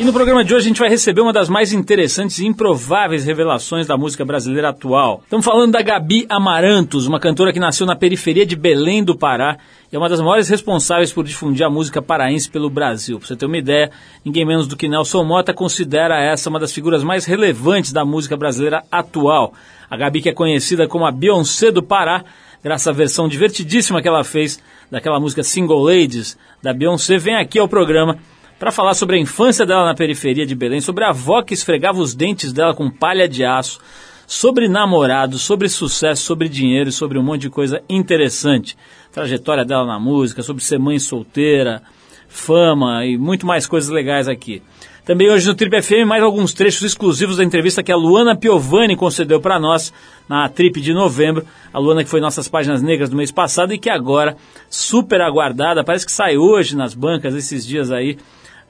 E 0.00 0.02
no 0.02 0.14
programa 0.14 0.42
de 0.42 0.54
hoje 0.54 0.64
a 0.64 0.68
gente 0.68 0.80
vai 0.80 0.88
receber 0.88 1.20
uma 1.20 1.30
das 1.30 1.50
mais 1.50 1.74
interessantes 1.74 2.38
e 2.38 2.46
improváveis 2.46 3.26
revelações 3.26 3.86
da 3.86 3.98
música 3.98 4.24
brasileira 4.24 4.70
atual. 4.70 5.20
Estamos 5.24 5.44
falando 5.44 5.72
da 5.72 5.82
Gabi 5.82 6.24
Amarantos, 6.26 7.06
uma 7.06 7.20
cantora 7.20 7.52
que 7.52 7.60
nasceu 7.60 7.86
na 7.86 7.94
periferia 7.94 8.46
de 8.46 8.56
Belém 8.56 9.04
do 9.04 9.14
Pará 9.14 9.58
e 9.92 9.94
é 9.94 9.98
uma 9.98 10.08
das 10.08 10.22
maiores 10.22 10.48
responsáveis 10.48 11.12
por 11.12 11.22
difundir 11.22 11.66
a 11.66 11.68
música 11.68 12.00
paraense 12.00 12.48
pelo 12.48 12.70
Brasil. 12.70 13.18
Para 13.18 13.28
você 13.28 13.36
ter 13.36 13.44
uma 13.44 13.58
ideia, 13.58 13.90
ninguém 14.24 14.46
menos 14.46 14.66
do 14.66 14.74
que 14.74 14.88
Nelson 14.88 15.22
Mota 15.22 15.52
considera 15.52 16.18
essa 16.18 16.48
uma 16.48 16.58
das 16.58 16.72
figuras 16.72 17.04
mais 17.04 17.26
relevantes 17.26 17.92
da 17.92 18.02
música 18.02 18.38
brasileira 18.38 18.82
atual. 18.90 19.52
A 19.90 19.98
Gabi, 19.98 20.22
que 20.22 20.30
é 20.30 20.32
conhecida 20.32 20.88
como 20.88 21.04
a 21.04 21.12
Beyoncé 21.12 21.70
do 21.70 21.82
Pará, 21.82 22.24
graças 22.64 22.88
à 22.88 22.92
versão 22.92 23.28
divertidíssima 23.28 24.00
que 24.00 24.08
ela 24.08 24.24
fez 24.24 24.62
daquela 24.90 25.20
música 25.20 25.42
Single 25.42 25.82
Ladies 25.82 26.38
da 26.62 26.72
Beyoncé, 26.72 27.18
vem 27.18 27.36
aqui 27.36 27.58
ao 27.58 27.68
programa 27.68 28.16
para 28.60 28.70
falar 28.70 28.92
sobre 28.92 29.16
a 29.16 29.18
infância 29.18 29.64
dela 29.64 29.86
na 29.86 29.94
periferia 29.94 30.44
de 30.44 30.54
Belém, 30.54 30.82
sobre 30.82 31.02
a 31.02 31.08
avó 31.08 31.40
que 31.40 31.54
esfregava 31.54 31.98
os 31.98 32.14
dentes 32.14 32.52
dela 32.52 32.74
com 32.74 32.90
palha 32.90 33.26
de 33.26 33.42
aço, 33.42 33.80
sobre 34.26 34.68
namorado, 34.68 35.38
sobre 35.38 35.66
sucesso, 35.66 36.22
sobre 36.22 36.46
dinheiro 36.46 36.92
sobre 36.92 37.18
um 37.18 37.22
monte 37.22 37.40
de 37.40 37.50
coisa 37.50 37.82
interessante. 37.88 38.76
Trajetória 39.10 39.64
dela 39.64 39.86
na 39.86 39.98
música, 39.98 40.42
sobre 40.42 40.62
ser 40.62 40.78
mãe 40.78 40.98
solteira, 40.98 41.82
fama 42.28 43.06
e 43.06 43.16
muito 43.16 43.46
mais 43.46 43.66
coisas 43.66 43.88
legais 43.88 44.28
aqui. 44.28 44.62
Também 45.06 45.30
hoje 45.30 45.48
no 45.48 45.54
Trip 45.54 45.80
FM 45.80 46.06
mais 46.06 46.22
alguns 46.22 46.52
trechos 46.52 46.82
exclusivos 46.82 47.38
da 47.38 47.44
entrevista 47.44 47.82
que 47.82 47.90
a 47.90 47.96
Luana 47.96 48.36
Piovani 48.36 48.94
concedeu 48.94 49.40
para 49.40 49.58
nós 49.58 49.90
na 50.28 50.46
Trip 50.50 50.82
de 50.82 50.92
novembro. 50.92 51.46
A 51.72 51.78
Luana 51.78 52.04
que 52.04 52.10
foi 52.10 52.20
nossas 52.20 52.46
páginas 52.46 52.82
negras 52.82 53.08
do 53.08 53.16
mês 53.16 53.32
passado 53.32 53.72
e 53.72 53.78
que 53.78 53.88
agora, 53.88 54.36
super 54.68 55.22
aguardada, 55.22 55.82
parece 55.82 56.04
que 56.04 56.12
sai 56.12 56.36
hoje 56.36 56.76
nas 56.76 56.92
bancas 56.92 57.34
esses 57.34 57.66
dias 57.66 57.90
aí, 57.90 58.18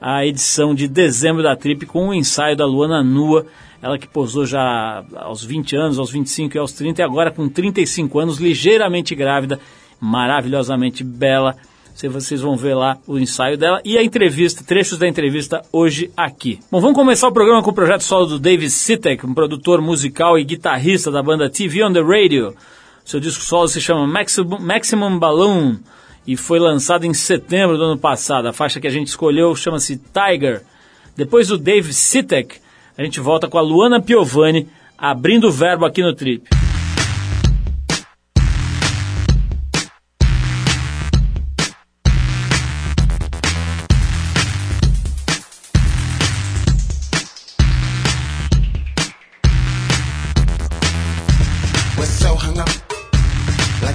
a 0.01 0.25
edição 0.25 0.73
de 0.73 0.87
dezembro 0.87 1.43
da 1.43 1.55
Trip 1.55 1.85
com 1.85 2.07
o 2.07 2.07
um 2.07 2.13
ensaio 2.13 2.57
da 2.57 2.65
Luana 2.65 3.03
Nua, 3.03 3.45
ela 3.79 3.99
que 3.99 4.07
posou 4.07 4.47
já 4.47 5.03
aos 5.15 5.43
20 5.43 5.75
anos, 5.75 5.99
aos 5.99 6.09
25 6.09 6.57
e 6.57 6.59
aos 6.59 6.71
30, 6.73 7.01
e 7.01 7.05
agora 7.05 7.29
com 7.29 7.47
35 7.47 8.17
anos, 8.17 8.39
ligeiramente 8.39 9.13
grávida, 9.13 9.59
maravilhosamente 9.99 11.03
bela. 11.03 11.55
Vocês 11.95 12.41
vão 12.41 12.57
ver 12.57 12.73
lá 12.73 12.97
o 13.05 13.19
ensaio 13.19 13.57
dela 13.57 13.79
e 13.85 13.95
a 13.95 14.03
entrevista, 14.03 14.63
trechos 14.63 14.97
da 14.97 15.07
entrevista 15.07 15.61
hoje 15.71 16.09
aqui. 16.17 16.59
Bom, 16.71 16.81
vamos 16.81 16.95
começar 16.95 17.27
o 17.27 17.31
programa 17.31 17.61
com 17.61 17.69
o 17.69 17.73
projeto 17.73 18.01
solo 18.01 18.25
do 18.25 18.39
David 18.39 18.71
Sitek, 18.71 19.23
um 19.23 19.35
produtor 19.35 19.81
musical 19.81 20.39
e 20.39 20.43
guitarrista 20.43 21.11
da 21.11 21.21
banda 21.21 21.47
TV 21.47 21.83
on 21.83 21.93
the 21.93 22.01
Radio. 22.01 22.55
Seu 23.05 23.19
disco 23.19 23.43
solo 23.43 23.67
se 23.67 23.79
chama 23.79 24.07
Maximum, 24.07 24.57
Maximum 24.59 25.19
Balloon 25.19 25.77
e 26.25 26.37
foi 26.37 26.59
lançado 26.59 27.05
em 27.05 27.13
setembro 27.13 27.77
do 27.77 27.83
ano 27.83 27.97
passado. 27.97 28.47
A 28.47 28.53
faixa 28.53 28.79
que 28.79 28.87
a 28.87 28.91
gente 28.91 29.07
escolheu 29.07 29.55
chama-se 29.55 29.97
Tiger. 29.97 30.63
Depois 31.15 31.47
do 31.47 31.57
Dave 31.57 31.93
Sitek, 31.93 32.59
a 32.97 33.03
gente 33.03 33.19
volta 33.19 33.47
com 33.47 33.57
a 33.57 33.61
Luana 33.61 34.01
Piovani 34.01 34.67
abrindo 34.97 35.47
o 35.47 35.51
verbo 35.51 35.85
aqui 35.85 36.01
no 36.01 36.13
Trip. 36.13 36.47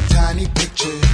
Tiny 0.09 0.49
pictures. 0.49 1.06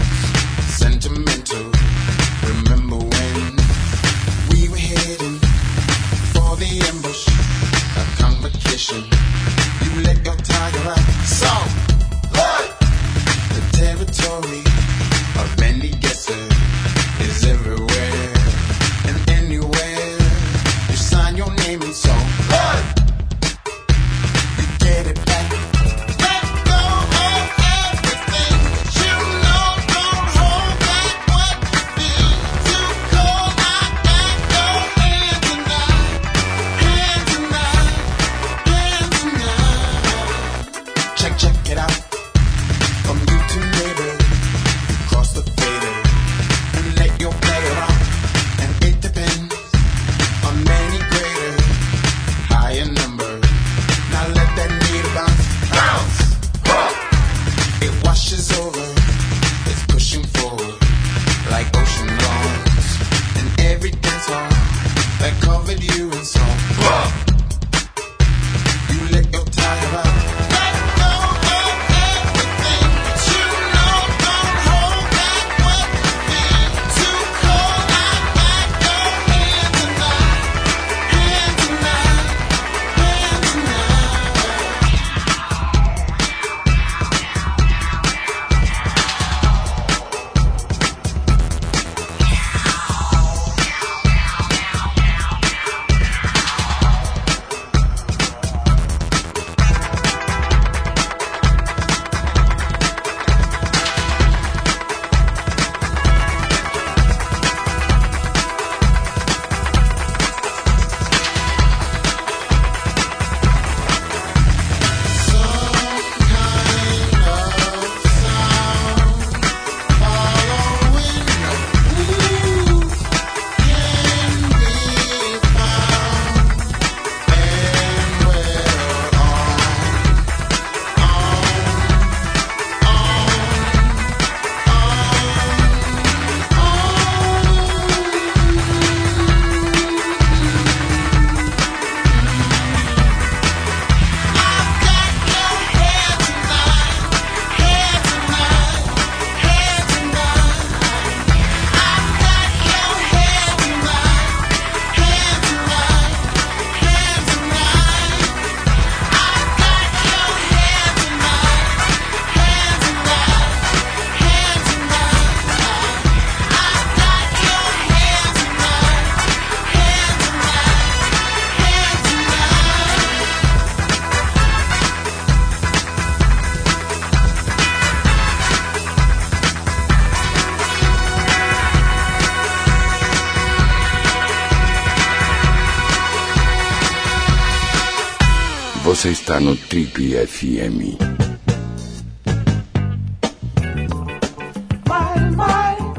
Você 189.03 189.11
está 189.11 189.41
no 189.41 189.57
Trip 189.57 190.15
FM. 190.29 190.95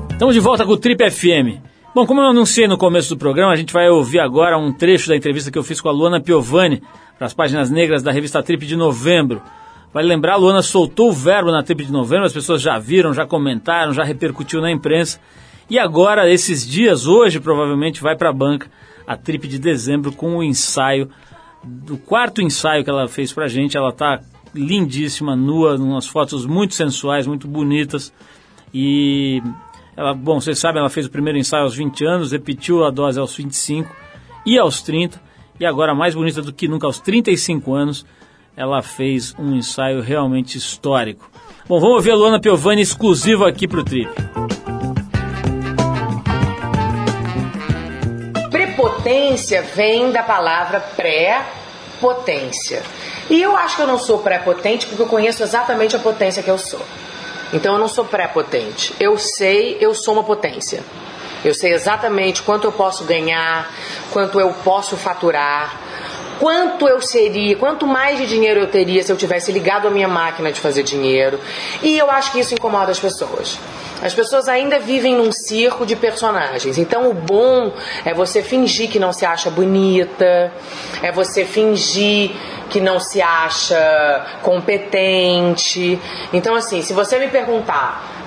Estamos 0.09 0.33
de 0.33 0.39
volta 0.39 0.65
com 0.65 0.71
o 0.71 0.77
Trip 0.77 1.11
FM. 1.11 1.59
Bom, 1.93 2.05
como 2.05 2.21
eu 2.21 2.27
anunciei 2.27 2.65
no 2.65 2.77
começo 2.77 3.09
do 3.09 3.19
programa, 3.19 3.51
a 3.51 3.57
gente 3.57 3.73
vai 3.73 3.89
ouvir 3.89 4.21
agora 4.21 4.57
um 4.57 4.71
trecho 4.71 5.09
da 5.09 5.17
entrevista 5.17 5.51
que 5.51 5.57
eu 5.57 5.63
fiz 5.63 5.81
com 5.81 5.89
a 5.89 5.91
Luana 5.91 6.21
Piovani 6.21 6.81
para 7.17 7.27
as 7.27 7.33
páginas 7.33 7.69
negras 7.69 8.01
da 8.01 8.09
revista 8.09 8.41
Trip 8.41 8.65
de 8.65 8.77
novembro. 8.77 9.41
Vale 9.93 10.07
lembrar, 10.07 10.35
a 10.35 10.37
Luana 10.37 10.61
soltou 10.61 11.09
o 11.09 11.13
verbo 11.13 11.51
na 11.51 11.61
Trip 11.61 11.83
de 11.83 11.91
novembro, 11.91 12.25
as 12.25 12.31
pessoas 12.31 12.61
já 12.61 12.79
viram, 12.79 13.13
já 13.13 13.25
comentaram, 13.25 13.91
já 13.91 14.05
repercutiu 14.05 14.61
na 14.61 14.71
imprensa. 14.71 15.19
E 15.69 15.77
agora, 15.77 16.31
esses 16.31 16.65
dias, 16.65 17.05
hoje 17.05 17.41
provavelmente 17.41 18.01
vai 18.01 18.15
para 18.15 18.29
a 18.29 18.33
banca 18.33 18.71
a 19.05 19.17
Trip 19.17 19.45
de 19.45 19.59
dezembro 19.59 20.13
com 20.13 20.37
o 20.37 20.43
ensaio, 20.43 21.09
do 21.63 21.97
quarto 21.97 22.41
ensaio 22.41 22.83
que 22.83 22.89
ela 22.89 23.07
fez 23.07 23.31
para 23.31 23.45
a 23.45 23.47
gente. 23.47 23.77
Ela 23.77 23.89
está 23.89 24.19
lindíssima, 24.53 25.35
nua, 25.35 25.75
umas 25.75 26.07
fotos 26.07 26.45
muito 26.45 26.75
sensuais, 26.75 27.25
muito 27.25 27.47
bonitas. 27.47 28.13
E 28.73 29.41
ela, 29.95 30.13
bom, 30.13 30.39
vocês 30.39 30.59
sabem, 30.59 30.79
ela 30.79 30.89
fez 30.89 31.05
o 31.05 31.11
primeiro 31.11 31.37
ensaio 31.37 31.63
aos 31.63 31.75
20 31.75 32.05
anos, 32.05 32.31
repetiu 32.31 32.83
a 32.83 32.89
dose 32.89 33.19
aos 33.19 33.35
25 33.35 33.95
e 34.45 34.57
aos 34.57 34.81
30. 34.81 35.21
E 35.59 35.65
agora, 35.65 35.93
mais 35.93 36.15
bonita 36.15 36.41
do 36.41 36.51
que 36.51 36.67
nunca, 36.67 36.87
aos 36.87 36.99
35 36.99 37.73
anos, 37.73 38.05
ela 38.55 38.81
fez 38.81 39.35
um 39.37 39.55
ensaio 39.55 40.01
realmente 40.01 40.57
histórico. 40.57 41.29
Bom, 41.67 41.79
vamos 41.79 41.95
ouvir 41.95 42.11
a 42.11 42.15
Luana 42.15 42.39
Piovani 42.39 42.81
exclusiva 42.81 43.47
aqui 43.47 43.67
para 43.67 43.79
o 43.79 43.83
Trip. 43.83 44.32
Prepotência 49.03 49.61
vem 49.61 50.11
da 50.11 50.23
palavra 50.23 50.79
pré-potência. 50.79 52.81
E 53.29 53.41
eu 53.41 53.57
acho 53.57 53.75
que 53.75 53.81
eu 53.81 53.87
não 53.87 53.99
sou 53.99 54.19
pré-potente 54.19 54.87
porque 54.87 55.01
eu 55.01 55.07
conheço 55.07 55.43
exatamente 55.43 55.93
a 55.93 55.99
potência 55.99 56.41
que 56.41 56.49
eu 56.49 56.57
sou. 56.57 56.79
Então 57.51 57.73
eu 57.73 57.79
não 57.79 57.89
sou 57.89 58.05
pré-potente. 58.05 58.95
Eu 59.01 59.17
sei, 59.17 59.77
eu 59.81 59.93
sou 59.93 60.13
uma 60.13 60.23
potência. 60.23 60.81
Eu 61.43 61.53
sei 61.53 61.73
exatamente 61.73 62.41
quanto 62.43 62.63
eu 62.63 62.71
posso 62.71 63.03
ganhar, 63.03 63.69
quanto 64.13 64.39
eu 64.39 64.53
posso 64.63 64.95
faturar, 64.95 65.81
quanto 66.39 66.87
eu 66.87 67.01
seria, 67.01 67.55
quanto 67.55 67.85
mais 67.85 68.17
de 68.17 68.25
dinheiro 68.25 68.59
eu 68.59 68.67
teria 68.67 69.01
se 69.03 69.11
eu 69.11 69.17
tivesse 69.17 69.51
ligado 69.51 69.87
a 69.87 69.91
minha 69.91 70.07
máquina 70.07 70.51
de 70.51 70.59
fazer 70.59 70.83
dinheiro. 70.83 71.39
E 71.81 71.97
eu 71.97 72.09
acho 72.09 72.31
que 72.31 72.39
isso 72.39 72.53
incomoda 72.53 72.91
as 72.91 72.99
pessoas. 72.99 73.59
As 74.01 74.13
pessoas 74.13 74.49
ainda 74.49 74.79
vivem 74.79 75.15
num 75.15 75.31
circo 75.31 75.85
de 75.85 75.95
personagens. 75.95 76.77
Então 76.77 77.09
o 77.09 77.13
bom 77.13 77.71
é 78.03 78.13
você 78.13 78.43
fingir 78.43 78.89
que 78.89 78.99
não 78.99 79.13
se 79.13 79.25
acha 79.25 79.49
bonita, 79.49 80.51
é 81.01 81.11
você 81.11 81.45
fingir 81.45 82.31
que 82.69 82.81
não 82.81 82.99
se 82.99 83.21
acha 83.21 84.25
competente. 84.41 85.99
Então, 86.33 86.55
assim, 86.55 86.81
se 86.81 86.91
você 86.91 87.19
me 87.19 87.27
perguntar 87.27 88.22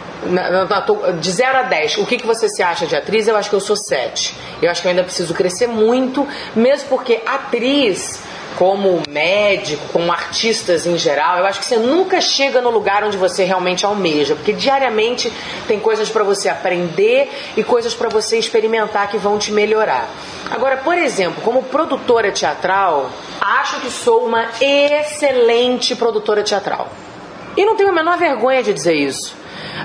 de 1.21 1.31
0 1.31 1.59
a 1.59 1.63
10, 1.63 1.99
o 1.99 2.07
que, 2.07 2.17
que 2.17 2.27
você 2.27 2.49
se 2.49 2.63
acha 2.63 2.87
de 2.87 2.97
atriz? 2.97 3.29
Eu 3.29 3.37
acho 3.37 3.49
que 3.49 3.57
eu 3.57 3.61
sou 3.61 3.77
7. 3.77 4.35
Eu 4.63 4.71
acho 4.71 4.81
que 4.81 4.89
eu 4.89 4.91
ainda 4.91 5.05
preciso 5.05 5.35
crescer 5.35 5.67
muito, 5.67 6.27
mesmo 6.55 6.89
porque 6.89 7.21
atriz 7.27 8.23
como 8.57 9.03
médico, 9.09 9.87
como 9.93 10.11
artistas 10.11 10.87
em 10.87 10.97
geral, 10.97 11.39
eu 11.39 11.47
acho 11.47 11.61
que 11.61 11.67
você 11.67 11.77
nunca 11.77 12.21
chega 12.21 12.61
no 12.61 12.71
lugar 12.71 13.05
onde 13.05 13.17
você 13.17 13.45
realmente 13.45 13.85
almeja, 13.85 14.35
porque 14.35 14.53
diariamente 14.53 15.33
tem 15.69 15.79
coisas 15.79 16.09
para 16.09 16.25
você 16.25 16.49
aprender 16.49 17.31
e 17.57 17.63
coisas 17.63 17.95
para 17.95 18.09
você 18.09 18.39
experimentar 18.39 19.09
que 19.11 19.19
vão 19.19 19.39
te 19.39 19.53
melhorar. 19.53 20.09
Agora, 20.51 20.79
por 20.79 20.97
exemplo, 20.97 21.43
como 21.43 21.65
produtora 21.65 22.33
teatral, 22.33 23.11
acho 23.41 23.81
que 23.81 23.91
sou 23.91 24.25
uma 24.25 24.49
excelente 24.61 25.95
produtora 25.95 26.43
teatral. 26.43 26.91
E 27.57 27.65
não 27.65 27.77
tenho 27.77 27.89
a 27.91 27.93
menor 27.93 28.19
vergonha 28.19 28.63
de 28.63 28.73
dizer 28.73 28.95
isso. 28.95 29.35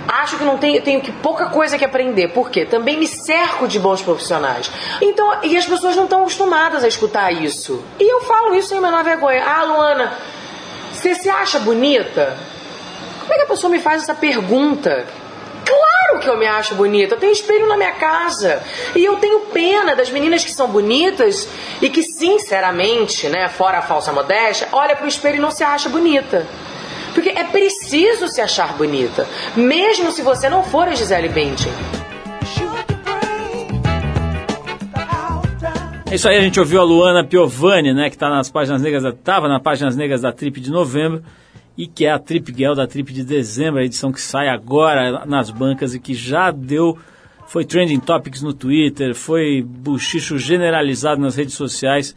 Acho 0.07 0.37
que 0.37 0.43
não 0.43 0.57
tenho, 0.57 0.81
tenho 0.81 1.01
que 1.01 1.11
pouca 1.11 1.47
coisa 1.47 1.77
que 1.77 1.85
aprender. 1.85 2.29
Por 2.29 2.49
quê? 2.49 2.65
Também 2.65 2.97
me 2.97 3.07
cerco 3.07 3.67
de 3.67 3.79
bons 3.79 4.01
profissionais. 4.01 4.71
Então, 5.01 5.39
e 5.43 5.57
as 5.57 5.65
pessoas 5.65 5.95
não 5.95 6.05
estão 6.05 6.21
acostumadas 6.21 6.83
a 6.83 6.87
escutar 6.87 7.31
isso. 7.31 7.83
E 7.99 8.11
eu 8.11 8.21
falo 8.21 8.55
isso 8.55 8.69
sem 8.69 8.77
a 8.77 8.81
menor 8.81 9.03
vergonha. 9.03 9.43
Ah, 9.45 9.63
Luana, 9.63 10.17
você 10.93 11.15
se 11.15 11.29
acha 11.29 11.59
bonita? 11.59 12.37
Como 13.21 13.33
é 13.33 13.37
que 13.37 13.43
a 13.43 13.47
pessoa 13.47 13.71
me 13.71 13.79
faz 13.79 14.03
essa 14.03 14.13
pergunta? 14.15 15.05
Claro 15.65 16.19
que 16.19 16.27
eu 16.27 16.37
me 16.37 16.45
acho 16.47 16.75
bonita. 16.75 17.15
Eu 17.15 17.19
tenho 17.19 17.31
espelho 17.31 17.67
na 17.67 17.77
minha 17.77 17.93
casa. 17.93 18.61
E 18.95 19.05
eu 19.05 19.17
tenho 19.17 19.39
pena 19.41 19.95
das 19.95 20.09
meninas 20.09 20.43
que 20.43 20.51
são 20.51 20.67
bonitas 20.67 21.47
e 21.81 21.89
que, 21.89 22.03
sinceramente, 22.03 23.29
né, 23.29 23.47
fora 23.47 23.77
a 23.77 23.81
falsa 23.81 24.11
modéstia, 24.11 24.67
olha 24.71 24.95
pro 24.95 25.07
espelho 25.07 25.37
e 25.37 25.39
não 25.39 25.51
se 25.51 25.63
acha 25.63 25.87
bonita. 25.87 26.45
Porque 27.13 27.29
é 27.29 27.43
preciso 27.43 28.27
se 28.27 28.41
achar 28.41 28.77
bonita, 28.77 29.27
mesmo 29.55 30.11
se 30.11 30.21
você 30.21 30.49
não 30.49 30.63
for 30.63 30.87
a 30.87 30.95
Gisele 30.95 31.29
Bündchen. 31.29 31.71
É 36.11 36.15
isso 36.15 36.27
aí, 36.27 36.37
a 36.37 36.41
gente 36.41 36.59
ouviu 36.59 36.81
a 36.81 36.83
Luana 36.83 37.23
Piovani, 37.23 37.93
né, 37.93 38.09
que 38.09 38.17
tá 38.17 38.29
nas 38.29 38.49
páginas 38.49 38.81
negras, 38.81 39.01
da, 39.01 39.13
tava 39.13 39.47
nas 39.47 39.61
páginas 39.61 39.95
negras 39.95 40.21
da 40.21 40.33
Trip 40.33 40.59
de 40.59 40.69
novembro 40.69 41.23
e 41.77 41.87
que 41.87 42.05
é 42.05 42.11
a 42.11 42.19
Trip 42.19 42.53
Girl 42.53 42.73
da 42.73 42.85
Trip 42.85 43.13
de 43.13 43.23
dezembro, 43.23 43.79
a 43.79 43.85
edição 43.85 44.11
que 44.11 44.19
sai 44.19 44.49
agora 44.49 45.25
nas 45.25 45.49
bancas 45.49 45.95
e 45.95 45.99
que 46.01 46.13
já 46.13 46.51
deu, 46.51 46.97
foi 47.47 47.63
trending 47.63 47.99
topics 47.99 48.41
no 48.41 48.53
Twitter, 48.53 49.15
foi 49.15 49.61
buchicho 49.61 50.37
generalizado 50.37 51.21
nas 51.21 51.35
redes 51.35 51.53
sociais. 51.53 52.13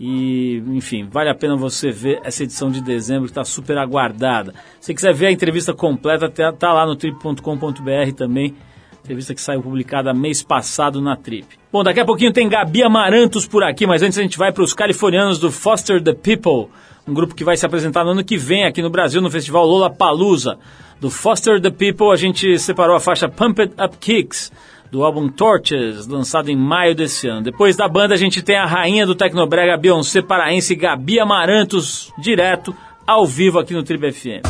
E, 0.00 0.62
enfim, 0.68 1.08
vale 1.10 1.28
a 1.28 1.34
pena 1.34 1.56
você 1.56 1.90
ver 1.90 2.20
essa 2.22 2.44
edição 2.44 2.70
de 2.70 2.80
dezembro 2.80 3.24
que 3.24 3.30
está 3.30 3.44
super 3.44 3.76
aguardada. 3.78 4.54
Se 4.80 4.94
quiser 4.94 5.12
ver 5.12 5.26
a 5.26 5.32
entrevista 5.32 5.74
completa, 5.74 6.28
tá, 6.28 6.52
tá 6.52 6.72
lá 6.72 6.86
no 6.86 6.94
trip.com.br 6.94 8.12
também. 8.16 8.54
Entrevista 9.02 9.34
que 9.34 9.40
saiu 9.40 9.62
publicada 9.62 10.12
mês 10.12 10.42
passado 10.42 11.00
na 11.00 11.16
Trip. 11.16 11.46
Bom, 11.72 11.82
daqui 11.82 11.98
a 11.98 12.04
pouquinho 12.04 12.32
tem 12.32 12.48
Gabi 12.48 12.82
Amarantos 12.82 13.46
por 13.46 13.64
aqui, 13.64 13.86
mas 13.86 14.02
antes 14.02 14.18
a 14.18 14.22
gente 14.22 14.38
vai 14.38 14.52
para 14.52 14.62
os 14.62 14.74
californianos 14.74 15.38
do 15.38 15.50
Foster 15.50 16.02
the 16.02 16.12
People, 16.12 16.70
um 17.06 17.14
grupo 17.14 17.34
que 17.34 17.42
vai 17.42 17.56
se 17.56 17.64
apresentar 17.64 18.04
no 18.04 18.10
ano 18.10 18.22
que 18.22 18.36
vem 18.36 18.66
aqui 18.66 18.82
no 18.82 18.90
Brasil 18.90 19.22
no 19.22 19.30
festival 19.30 19.66
Lola 19.66 19.88
Palusa. 19.88 20.58
Do 21.00 21.10
Foster 21.10 21.60
the 21.60 21.70
People 21.70 22.12
a 22.12 22.16
gente 22.16 22.58
separou 22.58 22.94
a 22.94 23.00
faixa 23.00 23.28
Pump 23.28 23.60
It 23.62 23.74
Up 23.82 23.96
Kicks 23.96 24.52
do 24.90 25.04
álbum 25.04 25.28
Torches, 25.28 26.06
lançado 26.06 26.50
em 26.50 26.56
maio 26.56 26.94
desse 26.94 27.28
ano. 27.28 27.42
Depois 27.42 27.76
da 27.76 27.88
banda, 27.88 28.14
a 28.14 28.18
gente 28.18 28.42
tem 28.42 28.56
a 28.56 28.66
rainha 28.66 29.06
do 29.06 29.14
Tecnobrega 29.14 29.76
Beyoncé 29.76 30.22
paraense 30.22 30.74
Gabi 30.74 31.20
Amarantos, 31.20 32.12
direto, 32.18 32.74
ao 33.06 33.26
vivo 33.26 33.58
aqui 33.58 33.74
no 33.74 33.82
Tribe 33.82 34.12
FM. 34.12 34.42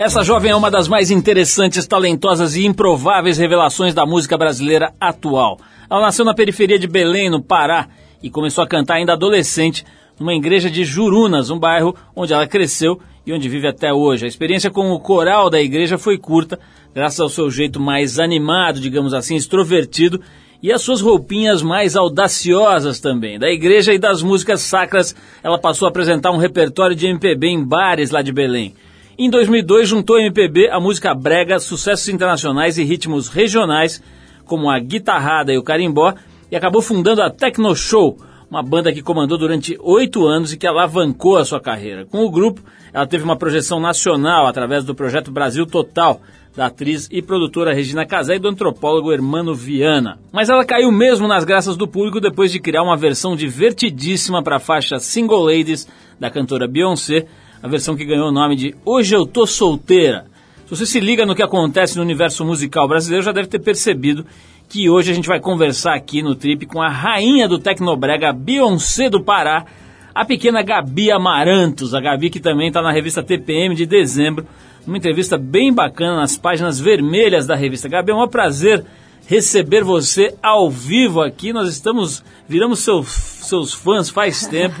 Essa 0.00 0.24
jovem 0.24 0.50
é 0.50 0.56
uma 0.56 0.70
das 0.70 0.88
mais 0.88 1.10
interessantes, 1.10 1.86
talentosas 1.86 2.56
e 2.56 2.64
improváveis 2.64 3.36
revelações 3.36 3.92
da 3.92 4.06
música 4.06 4.38
brasileira 4.38 4.94
atual. 4.98 5.58
Ela 5.90 6.00
nasceu 6.00 6.24
na 6.24 6.32
periferia 6.32 6.78
de 6.78 6.86
Belém, 6.86 7.28
no 7.28 7.42
Pará, 7.42 7.86
e 8.22 8.30
começou 8.30 8.64
a 8.64 8.66
cantar 8.66 8.94
ainda 8.94 9.12
adolescente 9.12 9.84
numa 10.18 10.34
igreja 10.34 10.70
de 10.70 10.86
Jurunas, 10.86 11.50
um 11.50 11.58
bairro 11.58 11.94
onde 12.16 12.32
ela 12.32 12.46
cresceu 12.46 12.98
e 13.26 13.32
onde 13.34 13.46
vive 13.46 13.68
até 13.68 13.92
hoje. 13.92 14.24
A 14.24 14.28
experiência 14.28 14.70
com 14.70 14.90
o 14.90 14.98
coral 14.98 15.50
da 15.50 15.60
igreja 15.60 15.98
foi 15.98 16.16
curta, 16.16 16.58
graças 16.94 17.20
ao 17.20 17.28
seu 17.28 17.50
jeito 17.50 17.78
mais 17.78 18.18
animado, 18.18 18.80
digamos 18.80 19.12
assim, 19.12 19.36
extrovertido, 19.36 20.18
e 20.62 20.72
as 20.72 20.80
suas 20.80 21.02
roupinhas 21.02 21.60
mais 21.60 21.94
audaciosas 21.94 23.00
também. 23.00 23.38
Da 23.38 23.50
igreja 23.50 23.92
e 23.92 23.98
das 23.98 24.22
músicas 24.22 24.62
sacras, 24.62 25.14
ela 25.42 25.58
passou 25.58 25.84
a 25.84 25.90
apresentar 25.90 26.30
um 26.30 26.38
repertório 26.38 26.96
de 26.96 27.06
MPB 27.06 27.48
em 27.48 27.62
bares 27.62 28.10
lá 28.10 28.22
de 28.22 28.32
Belém. 28.32 28.74
Em 29.22 29.28
2002, 29.28 29.86
juntou 29.86 30.16
ao 30.16 30.22
MPB 30.22 30.70
a 30.70 30.80
música 30.80 31.14
brega, 31.14 31.60
sucessos 31.60 32.08
internacionais 32.08 32.78
e 32.78 32.84
ritmos 32.84 33.28
regionais, 33.28 34.02
como 34.46 34.70
a 34.70 34.78
guitarrada 34.78 35.52
e 35.52 35.58
o 35.58 35.62
carimbó, 35.62 36.14
e 36.50 36.56
acabou 36.56 36.80
fundando 36.80 37.20
a 37.20 37.28
Tecno 37.28 37.76
Show, 37.76 38.16
uma 38.50 38.62
banda 38.62 38.90
que 38.90 39.02
comandou 39.02 39.36
durante 39.36 39.76
oito 39.82 40.26
anos 40.26 40.54
e 40.54 40.56
que 40.56 40.66
alavancou 40.66 41.36
a 41.36 41.44
sua 41.44 41.60
carreira. 41.60 42.06
Com 42.06 42.24
o 42.24 42.30
grupo, 42.30 42.62
ela 42.94 43.06
teve 43.06 43.22
uma 43.22 43.36
projeção 43.36 43.78
nacional 43.78 44.46
através 44.46 44.84
do 44.84 44.94
projeto 44.94 45.30
Brasil 45.30 45.66
Total, 45.66 46.18
da 46.56 46.68
atriz 46.68 47.06
e 47.12 47.20
produtora 47.20 47.74
Regina 47.74 48.06
Casé 48.06 48.36
e 48.36 48.38
do 48.38 48.48
antropólogo 48.48 49.12
Hermano 49.12 49.54
Viana. 49.54 50.18
Mas 50.32 50.48
ela 50.48 50.64
caiu 50.64 50.90
mesmo 50.90 51.28
nas 51.28 51.44
graças 51.44 51.76
do 51.76 51.86
público 51.86 52.22
depois 52.22 52.50
de 52.50 52.58
criar 52.58 52.82
uma 52.82 52.96
versão 52.96 53.36
divertidíssima 53.36 54.42
para 54.42 54.56
a 54.56 54.60
faixa 54.60 54.98
Single 54.98 55.44
Ladies 55.44 55.86
da 56.18 56.30
cantora 56.30 56.66
Beyoncé, 56.66 57.26
a 57.62 57.68
versão 57.68 57.96
que 57.96 58.04
ganhou 58.04 58.28
o 58.28 58.32
nome 58.32 58.56
de 58.56 58.74
Hoje 58.84 59.14
Eu 59.14 59.26
Tô 59.26 59.46
Solteira. 59.46 60.26
Se 60.64 60.76
você 60.76 60.86
se 60.86 61.00
liga 61.00 61.26
no 61.26 61.34
que 61.34 61.42
acontece 61.42 61.96
no 61.96 62.02
universo 62.02 62.44
musical 62.44 62.88
brasileiro, 62.88 63.24
já 63.24 63.32
deve 63.32 63.48
ter 63.48 63.58
percebido 63.58 64.24
que 64.68 64.88
hoje 64.88 65.10
a 65.10 65.14
gente 65.14 65.28
vai 65.28 65.40
conversar 65.40 65.94
aqui 65.94 66.22
no 66.22 66.34
Trip 66.34 66.64
com 66.64 66.80
a 66.80 66.88
rainha 66.88 67.48
do 67.48 67.58
Tecnobrega, 67.58 68.32
Beyoncé 68.32 69.10
do 69.10 69.22
Pará, 69.22 69.66
a 70.14 70.24
pequena 70.24 70.62
Gabi 70.62 71.10
Amarantos, 71.10 71.92
a 71.92 72.00
Gabi 72.00 72.30
que 72.30 72.40
também 72.40 72.68
está 72.68 72.80
na 72.80 72.92
revista 72.92 73.22
TPM 73.22 73.74
de 73.74 73.84
dezembro, 73.84 74.46
numa 74.86 74.96
entrevista 74.96 75.36
bem 75.36 75.72
bacana 75.72 76.16
nas 76.16 76.38
páginas 76.38 76.80
vermelhas 76.80 77.46
da 77.46 77.56
revista. 77.56 77.88
Gabi, 77.88 78.12
é 78.12 78.14
um 78.14 78.26
prazer 78.28 78.84
receber 79.30 79.84
você 79.84 80.34
ao 80.42 80.68
vivo 80.68 81.22
aqui. 81.22 81.52
Nós 81.52 81.68
estamos, 81.68 82.24
viramos 82.48 82.80
seus, 82.80 83.06
seus 83.08 83.72
fãs 83.72 84.10
faz 84.10 84.44
tempo. 84.50 84.74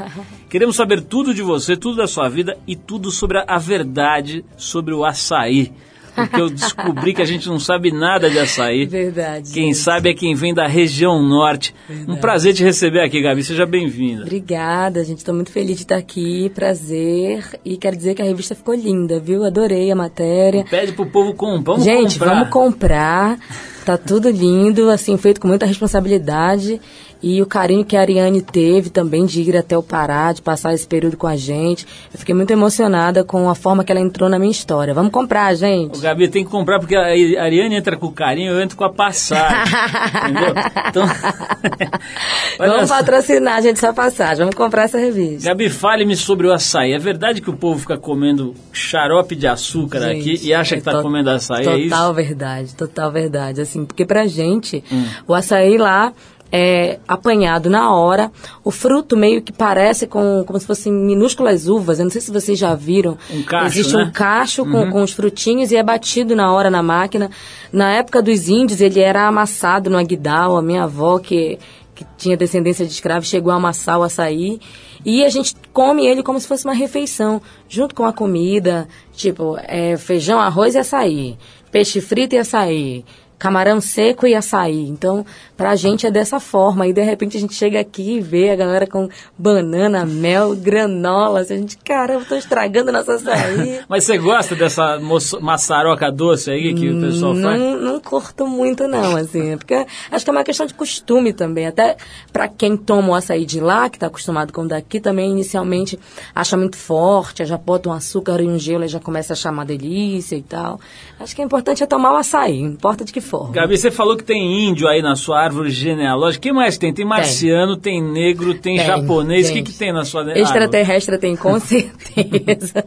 Queremos 0.48 0.74
saber 0.74 1.02
tudo 1.02 1.32
de 1.32 1.40
você, 1.40 1.76
tudo 1.76 1.98
da 1.98 2.08
sua 2.08 2.28
vida 2.28 2.58
e 2.66 2.74
tudo 2.74 3.12
sobre 3.12 3.44
a 3.46 3.58
verdade 3.58 4.44
sobre 4.56 4.92
o 4.92 5.04
açaí 5.04 5.72
porque 6.14 6.40
eu 6.40 6.50
descobri 6.50 7.14
que 7.14 7.22
a 7.22 7.24
gente 7.24 7.48
não 7.48 7.58
sabe 7.58 7.92
nada 7.92 8.30
de 8.30 8.38
açaí. 8.38 8.86
Verdade. 8.86 9.52
Quem 9.52 9.66
gente. 9.66 9.76
sabe 9.76 10.10
é 10.10 10.14
quem 10.14 10.34
vem 10.34 10.52
da 10.52 10.66
região 10.66 11.22
norte. 11.22 11.74
Verdade. 11.88 12.10
Um 12.10 12.16
prazer 12.16 12.54
te 12.54 12.62
receber 12.62 13.00
aqui, 13.00 13.20
Gabi. 13.22 13.42
Seja 13.42 13.66
bem-vinda. 13.66 14.22
Obrigada, 14.22 15.04
gente. 15.04 15.18
Estou 15.18 15.34
muito 15.34 15.50
feliz 15.50 15.76
de 15.76 15.82
estar 15.82 15.96
aqui. 15.96 16.50
Prazer. 16.54 17.44
E 17.64 17.76
quero 17.76 17.96
dizer 17.96 18.14
que 18.14 18.22
a 18.22 18.24
revista 18.24 18.54
ficou 18.54 18.74
linda, 18.74 19.20
viu? 19.20 19.44
Adorei 19.44 19.90
a 19.90 19.96
matéria. 19.96 20.64
Pede 20.68 20.92
pro 20.92 21.06
povo 21.06 21.34
comprar. 21.34 21.72
Vamos 21.72 21.84
gente, 21.84 22.18
comprar. 22.18 22.34
vamos 22.34 22.48
comprar. 22.50 23.38
Tá 23.84 23.96
tudo 23.96 24.28
lindo, 24.30 24.90
assim, 24.90 25.16
feito 25.16 25.40
com 25.40 25.48
muita 25.48 25.66
responsabilidade. 25.66 26.80
E 27.22 27.42
o 27.42 27.46
carinho 27.46 27.84
que 27.84 27.96
a 27.96 28.00
Ariane 28.00 28.40
teve 28.40 28.88
também 28.88 29.26
de 29.26 29.42
ir 29.42 29.56
até 29.56 29.76
o 29.76 29.82
Pará, 29.82 30.32
de 30.32 30.40
passar 30.40 30.72
esse 30.72 30.86
período 30.86 31.16
com 31.16 31.26
a 31.26 31.36
gente. 31.36 31.86
Eu 32.12 32.18
fiquei 32.18 32.34
muito 32.34 32.50
emocionada 32.50 33.22
com 33.24 33.48
a 33.48 33.54
forma 33.54 33.84
que 33.84 33.92
ela 33.92 34.00
entrou 34.00 34.28
na 34.28 34.38
minha 34.38 34.50
história. 34.50 34.94
Vamos 34.94 35.12
comprar, 35.12 35.54
gente. 35.54 35.98
O 35.98 36.00
Gabi 36.00 36.28
tem 36.28 36.44
que 36.44 36.50
comprar 36.50 36.78
porque 36.78 36.96
a 36.96 37.04
Ariane 37.42 37.74
entra 37.74 37.96
com 37.96 38.10
carinho, 38.10 38.52
eu 38.52 38.60
entro 38.60 38.76
com 38.76 38.84
a 38.84 38.90
passagem. 38.90 39.72
entendeu? 40.30 40.54
Então... 40.88 41.04
Vamos 42.58 42.88
patrocinar 42.88 43.56
a 43.56 43.60
gente 43.60 43.78
só 43.78 43.92
passagem. 43.92 44.38
Vamos 44.38 44.54
comprar 44.54 44.84
essa 44.84 44.98
revista. 44.98 45.48
Gabi, 45.48 45.68
fale-me 45.68 46.16
sobre 46.16 46.46
o 46.46 46.52
açaí. 46.52 46.92
É 46.92 46.98
verdade 46.98 47.40
que 47.40 47.50
o 47.50 47.56
povo 47.56 47.80
fica 47.80 47.96
comendo 47.96 48.54
xarope 48.72 49.34
de 49.34 49.46
açúcar 49.46 50.00
gente, 50.00 50.20
aqui 50.20 50.46
e 50.46 50.54
acha 50.54 50.74
que 50.74 50.80
está 50.80 51.02
comendo 51.02 51.30
açaí? 51.30 51.64
Total 51.64 51.78
é 51.78 51.80
isso? 51.80 52.14
verdade, 52.14 52.74
total 52.74 53.10
verdade. 53.10 53.60
Assim, 53.60 53.84
porque 53.84 54.04
pra 54.04 54.26
gente, 54.26 54.84
hum. 54.92 55.04
o 55.26 55.34
açaí 55.34 55.78
lá 55.78 56.12
é, 56.52 56.98
apanhado 57.06 57.70
na 57.70 57.94
hora. 57.94 58.30
O 58.64 58.70
fruto 58.70 59.16
meio 59.16 59.42
que 59.42 59.52
parece 59.52 60.06
com 60.06 60.44
como 60.44 60.58
se 60.58 60.66
fossem 60.66 60.92
minúsculas 60.92 61.68
uvas. 61.68 61.98
Eu 61.98 62.04
não 62.04 62.10
sei 62.10 62.20
se 62.20 62.30
vocês 62.30 62.58
já 62.58 62.74
viram. 62.74 63.16
Um 63.30 63.42
cacho, 63.42 63.66
Existe 63.66 63.96
né? 63.96 64.04
um 64.04 64.10
cacho 64.10 64.64
com, 64.64 64.84
uhum. 64.84 64.90
com 64.90 65.02
os 65.02 65.12
frutinhos 65.12 65.70
e 65.70 65.76
é 65.76 65.82
batido 65.82 66.34
na 66.34 66.52
hora 66.52 66.70
na 66.70 66.82
máquina. 66.82 67.30
Na 67.72 67.92
época 67.92 68.22
dos 68.22 68.48
índios, 68.48 68.80
ele 68.80 69.00
era 69.00 69.26
amassado 69.26 69.90
no 69.90 69.98
aguidal. 69.98 70.56
A 70.56 70.62
minha 70.62 70.84
avó, 70.84 71.18
que, 71.18 71.58
que 71.94 72.04
tinha 72.16 72.36
descendência 72.36 72.84
de 72.84 72.92
escravo, 72.92 73.24
chegou 73.24 73.52
a 73.52 73.56
amassar 73.56 73.98
o 73.98 74.02
açaí. 74.02 74.60
E 75.04 75.24
a 75.24 75.28
gente 75.30 75.54
come 75.72 76.06
ele 76.06 76.22
como 76.22 76.38
se 76.38 76.46
fosse 76.46 76.64
uma 76.64 76.74
refeição, 76.74 77.40
junto 77.68 77.94
com 77.94 78.04
a 78.04 78.12
comida, 78.12 78.86
tipo 79.14 79.56
é, 79.62 79.96
feijão, 79.96 80.38
arroz 80.38 80.74
e 80.74 80.78
açaí, 80.78 81.38
peixe 81.70 82.02
frito 82.02 82.34
e 82.34 82.38
açaí, 82.38 83.04
camarão 83.40 83.80
seco 83.80 84.26
e 84.26 84.34
açaí. 84.34 84.86
Então, 84.86 85.24
pra 85.56 85.74
gente 85.74 86.06
é 86.06 86.10
dessa 86.10 86.38
forma. 86.38 86.86
E 86.86 86.92
de 86.92 87.02
repente 87.02 87.38
a 87.38 87.40
gente 87.40 87.54
chega 87.54 87.80
aqui 87.80 88.18
e 88.18 88.20
vê 88.20 88.50
a 88.50 88.56
galera 88.56 88.86
com 88.86 89.08
banana, 89.36 90.04
mel, 90.04 90.54
granola. 90.54 91.40
Assim, 91.40 91.54
a 91.54 91.56
gente, 91.56 91.78
caramba, 91.78 92.24
tô 92.28 92.36
estragando 92.36 92.92
nossa 92.92 93.14
açaí. 93.14 93.80
Mas 93.88 94.04
você 94.04 94.18
gosta 94.18 94.54
dessa 94.54 95.00
maçaroca 95.40 96.12
doce 96.12 96.50
aí 96.50 96.74
que 96.74 96.90
o 96.90 97.00
pessoal 97.00 97.32
não, 97.32 97.42
faz? 97.42 97.60
Não 97.80 98.00
curto 98.00 98.46
muito 98.46 98.86
não, 98.86 99.16
assim. 99.16 99.56
Porque 99.56 99.86
acho 100.12 100.24
que 100.24 100.30
é 100.30 100.32
uma 100.32 100.44
questão 100.44 100.66
de 100.66 100.74
costume 100.74 101.32
também. 101.32 101.66
Até 101.66 101.96
para 102.30 102.46
quem 102.46 102.76
toma 102.76 103.08
o 103.08 103.14
açaí 103.14 103.46
de 103.46 103.58
lá, 103.58 103.88
que 103.88 103.98
tá 103.98 104.08
acostumado 104.08 104.52
com 104.52 104.62
o 104.62 104.68
daqui, 104.68 105.00
também 105.00 105.30
inicialmente 105.30 105.98
acha 106.34 106.58
muito 106.58 106.76
forte. 106.76 107.44
Já 107.46 107.56
bota 107.56 107.88
um 107.88 107.92
açúcar 107.92 108.38
e 108.42 108.46
um 108.46 108.58
gelo 108.58 108.84
e 108.84 108.88
já 108.88 109.00
começa 109.00 109.32
a 109.32 109.36
chamar 109.36 109.64
delícia 109.64 110.36
e 110.36 110.42
tal. 110.42 110.78
Acho 111.18 111.34
que 111.34 111.40
é 111.40 111.44
importante 111.44 111.82
é 111.82 111.86
tomar 111.86 112.12
o 112.12 112.16
açaí, 112.16 112.60
importa 112.60 113.02
de 113.02 113.12
que 113.14 113.29
forma. 113.30 113.52
Gabi, 113.52 113.78
você 113.78 113.90
falou 113.90 114.16
que 114.16 114.24
tem 114.24 114.68
índio 114.68 114.88
aí 114.88 115.00
na 115.00 115.14
sua 115.14 115.40
árvore 115.40 115.70
genealógica. 115.70 116.40
O 116.40 116.42
que 116.42 116.52
mais 116.52 116.76
tem? 116.76 116.92
Tem 116.92 117.04
marciano, 117.04 117.76
tem, 117.76 118.02
tem 118.02 118.12
negro, 118.12 118.54
tem, 118.54 118.76
tem 118.76 118.86
japonês. 118.86 119.48
O 119.48 119.52
que, 119.52 119.62
que 119.62 119.72
tem 119.72 119.92
na 119.92 120.04
sua 120.04 120.22
árvore? 120.22 120.40
Extraterrestre 120.40 121.16
tem, 121.16 121.36
com 121.36 121.58
certeza. 121.60 122.84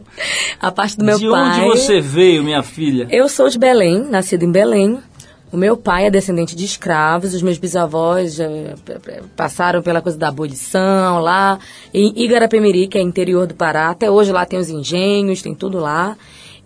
A 0.60 0.70
parte 0.70 0.98
do 0.98 1.04
meu 1.04 1.18
de 1.18 1.28
pai... 1.28 1.60
De 1.60 1.66
onde 1.66 1.80
você 1.80 2.00
veio, 2.00 2.44
minha 2.44 2.62
filha? 2.62 3.08
Eu 3.10 3.28
sou 3.28 3.48
de 3.48 3.58
Belém, 3.58 4.04
nascida 4.04 4.44
em 4.44 4.52
Belém. 4.52 4.98
O 5.50 5.56
meu 5.56 5.76
pai 5.76 6.06
é 6.06 6.10
descendente 6.10 6.56
de 6.56 6.64
escravos, 6.64 7.32
os 7.32 7.40
meus 7.40 7.58
bisavós 7.58 8.34
já 8.34 8.48
passaram 9.36 9.80
pela 9.82 10.02
coisa 10.02 10.18
da 10.18 10.26
abolição 10.26 11.20
lá, 11.20 11.60
em 11.92 12.12
Igarapemiri, 12.16 12.88
que 12.88 12.98
é 12.98 13.00
interior 13.00 13.46
do 13.46 13.54
Pará. 13.54 13.90
Até 13.90 14.10
hoje 14.10 14.32
lá 14.32 14.44
tem 14.44 14.58
os 14.58 14.68
engenhos, 14.68 15.42
tem 15.42 15.54
tudo 15.54 15.78
lá. 15.78 16.16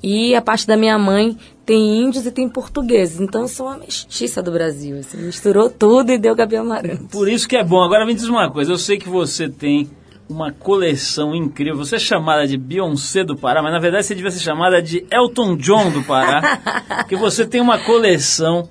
E 0.02 0.34
a 0.34 0.40
parte 0.40 0.66
da 0.66 0.74
minha 0.74 0.98
mãe 0.98 1.36
tem 1.68 2.00
índios 2.00 2.24
e 2.24 2.32
tem 2.32 2.48
portugueses. 2.48 3.20
Então 3.20 3.42
eu 3.42 3.48
sou 3.48 3.66
uma 3.66 3.76
mestiça 3.76 4.42
do 4.42 4.50
Brasil. 4.50 5.00
Assim, 5.00 5.18
misturou 5.18 5.68
tudo 5.68 6.10
e 6.10 6.16
deu 6.16 6.34
Gabi 6.34 6.56
Amaranto. 6.56 7.08
Por 7.08 7.28
isso 7.28 7.46
que 7.46 7.58
é 7.58 7.62
bom. 7.62 7.82
Agora 7.82 8.06
me 8.06 8.14
diz 8.14 8.24
uma 8.24 8.50
coisa. 8.50 8.72
Eu 8.72 8.78
sei 8.78 8.96
que 8.96 9.06
você 9.06 9.50
tem 9.50 9.90
uma 10.30 10.50
coleção 10.50 11.34
incrível. 11.34 11.76
Você 11.76 11.96
é 11.96 11.98
chamada 11.98 12.46
de 12.46 12.56
Beyoncé 12.56 13.22
do 13.22 13.36
Pará, 13.36 13.62
mas 13.62 13.70
na 13.70 13.78
verdade 13.78 14.06
você 14.06 14.14
devia 14.14 14.30
ser 14.30 14.40
chamada 14.40 14.80
de 14.80 15.04
Elton 15.10 15.58
John 15.58 15.90
do 15.90 16.02
Pará. 16.02 16.58
porque 17.04 17.16
você 17.16 17.46
tem 17.46 17.60
uma 17.60 17.78
coleção 17.78 18.66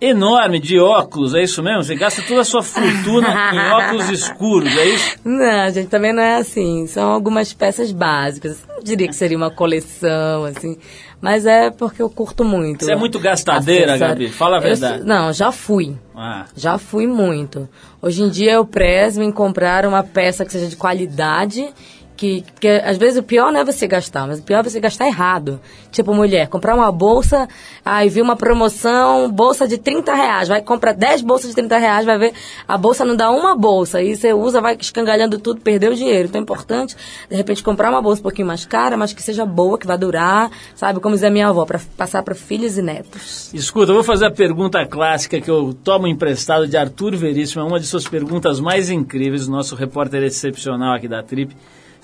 enorme 0.00 0.58
de 0.60 0.78
óculos, 0.78 1.34
é 1.34 1.42
isso 1.42 1.62
mesmo? 1.62 1.82
Você 1.82 1.94
gasta 1.94 2.22
toda 2.22 2.42
a 2.42 2.44
sua 2.44 2.62
fortuna 2.62 3.28
em 3.52 3.58
óculos 3.72 4.10
escuros, 4.10 4.76
é 4.76 4.84
isso? 4.86 5.16
Não, 5.24 5.70
gente, 5.70 5.88
também 5.88 6.12
não 6.12 6.22
é 6.22 6.36
assim. 6.36 6.86
São 6.86 7.10
algumas 7.10 7.52
peças 7.52 7.92
básicas. 7.92 8.64
Eu 8.68 8.76
não 8.76 8.82
diria 8.82 9.08
que 9.08 9.14
seria 9.14 9.36
uma 9.36 9.50
coleção, 9.50 10.44
assim. 10.44 10.76
Mas 11.20 11.46
é 11.46 11.70
porque 11.70 12.02
eu 12.02 12.10
curto 12.10 12.44
muito. 12.44 12.84
Você 12.84 12.92
é 12.92 12.96
muito 12.96 13.18
gastadeira, 13.18 13.96
Gabi? 13.96 14.28
Fala 14.28 14.58
a 14.58 14.60
verdade. 14.60 15.00
Eu, 15.00 15.06
não, 15.06 15.32
já 15.32 15.50
fui. 15.50 15.96
Ah. 16.14 16.44
Já 16.54 16.78
fui 16.78 17.06
muito. 17.06 17.68
Hoje 18.00 18.22
em 18.22 18.28
dia 18.28 18.52
eu 18.52 18.66
prezo 18.66 19.22
em 19.22 19.32
comprar 19.32 19.86
uma 19.86 20.02
peça 20.02 20.44
que 20.44 20.52
seja 20.52 20.68
de 20.68 20.76
qualidade 20.76 21.68
que, 22.16 22.44
porque 22.52 22.68
às 22.68 22.96
vezes 22.96 23.18
o 23.18 23.22
pior 23.22 23.52
não 23.52 23.60
é 23.60 23.64
você 23.64 23.86
gastar, 23.86 24.26
mas 24.26 24.38
o 24.38 24.42
pior 24.42 24.60
é 24.60 24.62
você 24.62 24.80
gastar 24.80 25.06
errado. 25.06 25.60
Tipo, 25.92 26.14
mulher, 26.14 26.48
comprar 26.48 26.74
uma 26.74 26.90
bolsa, 26.90 27.48
aí 27.84 28.08
viu 28.08 28.24
uma 28.24 28.36
promoção, 28.36 29.30
bolsa 29.30 29.68
de 29.68 29.78
30 29.78 30.14
reais, 30.14 30.48
vai 30.48 30.62
comprar 30.62 30.92
10 30.92 31.22
bolsas 31.22 31.50
de 31.50 31.56
30 31.56 31.78
reais, 31.78 32.06
vai 32.06 32.18
ver, 32.18 32.32
a 32.66 32.76
bolsa 32.76 33.04
não 33.04 33.14
dá 33.14 33.30
uma 33.30 33.54
bolsa, 33.54 33.98
aí 33.98 34.16
você 34.16 34.32
usa, 34.32 34.60
vai 34.60 34.76
escangalhando 34.80 35.38
tudo, 35.38 35.60
perdeu 35.60 35.92
o 35.92 35.94
dinheiro. 35.94 36.28
Então 36.28 36.40
é 36.40 36.42
importante, 36.42 36.96
de 37.28 37.36
repente, 37.36 37.62
comprar 37.62 37.90
uma 37.90 38.00
bolsa 38.00 38.20
um 38.20 38.24
pouquinho 38.24 38.48
mais 38.48 38.64
cara, 38.64 38.96
mas 38.96 39.12
que 39.12 39.22
seja 39.22 39.44
boa, 39.44 39.78
que 39.78 39.86
vai 39.86 39.98
durar, 39.98 40.50
sabe? 40.74 41.00
Como 41.00 41.14
dizia 41.14 41.30
minha 41.30 41.48
avó, 41.48 41.64
para 41.64 41.80
passar 41.96 42.22
para 42.22 42.34
filhos 42.34 42.78
e 42.78 42.82
netos. 42.82 43.52
Escuta, 43.52 43.90
eu 43.90 43.94
vou 43.94 44.04
fazer 44.04 44.26
a 44.26 44.30
pergunta 44.30 44.84
clássica 44.86 45.40
que 45.40 45.50
eu 45.50 45.74
tomo 45.84 46.06
emprestado 46.06 46.66
de 46.66 46.76
Arthur 46.76 47.14
Veríssimo, 47.16 47.62
é 47.62 47.64
uma 47.64 47.78
de 47.78 47.86
suas 47.86 48.08
perguntas 48.08 48.58
mais 48.58 48.90
incríveis, 48.90 49.46
nosso 49.46 49.74
repórter 49.74 50.22
excepcional 50.22 50.94
aqui 50.94 51.08
da 51.08 51.22
Trip 51.22 51.54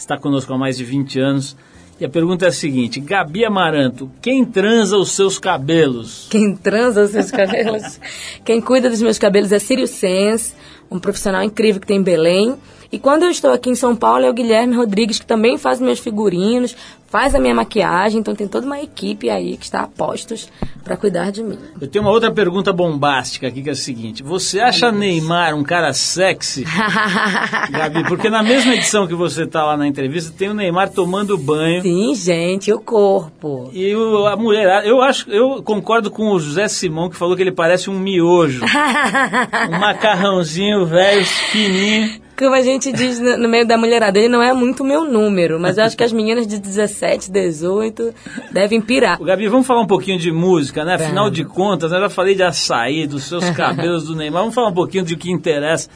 está 0.02 0.18
conosco 0.18 0.52
há 0.52 0.58
mais 0.58 0.76
de 0.76 0.84
20 0.84 1.20
anos 1.20 1.56
E 2.00 2.04
a 2.04 2.08
pergunta 2.08 2.46
é 2.46 2.48
a 2.48 2.52
seguinte: 2.52 2.98
Gabi 2.98 3.44
Amaranto, 3.44 4.10
quem 4.20 4.44
transa 4.44 4.96
os 4.96 5.12
seus 5.12 5.38
cabelos? 5.38 6.26
Quem 6.28 6.56
transa 6.56 7.04
os 7.04 7.10
seus 7.10 7.30
cabelos? 7.32 8.00
quem 8.44 8.60
cuida 8.60 8.90
dos 8.90 9.00
meus 9.00 9.18
cabelos 9.18 9.52
é 9.52 9.58
Sírio 9.60 9.86
Sens, 9.86 10.54
um 10.92 10.98
profissional 10.98 11.42
incrível 11.42 11.80
que 11.80 11.86
tem 11.86 11.98
em 11.98 12.02
Belém. 12.02 12.56
E 12.90 12.98
quando 12.98 13.22
eu 13.22 13.30
estou 13.30 13.50
aqui 13.52 13.70
em 13.70 13.74
São 13.74 13.96
Paulo 13.96 14.24
é 14.24 14.30
o 14.30 14.34
Guilherme 14.34 14.76
Rodrigues, 14.76 15.18
que 15.18 15.26
também 15.26 15.56
faz 15.56 15.80
meus 15.80 15.98
figurinos, 15.98 16.76
faz 17.12 17.34
a 17.34 17.38
minha 17.38 17.54
maquiagem, 17.54 18.20
então 18.20 18.34
tem 18.34 18.48
toda 18.48 18.64
uma 18.64 18.80
equipe 18.80 19.28
aí 19.28 19.58
que 19.58 19.64
está 19.64 19.80
a 19.80 19.86
postos 19.86 20.48
para 20.82 20.96
cuidar 20.96 21.30
de 21.30 21.42
mim. 21.42 21.58
Eu 21.78 21.86
tenho 21.86 22.04
uma 22.04 22.10
outra 22.10 22.32
pergunta 22.32 22.72
bombástica 22.72 23.48
aqui 23.48 23.62
que 23.62 23.68
é 23.68 23.72
a 23.72 23.76
seguinte: 23.76 24.22
você 24.22 24.60
acha 24.60 24.90
Neymar 24.90 25.54
um 25.54 25.62
cara 25.62 25.92
sexy? 25.92 26.64
Gabi, 27.70 28.04
porque 28.08 28.30
na 28.30 28.42
mesma 28.42 28.74
edição 28.74 29.06
que 29.06 29.14
você 29.14 29.46
tá 29.46 29.62
lá 29.62 29.76
na 29.76 29.86
entrevista 29.86 30.32
tem 30.36 30.48
o 30.48 30.54
Neymar 30.54 30.88
tomando 30.88 31.36
banho. 31.36 31.82
Sim, 31.82 32.14
gente, 32.14 32.72
o 32.72 32.80
corpo. 32.80 33.70
E 33.74 33.94
o, 33.94 34.26
a 34.26 34.34
mulher, 34.34 34.86
eu 34.86 35.02
acho, 35.02 35.30
eu 35.30 35.62
concordo 35.62 36.10
com 36.10 36.30
o 36.30 36.40
José 36.40 36.66
Simão 36.66 37.10
que 37.10 37.16
falou 37.16 37.36
que 37.36 37.42
ele 37.42 37.52
parece 37.52 37.90
um 37.90 37.98
miojo. 37.98 38.64
um 39.68 39.78
macarrãozinho 39.78 40.81
velho, 40.86 41.24
fininho 41.24 42.22
como 42.42 42.54
a 42.56 42.62
gente 42.62 42.90
diz 42.92 43.20
no, 43.20 43.36
no, 43.36 43.48
meio 43.48 43.66
da 43.66 43.76
mulherada, 43.76 44.18
ele 44.18 44.28
não 44.28 44.42
é 44.42 44.52
muito 44.52 44.82
meu 44.82 45.04
número, 45.04 45.60
mas 45.60 45.78
eu 45.78 45.84
acho 45.84 45.96
que 45.96 46.02
as 46.02 46.12
meninas 46.12 46.46
de 46.46 46.58
17, 46.58 47.30
18 47.30 48.12
devem 48.50 48.80
pirar. 48.80 49.20
O 49.20 49.24
Gabi, 49.24 49.46
vamos 49.48 49.66
falar 49.66 49.82
um 49.82 49.86
pouquinho 49.86 50.18
de 50.18 50.32
música, 50.32 50.84
né? 50.84 50.94
Afinal 50.94 51.30
de 51.30 51.44
contas, 51.44 51.92
eu 51.92 52.00
já 52.00 52.10
falei 52.10 52.34
de 52.34 52.42
açaí, 52.42 53.06
dos 53.06 53.24
seus 53.24 53.48
cabelos 53.54 54.06
do 54.06 54.16
Neymar, 54.16 54.42
vamos 54.42 54.54
falar 54.54 54.68
um 54.68 54.74
pouquinho 54.74 55.04
de 55.04 55.16
que 55.16 55.30
interessa. 55.30 55.88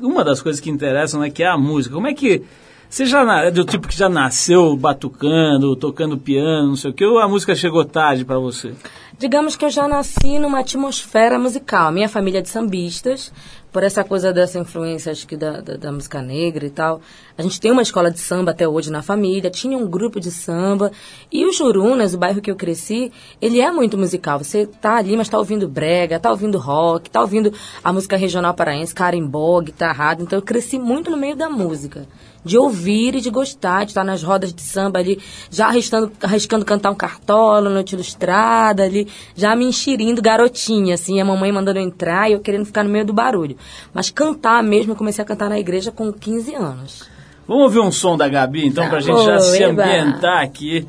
Uma 0.00 0.24
das 0.24 0.42
coisas 0.42 0.60
que 0.60 0.68
interessam, 0.68 1.20
né, 1.20 1.30
que 1.30 1.42
é 1.42 1.48
a 1.48 1.56
música. 1.56 1.94
Como 1.94 2.06
é 2.06 2.12
que 2.12 2.42
você 2.88 3.06
já 3.06 3.42
é 3.42 3.50
do 3.50 3.64
tipo 3.64 3.88
que 3.88 3.96
já 3.96 4.08
nasceu 4.08 4.76
batucando, 4.76 5.74
tocando 5.74 6.18
piano, 6.18 6.68
não 6.68 6.76
sei 6.76 6.90
o 6.90 6.94
que, 6.94 7.04
ou 7.04 7.18
a 7.18 7.28
música 7.28 7.54
chegou 7.54 7.84
tarde 7.84 8.24
para 8.24 8.38
você? 8.38 8.72
Digamos 9.16 9.54
que 9.54 9.64
eu 9.64 9.70
já 9.70 9.86
nasci 9.86 10.40
numa 10.40 10.58
atmosfera 10.58 11.38
musical. 11.38 11.92
Minha 11.92 12.08
família 12.08 12.40
é 12.40 12.42
de 12.42 12.48
sambistas, 12.48 13.32
por 13.70 13.84
essa 13.84 14.02
coisa 14.02 14.32
dessa 14.32 14.58
influência, 14.58 15.12
acho 15.12 15.24
que 15.24 15.36
da, 15.36 15.60
da, 15.60 15.76
da, 15.76 15.92
música 15.92 16.20
negra 16.20 16.66
e 16.66 16.70
tal. 16.70 17.00
A 17.38 17.42
gente 17.42 17.60
tem 17.60 17.70
uma 17.70 17.82
escola 17.82 18.10
de 18.10 18.18
samba 18.18 18.50
até 18.50 18.66
hoje 18.66 18.90
na 18.90 19.02
família, 19.02 19.50
tinha 19.50 19.78
um 19.78 19.86
grupo 19.86 20.18
de 20.18 20.32
samba. 20.32 20.90
E 21.30 21.46
o 21.46 21.52
Jurunas, 21.52 22.12
o 22.12 22.18
bairro 22.18 22.40
que 22.40 22.50
eu 22.50 22.56
cresci, 22.56 23.12
ele 23.40 23.60
é 23.60 23.70
muito 23.70 23.96
musical. 23.96 24.40
Você 24.40 24.66
tá 24.66 24.96
ali, 24.96 25.16
mas 25.16 25.28
tá 25.28 25.38
ouvindo 25.38 25.68
brega, 25.68 26.18
tá 26.18 26.30
ouvindo 26.30 26.58
rock, 26.58 27.08
tá 27.08 27.20
ouvindo 27.20 27.52
a 27.84 27.92
música 27.92 28.16
regional 28.16 28.52
paraense, 28.52 28.92
carimbó, 28.92 29.60
guitarrada. 29.60 30.24
Então 30.24 30.36
eu 30.36 30.42
cresci 30.42 30.76
muito 30.76 31.08
no 31.08 31.16
meio 31.16 31.36
da 31.36 31.48
música 31.48 32.04
de 32.44 32.58
ouvir 32.58 33.14
e 33.14 33.20
de 33.20 33.30
gostar, 33.30 33.84
de 33.84 33.90
estar 33.90 34.04
nas 34.04 34.22
rodas 34.22 34.52
de 34.52 34.62
samba 34.62 34.98
ali, 34.98 35.18
já 35.50 35.68
arriscando, 35.68 36.12
arriscando 36.22 36.64
cantar 36.64 36.90
um 36.90 36.94
cartola, 36.94 37.70
noite 37.70 37.94
ilustrada 37.94 38.84
ali, 38.84 39.08
já 39.34 39.56
me 39.56 39.64
enxerindo 39.64 40.20
garotinha, 40.20 40.94
assim, 40.94 41.20
a 41.20 41.24
mamãe 41.24 41.50
mandando 41.50 41.78
eu 41.78 41.84
entrar 41.84 42.28
e 42.28 42.34
eu 42.34 42.40
querendo 42.40 42.66
ficar 42.66 42.84
no 42.84 42.90
meio 42.90 43.04
do 43.04 43.12
barulho. 43.12 43.56
Mas 43.92 44.10
cantar 44.10 44.62
mesmo, 44.62 44.92
eu 44.92 44.96
comecei 44.96 45.22
a 45.22 45.26
cantar 45.26 45.48
na 45.48 45.58
igreja 45.58 45.90
com 45.90 46.12
15 46.12 46.54
anos. 46.54 47.08
Vamos 47.46 47.64
ouvir 47.64 47.80
um 47.80 47.92
som 47.92 48.16
da 48.16 48.28
Gabi, 48.28 48.66
então, 48.66 48.88
para 48.88 48.98
a 48.98 49.00
gente 49.00 49.22
já 49.24 49.38
se 49.38 49.62
ambientar 49.62 50.42
aqui 50.42 50.86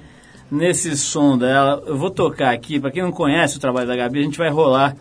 nesse 0.50 0.96
som 0.96 1.38
dela. 1.38 1.84
Eu 1.86 1.98
vou 1.98 2.10
tocar 2.10 2.54
aqui, 2.54 2.80
para 2.80 2.92
quem 2.92 3.04
não 3.04 3.12
conhece 3.12 3.58
o 3.58 3.60
trabalho 3.60 3.88
da 3.88 3.96
Gabi, 3.96 4.20
a 4.20 4.24
gente 4.24 4.38
vai 4.38 4.50
rolar 4.50 4.96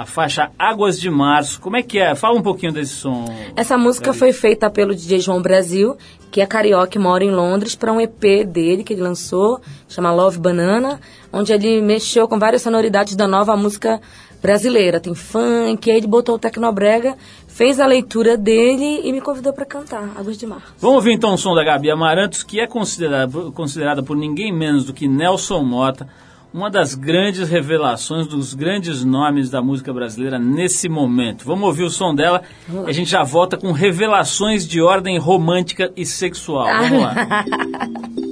a 0.00 0.06
faixa 0.06 0.50
Águas 0.58 0.98
de 0.98 1.10
Março. 1.10 1.60
Como 1.60 1.76
é 1.76 1.82
que 1.82 1.98
é? 1.98 2.14
Fala 2.14 2.38
um 2.38 2.40
pouquinho 2.40 2.72
desse 2.72 2.94
som. 2.94 3.26
Essa 3.54 3.76
música 3.76 4.14
foi 4.14 4.32
feita 4.32 4.70
pelo 4.70 4.94
DJ 4.94 5.20
João 5.20 5.42
Brasil, 5.42 5.94
que 6.30 6.40
é 6.40 6.46
carioca 6.46 6.96
e 6.96 6.98
mora 6.98 7.22
em 7.22 7.30
Londres, 7.30 7.74
para 7.74 7.92
um 7.92 8.00
EP 8.00 8.46
dele 8.46 8.82
que 8.82 8.94
ele 8.94 9.02
lançou, 9.02 9.60
chama 9.90 10.10
Love 10.10 10.38
Banana, 10.38 10.98
onde 11.30 11.52
ele 11.52 11.82
mexeu 11.82 12.26
com 12.26 12.38
várias 12.38 12.62
sonoridades 12.62 13.14
da 13.14 13.28
nova 13.28 13.54
música 13.58 14.00
brasileira. 14.40 15.00
Tem 15.00 15.14
funk, 15.14 15.90
aí 15.90 15.98
ele 15.98 16.06
botou 16.06 16.36
o 16.36 16.38
Tecnobrega, 16.38 17.14
fez 17.46 17.78
a 17.78 17.84
leitura 17.84 18.38
dele 18.38 19.02
e 19.04 19.12
me 19.12 19.20
convidou 19.20 19.52
para 19.52 19.66
cantar 19.66 20.14
Águas 20.16 20.38
de 20.38 20.46
Março. 20.46 20.72
Vamos 20.78 20.96
ouvir 20.96 21.12
então 21.12 21.34
o 21.34 21.36
som 21.36 21.54
da 21.54 21.62
Gabi 21.62 21.90
Amarantos, 21.90 22.42
que 22.42 22.58
é 22.58 22.66
considerada, 22.66 23.30
considerada 23.50 24.02
por 24.02 24.16
ninguém 24.16 24.50
menos 24.50 24.86
do 24.86 24.94
que 24.94 25.06
Nelson 25.06 25.62
Mota 25.62 26.08
uma 26.52 26.68
das 26.68 26.94
grandes 26.94 27.48
revelações, 27.48 28.26
dos 28.26 28.54
grandes 28.54 29.04
nomes 29.04 29.50
da 29.50 29.62
música 29.62 29.92
brasileira 29.92 30.38
nesse 30.38 30.88
momento. 30.88 31.44
Vamos 31.44 31.64
ouvir 31.64 31.84
o 31.84 31.90
som 31.90 32.14
dela 32.14 32.42
e 32.68 32.90
a 32.90 32.92
gente 32.92 33.10
já 33.10 33.22
volta 33.22 33.56
com 33.56 33.72
revelações 33.72 34.66
de 34.66 34.80
ordem 34.80 35.18
romântica 35.18 35.92
e 35.96 36.04
sexual. 36.04 36.66
Vamos 36.66 37.00
lá. 37.00 37.14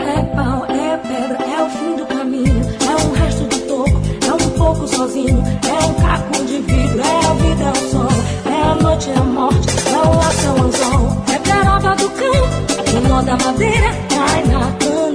É 0.00 0.22
pau, 0.34 0.64
é 0.64 0.96
pedra, 0.96 1.44
é 1.44 1.62
o 1.62 1.68
fim 1.70 1.96
do 1.96 2.06
caminho, 2.06 2.60
é 2.80 3.06
um 3.06 3.12
resto 3.12 3.44
de 3.48 3.60
toco, 3.60 4.00
é 4.26 4.32
um 4.32 4.50
pouco 4.58 4.88
sozinho, 4.88 5.38
é 5.38 5.84
um 5.84 5.94
caco 5.94 6.44
de 6.44 6.58
vidro, 6.60 7.00
é 7.00 7.26
a 7.26 7.34
vida, 7.34 7.64
é 7.64 7.70
o 7.70 7.90
sol, 7.90 8.08
é 8.46 8.62
a 8.62 8.74
noite, 8.76 9.10
é 9.10 9.18
a 9.18 9.24
morte, 9.24 9.68
é 9.68 9.96
o 9.96 10.16
laço, 10.16 10.46
é 10.46 10.50
o 10.50 10.62
anzol, 10.64 11.24
é 11.32 11.38
peroba 11.38 11.96
do 11.96 12.10
cão, 12.10 12.34
é 12.86 12.98
o 12.98 13.08
nó 13.08 13.22
da 13.22 13.36
madeira, 13.36 14.07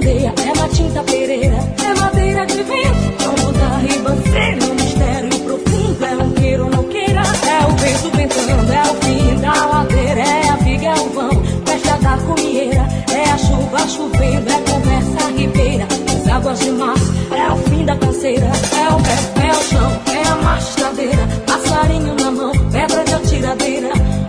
é 0.06 0.26
é 0.26 0.60
Matinta 0.60 1.02
Pereira, 1.02 1.56
é 1.82 1.98
madeira 1.98 2.44
de 2.44 2.62
vento. 2.62 3.24
Vamos 3.24 3.58
da 3.58 3.78
ribanceira, 3.78 4.66
um 4.66 4.74
mistério 4.74 5.38
profundo. 5.40 6.04
É 6.04 6.16
um 6.22 6.30
queira 6.32 6.62
ou 6.62 6.70
não 6.70 6.84
queira, 6.84 7.22
é 7.22 7.66
o 7.66 7.70
vento 7.70 8.10
ventando, 8.14 8.72
é 8.72 8.82
o 8.82 8.94
fim 9.02 9.40
da 9.40 9.64
ladeira, 9.64 10.20
é 10.20 10.48
a 10.50 10.56
viga, 10.56 10.88
é 10.88 10.94
o 10.94 11.08
vão, 11.08 11.30
festa 11.64 11.96
da 11.96 12.18
comieira, 12.18 12.86
é 13.14 13.30
a 13.30 13.38
chuva 13.38 13.88
chovendo, 13.88 14.50
é 14.50 14.70
conversa 14.70 15.30
ribeira, 15.38 15.88
as 16.12 16.28
águas 16.28 16.58
de 16.60 16.70
março, 16.72 17.12
é 17.32 17.52
o 17.52 17.56
fim 17.56 17.84
da 17.86 17.96
canseira, 17.96 18.46
é 18.46 18.88
o 18.92 19.00
pé, 19.00 19.46
é 19.48 19.52
o 19.52 19.62
chão, 19.62 20.02
é 20.12 20.28
a 20.28 20.36
machadeira, 20.36 21.28
passarinho 21.46 22.14
na 22.16 22.30
mão, 22.30 22.52
pedra 22.70 23.04
de 23.04 23.14
atiradeira, 23.14 23.88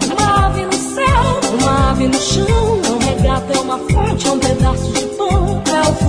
uma 0.09 0.45
ave 0.47 0.61
no 0.61 0.73
céu, 0.73 1.39
uma 1.59 1.91
ave 1.91 2.07
no 2.07 2.19
chão, 2.21 2.81
não 2.88 2.97
regata, 2.97 3.53
é 3.53 3.59
uma 3.59 3.77
fonte, 3.77 4.25
é 4.25 4.31
um 4.31 4.39
pedaço 4.39 4.64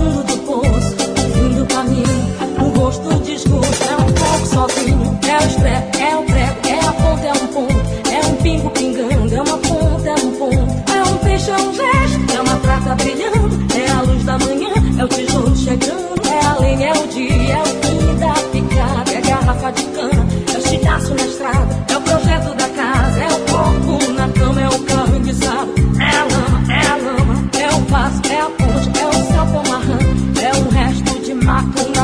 fundo 0.07 0.23
do 0.23 0.37
poço. 0.43 0.66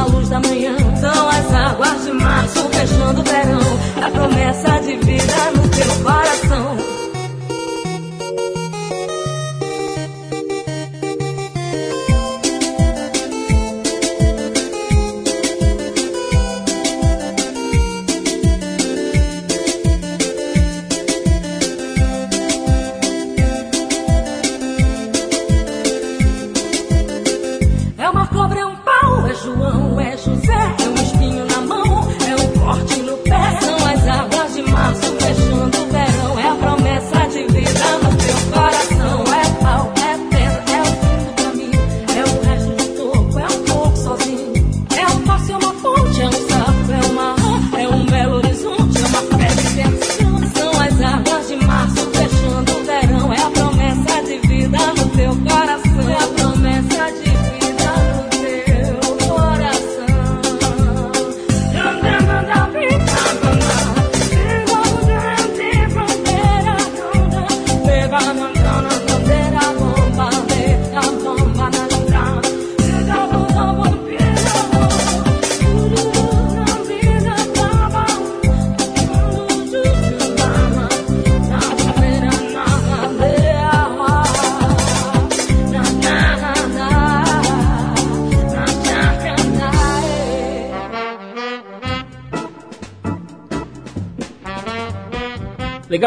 luz 0.05 0.29
da 0.29 0.39
manhã. 0.39 0.75
São 0.99 1.29
as 1.29 1.53
águas 1.53 2.05
de 2.05 2.11
março 2.11 2.59
fechando 2.69 3.21
o 3.21 3.23
verão. 3.23 4.05
A 4.05 4.09
promessa 4.11 4.79
de 4.79 4.95
vida 4.97 5.51
no 5.55 5.69
teu 5.69 6.03
coração. 6.03 6.82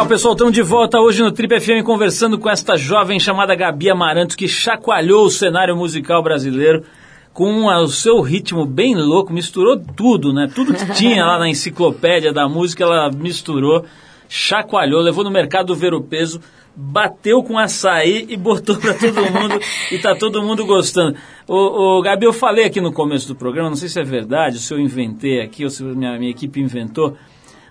Legal, 0.07 0.19
pessoal, 0.19 0.35
estamos 0.35 0.55
de 0.55 0.63
volta 0.63 1.01
hoje 1.01 1.21
no 1.21 1.33
Trip 1.33 1.61
FM 1.61 1.85
conversando 1.85 2.39
com 2.39 2.49
esta 2.49 2.77
jovem 2.77 3.19
chamada 3.19 3.57
Gabi 3.57 3.91
Amaranto 3.91 4.37
que 4.37 4.47
chacoalhou 4.47 5.25
o 5.25 5.31
cenário 5.31 5.77
musical 5.77 6.23
brasileiro 6.23 6.85
com 7.33 7.67
o 7.67 7.89
seu 7.89 8.21
ritmo 8.21 8.65
bem 8.65 8.95
louco, 8.95 9.33
misturou 9.33 9.77
tudo, 9.77 10.33
né? 10.33 10.49
Tudo 10.55 10.73
que 10.75 10.93
tinha 10.93 11.27
lá 11.27 11.41
na 11.41 11.49
enciclopédia 11.49 12.33
da 12.33 12.49
música, 12.49 12.85
ela 12.85 13.11
misturou, 13.11 13.85
chacoalhou, 14.29 15.01
levou 15.01 15.25
no 15.25 15.31
mercado 15.31 15.75
ver 15.75 15.93
o 15.93 16.01
peso, 16.01 16.41
bateu 16.77 17.43
com 17.43 17.59
açaí 17.59 18.27
e 18.29 18.37
botou 18.37 18.77
para 18.77 18.95
todo 18.95 19.21
mundo 19.33 19.61
e 19.91 19.99
tá 19.99 20.15
todo 20.15 20.41
mundo 20.41 20.65
gostando. 20.65 21.17
O, 21.49 21.99
o 21.99 22.03
Gabi, 22.03 22.27
eu 22.27 22.33
falei 22.33 22.65
aqui 22.65 22.81
no 22.81 22.93
começo 22.93 23.27
do 23.27 23.35
programa, 23.35 23.71
não 23.71 23.77
sei 23.77 23.89
se 23.89 23.99
é 23.99 24.05
verdade, 24.05 24.61
se 24.61 24.73
eu 24.73 24.79
inventei 24.79 25.41
aqui 25.41 25.65
ou 25.65 25.71
se 25.71 25.83
minha, 25.83 26.17
minha 26.17 26.31
equipe 26.31 26.61
inventou, 26.61 27.17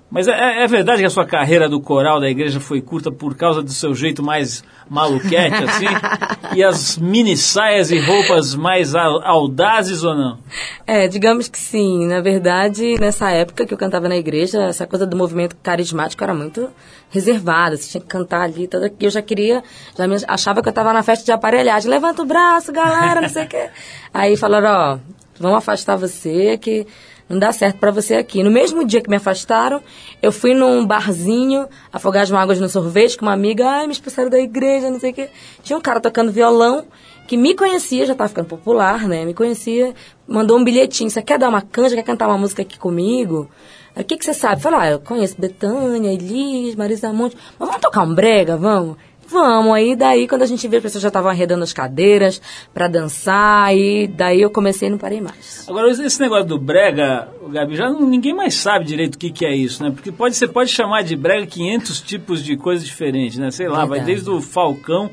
mas 0.10 0.28
é, 0.28 0.64
é, 0.64 0.68
verdade 0.68 1.00
que 1.00 1.06
a 1.06 1.10
sua 1.10 1.26
carreira 1.26 1.68
do 1.68 1.82
coral 1.82 2.20
da 2.20 2.30
igreja 2.30 2.60
foi 2.60 2.80
curta 2.80 3.12
por 3.12 3.36
causa 3.36 3.62
do 3.62 3.72
seu 3.72 3.94
jeito 3.94 4.22
mais 4.22 4.64
maluquete, 4.90 5.64
assim? 5.64 5.86
e 6.56 6.64
as 6.64 6.98
mini 6.98 7.36
saias 7.36 7.92
e 7.92 8.00
roupas 8.00 8.56
mais 8.56 8.94
audazes 8.96 10.04
ou 10.04 10.16
não? 10.16 10.38
É, 10.86 11.08
digamos 11.08 11.48
que 11.48 11.58
sim. 11.58 12.06
Na 12.06 12.22
verdade, 12.22 12.96
nessa 13.00 13.32
época 13.32 13.66
que 13.66 13.74
eu 13.74 13.78
cantava 13.78 14.08
na 14.08 14.16
igreja, 14.16 14.64
essa 14.64 14.86
coisa 14.86 15.06
do 15.06 15.18
movimento 15.18 15.56
carismático 15.58 16.24
era 16.24 16.34
muito 16.34 16.70
reservada. 17.10 17.76
Você 17.76 17.90
tinha 17.90 18.02
que 18.02 18.08
cantar 18.08 18.42
ali. 18.42 18.68
Toda... 18.68 18.94
Eu 19.00 19.10
já 19.10 19.22
queria, 19.22 19.64
já 19.98 20.08
me 20.08 20.16
achava 20.28 20.62
que 20.62 20.68
eu 20.68 20.72
estava 20.72 20.94
na 20.94 21.02
festa 21.02 21.26
de 21.26 21.32
aparelhagem. 21.32 21.90
Levanta 21.90 22.22
o 22.22 22.26
braço, 22.26 22.72
galera, 22.72 23.22
não 23.22 23.30
sei 23.30 23.46
o 23.46 23.48
quê. 23.48 23.70
Aí 24.14 24.38
falaram, 24.38 24.70
ó, 24.70 24.98
vamos 25.40 25.58
afastar 25.58 25.96
você 25.98 26.58
que 26.58 26.86
não 27.28 27.40
dá 27.40 27.52
certo 27.52 27.78
para 27.78 27.92
você 27.92 28.16
aqui. 28.16 28.44
No 28.44 28.52
mesmo 28.52 28.86
dia 28.86 29.02
que 29.02 29.10
me 29.10 29.16
afastaram, 29.16 29.82
eu 30.22 30.32
fui 30.32 30.54
num 30.54 30.86
barzinho, 30.86 31.68
afogar 31.92 32.24
as 32.24 32.32
mágoas 32.32 32.60
no 32.60 32.70
sorvete 32.70 33.18
com 33.18 33.26
uma 33.26 33.34
amiga, 33.34 33.68
ai, 33.68 33.88
me 33.88 33.94
expulsaram 33.94 34.30
da 34.30 34.40
igreja, 34.40 34.90
não 34.90 35.00
sei 35.00 35.12
o 35.12 35.14
quê. 35.14 35.30
Tinha 35.64 35.78
um 35.78 35.82
cara 35.82 36.00
tocando 36.00 36.32
violão 36.32 36.86
que 37.28 37.36
me 37.36 37.56
conhecia, 37.56 38.06
já 38.06 38.14
estava 38.14 38.30
ficando 38.30 38.48
popular, 38.48 39.08
né? 39.08 39.26
Me 39.26 39.34
conhecia, 39.34 39.96
mandou 40.28 40.58
um 40.60 40.64
bilhetinho, 40.64 41.10
você 41.10 41.22
quer 41.22 41.40
dar 41.40 41.50
uma 41.50 41.62
canja, 41.62 41.96
quer 41.96 42.04
cantar 42.04 42.28
uma 42.28 42.38
música 42.38 42.62
aqui 42.62 42.78
comigo? 42.78 43.50
O 43.96 44.04
que, 44.04 44.18
que 44.18 44.26
você 44.26 44.34
sabe? 44.34 44.62
Falei, 44.62 44.80
ah, 44.80 44.92
eu 44.92 45.00
conheço 45.00 45.40
Betânia, 45.40 46.12
Elis, 46.12 46.76
Marisa 46.76 47.12
Monte, 47.14 47.38
mas 47.58 47.68
vamos 47.68 47.82
tocar 47.82 48.04
um 48.04 48.14
brega, 48.14 48.58
vamos? 48.58 48.98
Vamos, 49.28 49.74
aí 49.74 49.96
daí 49.96 50.28
quando 50.28 50.44
a 50.44 50.46
gente 50.46 50.68
vê 50.68 50.78
as 50.78 50.84
pessoas 50.84 51.02
já 51.02 51.08
estavam 51.08 51.30
arredando 51.30 51.64
as 51.64 51.74
cadeiras 51.74 52.42
para 52.74 52.88
dançar, 52.88 53.76
e 53.76 54.08
daí 54.08 54.42
eu 54.42 54.50
comecei 54.50 54.88
e 54.88 54.92
não 54.92 54.98
parei 54.98 55.22
mais. 55.22 55.66
Agora, 55.68 55.90
esse 55.90 56.20
negócio 56.20 56.46
do 56.46 56.60
brega, 56.60 57.28
Gabi, 57.50 57.76
já 57.76 57.90
ninguém 57.90 58.34
mais 58.34 58.54
sabe 58.54 58.86
direito 58.86 59.16
o 59.16 59.18
que, 59.18 59.32
que 59.32 59.46
é 59.46 59.56
isso, 59.56 59.84
né? 59.84 59.92
Porque 59.92 60.12
pode, 60.12 60.36
você 60.36 60.48
pode 60.48 60.70
chamar 60.70 61.04
de 61.04 61.16
brega 61.16 61.46
500 61.46 62.02
tipos 62.02 62.44
de 62.44 62.56
coisas 62.56 62.86
diferentes, 62.86 63.38
né? 63.38 63.52
Sei 63.52 63.68
lá, 63.68 63.80
Verdade. 63.80 63.90
vai 63.90 64.06
desde 64.06 64.30
o 64.30 64.42
Falcão 64.42 65.10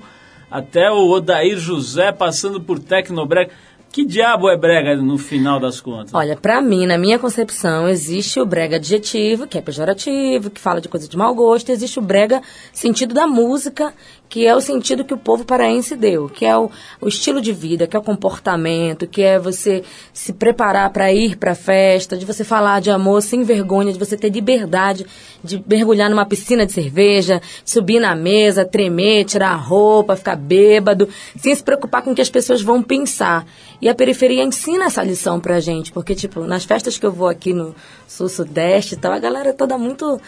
até 0.50 0.90
o 0.90 1.08
Odair 1.08 1.58
José, 1.58 2.12
passando 2.12 2.60
por 2.60 2.78
Tecnobrega. 2.78 3.50
Que 3.92 4.06
diabo 4.06 4.48
é 4.48 4.56
brega 4.56 4.96
no 4.96 5.18
final 5.18 5.60
das 5.60 5.78
contas? 5.78 6.14
Olha, 6.14 6.34
para 6.34 6.62
mim, 6.62 6.86
na 6.86 6.96
minha 6.96 7.18
concepção, 7.18 7.86
existe 7.86 8.40
o 8.40 8.46
brega 8.46 8.76
adjetivo, 8.76 9.46
que 9.46 9.58
é 9.58 9.60
pejorativo, 9.60 10.48
que 10.48 10.58
fala 10.58 10.80
de 10.80 10.88
coisa 10.88 11.06
de 11.06 11.14
mau 11.14 11.34
gosto, 11.34 11.70
existe 11.70 11.98
o 11.98 12.02
brega 12.02 12.40
sentido 12.72 13.12
da 13.12 13.26
música, 13.26 13.92
que 14.30 14.46
é 14.46 14.56
o 14.56 14.62
sentido 14.62 15.04
que 15.04 15.12
o 15.12 15.18
povo 15.18 15.44
paraense 15.44 15.94
deu, 15.94 16.26
que 16.26 16.46
é 16.46 16.56
o, 16.56 16.70
o 17.02 17.06
estilo 17.06 17.38
de 17.38 17.52
vida, 17.52 17.86
que 17.86 17.94
é 17.94 17.98
o 17.98 18.02
comportamento, 18.02 19.06
que 19.06 19.20
é 19.20 19.38
você 19.38 19.84
se 20.10 20.32
preparar 20.32 20.88
para 20.88 21.12
ir 21.12 21.36
para 21.36 21.54
festa, 21.54 22.16
de 22.16 22.24
você 22.24 22.44
falar 22.44 22.80
de 22.80 22.90
amor 22.90 23.20
sem 23.20 23.42
vergonha, 23.42 23.92
de 23.92 23.98
você 23.98 24.16
ter 24.16 24.30
liberdade 24.30 25.04
de 25.44 25.62
mergulhar 25.66 26.08
numa 26.08 26.24
piscina 26.24 26.64
de 26.64 26.72
cerveja, 26.72 27.42
subir 27.62 28.00
na 28.00 28.14
mesa, 28.14 28.64
tremer, 28.64 29.26
tirar 29.26 29.50
a 29.50 29.56
roupa, 29.56 30.16
ficar 30.16 30.36
bêbado, 30.36 31.10
sem 31.36 31.54
se 31.54 31.62
preocupar 31.62 32.00
com 32.00 32.12
o 32.12 32.14
que 32.14 32.22
as 32.22 32.30
pessoas 32.30 32.62
vão 32.62 32.82
pensar. 32.82 33.44
E 33.82 33.88
a 33.88 33.94
periferia 33.96 34.44
ensina 34.44 34.84
essa 34.84 35.02
lição 35.02 35.40
pra 35.40 35.58
gente, 35.58 35.90
porque, 35.90 36.14
tipo, 36.14 36.44
nas 36.44 36.64
festas 36.64 36.96
que 36.96 37.04
eu 37.04 37.10
vou 37.10 37.28
aqui 37.28 37.52
no 37.52 37.74
sul-sudeste 38.06 38.94
e 38.94 38.96
tal, 38.96 39.12
a 39.12 39.18
galera 39.18 39.48
é 39.48 39.52
toda 39.52 39.76
muito 39.76 40.20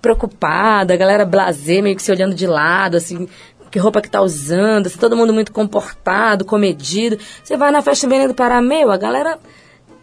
preocupada, 0.00 0.92
a 0.92 0.96
galera 0.96 1.24
blazer, 1.24 1.80
meio 1.80 1.94
que 1.94 2.02
se 2.02 2.10
olhando 2.10 2.34
de 2.34 2.44
lado, 2.44 2.96
assim, 2.96 3.28
que 3.70 3.78
roupa 3.78 4.02
que 4.02 4.10
tá 4.10 4.20
usando, 4.20 4.88
assim, 4.88 4.98
todo 4.98 5.16
mundo 5.16 5.32
muito 5.32 5.52
comportado, 5.52 6.44
comedido. 6.44 7.16
Você 7.44 7.56
vai 7.56 7.70
na 7.70 7.82
festa 7.82 8.08
Belém 8.08 8.26
do 8.26 8.34
Pará, 8.34 8.60
meu, 8.60 8.90
a 8.90 8.96
galera 8.96 9.38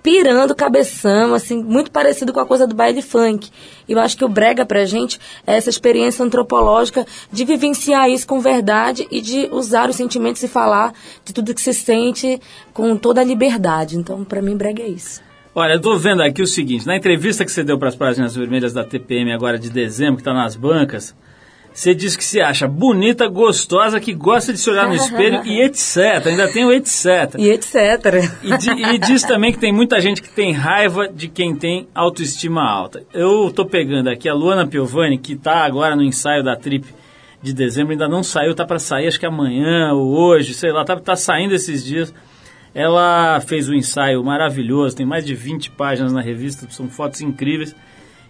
pirando 0.01 0.55
cabeção, 0.55 1.33
assim, 1.33 1.63
muito 1.63 1.91
parecido 1.91 2.33
com 2.33 2.39
a 2.39 2.45
coisa 2.45 2.65
do 2.65 2.75
baile 2.75 3.01
funk. 3.01 3.49
E 3.88 3.91
eu 3.91 3.99
acho 3.99 4.17
que 4.17 4.25
o 4.25 4.29
brega 4.29 4.65
pra 4.65 4.85
gente 4.85 5.19
é 5.45 5.55
essa 5.55 5.69
experiência 5.69 6.23
antropológica 6.23 7.05
de 7.31 7.45
vivenciar 7.45 8.09
isso 8.09 8.27
com 8.27 8.39
verdade 8.39 9.07
e 9.12 9.21
de 9.21 9.49
usar 9.51 9.89
os 9.89 9.95
sentimentos 9.95 10.41
e 10.43 10.47
falar 10.47 10.93
de 11.25 11.33
tudo 11.33 11.53
que 11.53 11.62
se 11.62 11.73
sente 11.73 12.39
com 12.73 12.95
toda 12.95 13.21
a 13.21 13.23
liberdade. 13.23 13.97
Então, 13.97 14.23
para 14.23 14.41
mim, 14.41 14.55
brega 14.55 14.83
é 14.83 14.88
isso. 14.88 15.21
Olha, 15.53 15.73
eu 15.73 15.81
tô 15.81 15.97
vendo 15.97 16.21
aqui 16.21 16.41
o 16.41 16.47
seguinte, 16.47 16.85
na 16.85 16.95
entrevista 16.95 17.43
que 17.43 17.51
você 17.51 17.63
deu 17.63 17.77
para 17.77 17.89
as 17.89 17.95
páginas 17.95 18.35
vermelhas 18.35 18.71
da 18.71 18.83
TPM 18.83 19.33
agora 19.33 19.57
de 19.57 19.69
dezembro, 19.69 20.15
que 20.15 20.21
está 20.21 20.33
nas 20.33 20.55
bancas, 20.55 21.15
você 21.79 21.95
diz 21.95 22.17
que 22.17 22.25
se 22.25 22.41
acha 22.41 22.67
bonita, 22.67 23.25
gostosa, 23.29 24.01
que 24.01 24.13
gosta 24.13 24.51
de 24.51 24.59
se 24.59 24.69
olhar 24.69 24.85
no 24.85 24.95
espelho 24.95 25.41
e 25.47 25.61
etc. 25.61 26.27
Ainda 26.27 26.49
tem 26.49 26.65
o 26.65 26.73
etc. 26.73 27.35
E 27.37 27.49
etc. 27.49 27.73
E, 28.43 28.57
di, 28.57 28.69
e, 28.69 28.97
diz 28.97 29.23
também 29.23 29.53
que 29.53 29.59
tem 29.59 29.71
muita 29.71 29.97
gente 30.01 30.21
que 30.21 30.27
tem 30.27 30.51
raiva 30.51 31.07
de 31.07 31.29
quem 31.29 31.55
tem 31.55 31.87
autoestima 31.95 32.69
alta. 32.69 33.03
Eu 33.13 33.49
tô 33.49 33.65
pegando 33.65 34.09
aqui 34.09 34.27
a 34.27 34.33
Luana 34.33 34.67
Piovani, 34.67 35.17
que 35.17 35.31
está 35.31 35.63
agora 35.63 35.95
no 35.95 36.03
ensaio 36.03 36.43
da 36.43 36.53
Trip 36.53 36.85
de 37.41 37.53
dezembro, 37.53 37.93
ainda 37.93 38.09
não 38.09 38.23
saiu, 38.23 38.53
tá 38.53 38.65
para 38.65 38.77
sair 38.77 39.07
acho 39.07 39.17
que 39.17 39.25
amanhã 39.25 39.93
ou 39.93 40.13
hoje, 40.19 40.53
sei 40.53 40.73
lá, 40.73 40.83
tá, 40.83 40.97
tá 40.97 41.15
saindo 41.15 41.55
esses 41.55 41.81
dias. 41.81 42.13
Ela 42.75 43.39
fez 43.39 43.69
um 43.69 43.73
ensaio 43.73 44.21
maravilhoso, 44.21 44.97
tem 44.97 45.05
mais 45.05 45.25
de 45.25 45.33
20 45.33 45.71
páginas 45.71 46.11
na 46.11 46.19
revista, 46.19 46.67
são 46.69 46.89
fotos 46.89 47.21
incríveis. 47.21 47.73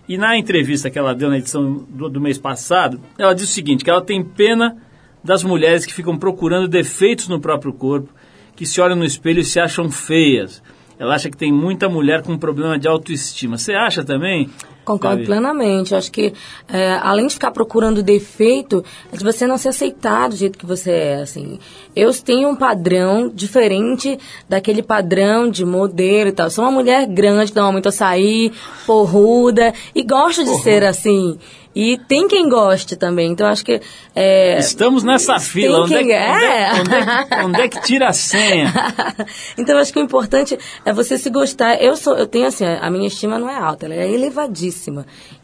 E 0.09 0.17
na 0.17 0.35
entrevista 0.35 0.89
que 0.89 0.97
ela 0.97 1.13
deu 1.13 1.29
na 1.29 1.37
edição 1.37 1.85
do, 1.87 2.09
do 2.09 2.19
mês 2.19 2.39
passado, 2.39 2.99
ela 3.15 3.35
disse 3.35 3.51
o 3.51 3.53
seguinte, 3.53 3.83
que 3.83 3.91
ela 3.91 4.01
tem 4.01 4.23
pena 4.23 4.75
das 5.23 5.43
mulheres 5.43 5.85
que 5.85 5.93
ficam 5.93 6.17
procurando 6.17 6.67
defeitos 6.67 7.27
no 7.27 7.39
próprio 7.39 7.71
corpo, 7.71 8.11
que 8.55 8.65
se 8.65 8.81
olham 8.81 8.95
no 8.95 9.05
espelho 9.05 9.41
e 9.41 9.45
se 9.45 9.59
acham 9.59 9.87
feias. 9.91 10.63
Ela 10.97 11.13
acha 11.13 11.29
que 11.29 11.37
tem 11.37 11.53
muita 11.53 11.87
mulher 11.87 12.23
com 12.23 12.35
problema 12.39 12.79
de 12.79 12.87
autoestima. 12.87 13.55
Você 13.55 13.73
acha 13.73 14.03
também? 14.03 14.49
Concordo 14.89 15.17
Davi? 15.17 15.27
plenamente. 15.27 15.93
Acho 15.93 16.11
que, 16.11 16.33
é, 16.67 16.99
além 17.03 17.27
de 17.27 17.35
ficar 17.35 17.51
procurando 17.51 18.01
defeito, 18.01 18.83
é 19.13 19.17
de 19.17 19.23
você 19.23 19.45
não 19.45 19.55
se 19.55 19.67
aceitar 19.67 20.29
do 20.29 20.35
jeito 20.35 20.57
que 20.57 20.65
você 20.65 20.91
é, 20.91 21.15
assim. 21.21 21.59
Eu 21.95 22.11
tenho 22.11 22.49
um 22.49 22.55
padrão 22.55 23.29
diferente 23.29 24.17
daquele 24.47 24.81
padrão 24.81 25.47
de 25.47 25.63
modelo 25.63 26.29
e 26.29 26.31
tal. 26.31 26.49
sou 26.49 26.63
uma 26.63 26.71
mulher 26.71 27.05
grande, 27.05 27.53
normalmente 27.53 27.85
eu 27.85 27.91
sair, 27.91 28.51
porruda, 28.87 29.71
e 29.93 30.01
gosto 30.01 30.43
de 30.43 30.55
ser 30.63 30.83
assim. 30.83 31.37
E 31.75 31.97
tem 31.97 32.27
quem 32.27 32.49
goste 32.49 32.95
também. 32.95 33.31
Então 33.31 33.47
acho 33.47 33.63
que. 33.63 33.79
É, 34.15 34.57
Estamos 34.57 35.03
nessa 35.03 35.39
fila. 35.39 35.81
Onde, 35.81 35.93
quem... 35.93 35.99
é 35.99 36.03
que, 36.03 36.11
é? 36.11 36.31
Onde, 36.31 36.45
é, 36.45 36.81
onde, 36.81 36.93
é, 36.95 37.45
onde, 37.45 37.61
é 37.61 37.67
que 37.67 37.81
tira 37.81 38.09
a 38.09 38.13
senha? 38.13 38.73
então 39.57 39.77
acho 39.77 39.93
que 39.93 39.99
o 39.99 40.03
importante 40.03 40.57
é 40.83 40.91
você 40.91 41.17
se 41.17 41.29
gostar. 41.29 41.81
Eu 41.81 41.95
sou, 41.95 42.17
eu 42.17 42.25
tenho 42.25 42.47
assim, 42.47 42.65
a 42.65 42.89
minha 42.89 43.07
estima 43.07 43.37
não 43.37 43.49
é 43.49 43.55
alta, 43.55 43.85
ela 43.85 43.93
é 43.93 44.11
elevadíssima. 44.11 44.78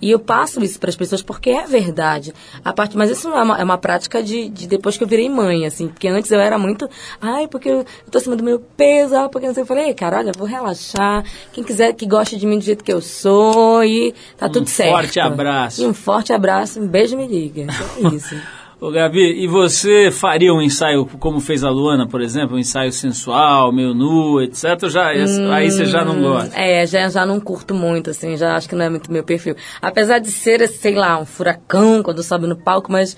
E 0.02 0.12
eu 0.12 0.20
passo 0.20 0.64
isso 0.64 0.80
para 0.80 0.90
as 0.90 0.96
pessoas 0.96 1.22
porque 1.22 1.50
é 1.50 1.66
verdade. 1.66 2.34
A 2.64 2.74
parte, 2.74 2.98
mas 2.98 3.10
isso 3.10 3.30
não 3.30 3.38
é 3.38 3.44
uma, 3.44 3.60
é 3.60 3.64
uma 3.64 3.78
prática 3.78 4.22
de, 4.22 4.50
de, 4.50 4.68
depois 4.68 4.98
que 4.98 5.04
eu 5.04 5.08
virei 5.08 5.30
mãe, 5.30 5.66
assim. 5.66 5.88
Porque 5.88 6.08
antes 6.08 6.32
eu 6.32 6.40
era 6.40 6.58
muito. 6.58 6.90
Ai, 7.22 7.48
porque 7.48 7.70
eu 7.70 7.86
tô 8.10 8.18
acima 8.18 8.36
do 8.36 8.44
meu 8.44 8.60
peso, 8.60 9.16
ah, 9.16 9.30
porque 9.30 9.48
não 9.48 9.54
sei. 9.54 9.64
Eu 9.64 9.68
falei, 9.68 9.94
cara, 9.94 10.18
olha, 10.18 10.32
vou 10.36 10.48
relaxar. 10.48 11.24
Quem 11.54 11.64
quiser 11.64 11.94
que 11.94 12.06
goste 12.06 12.36
de 12.36 12.46
mim 12.46 12.58
do 12.58 12.64
jeito 12.64 12.84
que 12.84 12.92
eu 12.92 13.02
sou 13.02 13.84
e 13.84 14.14
tá 14.38 14.48
um 14.48 14.52
tudo 14.52 14.68
certo. 14.68 14.90
Um 14.90 14.98
forte 14.98 15.20
abraço. 15.20 15.82
E 15.82 15.86
um 15.86 15.94
forte 15.94 16.16
forte 16.26 16.34
abraço, 16.34 16.80
um 16.80 16.88
beijo 16.88 17.18
me 17.18 17.28
liga. 17.28 17.62
Então 17.64 18.12
é 18.12 18.16
isso. 18.16 18.36
Ô 18.80 18.92
Gabi, 18.92 19.42
e 19.42 19.48
você 19.48 20.12
faria 20.12 20.54
um 20.54 20.62
ensaio 20.62 21.06
como 21.20 21.40
fez 21.40 21.64
a 21.64 21.70
Luana, 21.70 22.06
por 22.08 22.22
exemplo, 22.22 22.58
um 22.58 22.60
ensaio 22.60 22.92
sensual, 22.92 23.72
meio 23.72 23.94
nu, 23.94 24.42
etc? 24.42 24.90
Já, 24.90 25.14
hum, 25.14 25.52
aí 25.52 25.72
você 25.72 25.86
já 25.86 26.04
não 26.04 26.22
gosta? 26.22 26.60
É, 26.60 26.86
já, 26.86 27.08
já 27.08 27.26
não 27.26 27.40
curto 27.40 27.74
muito, 27.74 28.10
assim, 28.10 28.36
já 28.36 28.56
acho 28.56 28.68
que 28.68 28.76
não 28.76 28.84
é 28.84 28.90
muito 28.90 29.10
meu 29.12 29.24
perfil. 29.24 29.56
Apesar 29.82 30.20
de 30.20 30.30
ser, 30.30 30.68
sei 30.68 30.94
lá, 30.94 31.18
um 31.18 31.26
furacão 31.26 32.04
quando 32.04 32.22
sobe 32.22 32.48
no 32.48 32.58
palco, 32.58 32.92
mas 32.92 33.16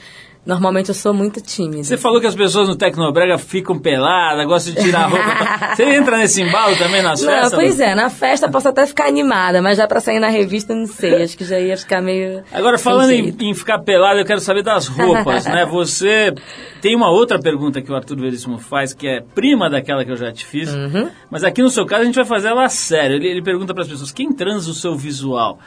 Normalmente 0.48 0.88
eu 0.88 0.96
sou 0.96 1.14
muito 1.14 1.42
tímida. 1.42 1.84
Você 1.84 1.98
falou 1.98 2.22
que 2.22 2.26
as 2.26 2.34
pessoas 2.34 2.70
no 2.70 2.76
Tecnobrega 2.78 3.38
ficam 3.38 3.78
peladas, 3.78 4.46
gostam 4.46 4.74
de 4.74 4.82
tirar 4.82 5.02
a 5.02 5.08
roupa. 5.08 5.76
Você 5.76 5.84
entra 5.84 6.18
nesse 6.18 6.42
embalo 6.42 6.74
também 6.78 7.02
nas 7.02 7.22
não, 7.22 7.30
festas? 7.30 7.54
Pois 7.54 7.80
é, 7.82 7.94
na 7.94 8.10
festa 8.10 8.50
posso 8.50 8.70
até 8.70 8.88
ficar 8.88 9.08
animada, 9.08 9.62
mas 9.62 9.76
já 9.76 9.86
para 9.86 10.00
sair 10.00 10.22
na 10.22 10.30
revista 10.30 10.74
não 10.74 10.88
sei, 10.88 11.22
acho 11.22 11.38
que 11.38 11.44
já 11.44 11.60
ia 11.60 11.76
ficar 11.76 12.02
meio. 12.02 12.46
Agora, 12.54 12.78
falando 12.78 13.12
em, 13.12 13.36
em, 13.42 13.54
ficar 13.54 13.80
pelada, 13.80 14.22
eu 14.22 14.26
quero 14.26 14.40
saber 14.40 14.64
das 14.64 14.88
roupas, 14.88 15.46
né? 15.46 15.66
Você 15.70 16.34
tem 16.82 16.96
uma 16.96 17.10
outra 17.10 17.38
pergunta 17.38 17.82
que 17.82 17.92
o 17.92 17.96
Arthur 17.96 18.18
Veríssimo 18.18 18.58
faz, 18.58 18.94
que 18.94 19.06
é 19.06 19.20
prima 19.20 19.70
daquela 19.70 20.06
que 20.06 20.12
eu 20.12 20.18
já 20.18 20.32
te 20.32 20.46
fiz, 20.46 20.74
uhum. 20.74 21.10
mas 21.30 21.44
aqui 21.44 21.62
no 21.62 21.70
seu 21.70 21.86
caso 21.86 22.04
a 22.04 22.06
gente 22.06 22.16
vai 22.16 22.26
fazer 22.26 22.48
ela 22.48 22.70
sério. 22.70 23.18
Ele, 23.18 23.28
ele 23.28 23.42
pergunta 23.42 23.74
para 23.74 23.84
as 23.84 23.90
pessoas: 23.90 24.14
quem 24.14 24.32
transa 24.32 24.72
o 24.72 24.74
seu 24.74 24.96
visual? 24.96 25.60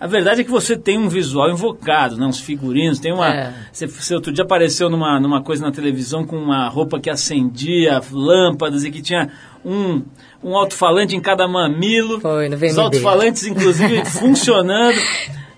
A 0.00 0.06
verdade 0.06 0.40
é 0.40 0.44
que 0.44 0.50
você 0.50 0.78
tem 0.78 0.96
um 0.96 1.10
visual 1.10 1.50
invocado, 1.50 2.16
né? 2.16 2.24
Uns 2.24 2.40
figurinos, 2.40 2.98
tem 2.98 3.12
uma... 3.12 3.28
É. 3.28 3.54
Você, 3.70 3.86
você 3.86 4.14
outro 4.14 4.32
dia 4.32 4.44
apareceu 4.44 4.88
numa, 4.88 5.20
numa 5.20 5.42
coisa 5.42 5.62
na 5.62 5.70
televisão 5.70 6.24
com 6.24 6.38
uma 6.38 6.68
roupa 6.68 6.98
que 6.98 7.10
acendia, 7.10 8.00
lâmpadas 8.10 8.82
e 8.82 8.90
que 8.90 9.02
tinha 9.02 9.28
um, 9.62 10.02
um 10.42 10.56
alto-falante 10.56 11.14
em 11.14 11.20
cada 11.20 11.46
mamilo. 11.46 12.18
Foi, 12.18 12.48
no 12.48 12.56
Os 12.56 12.78
alto-falantes, 12.78 13.44
inclusive, 13.44 14.02
funcionando. 14.08 14.98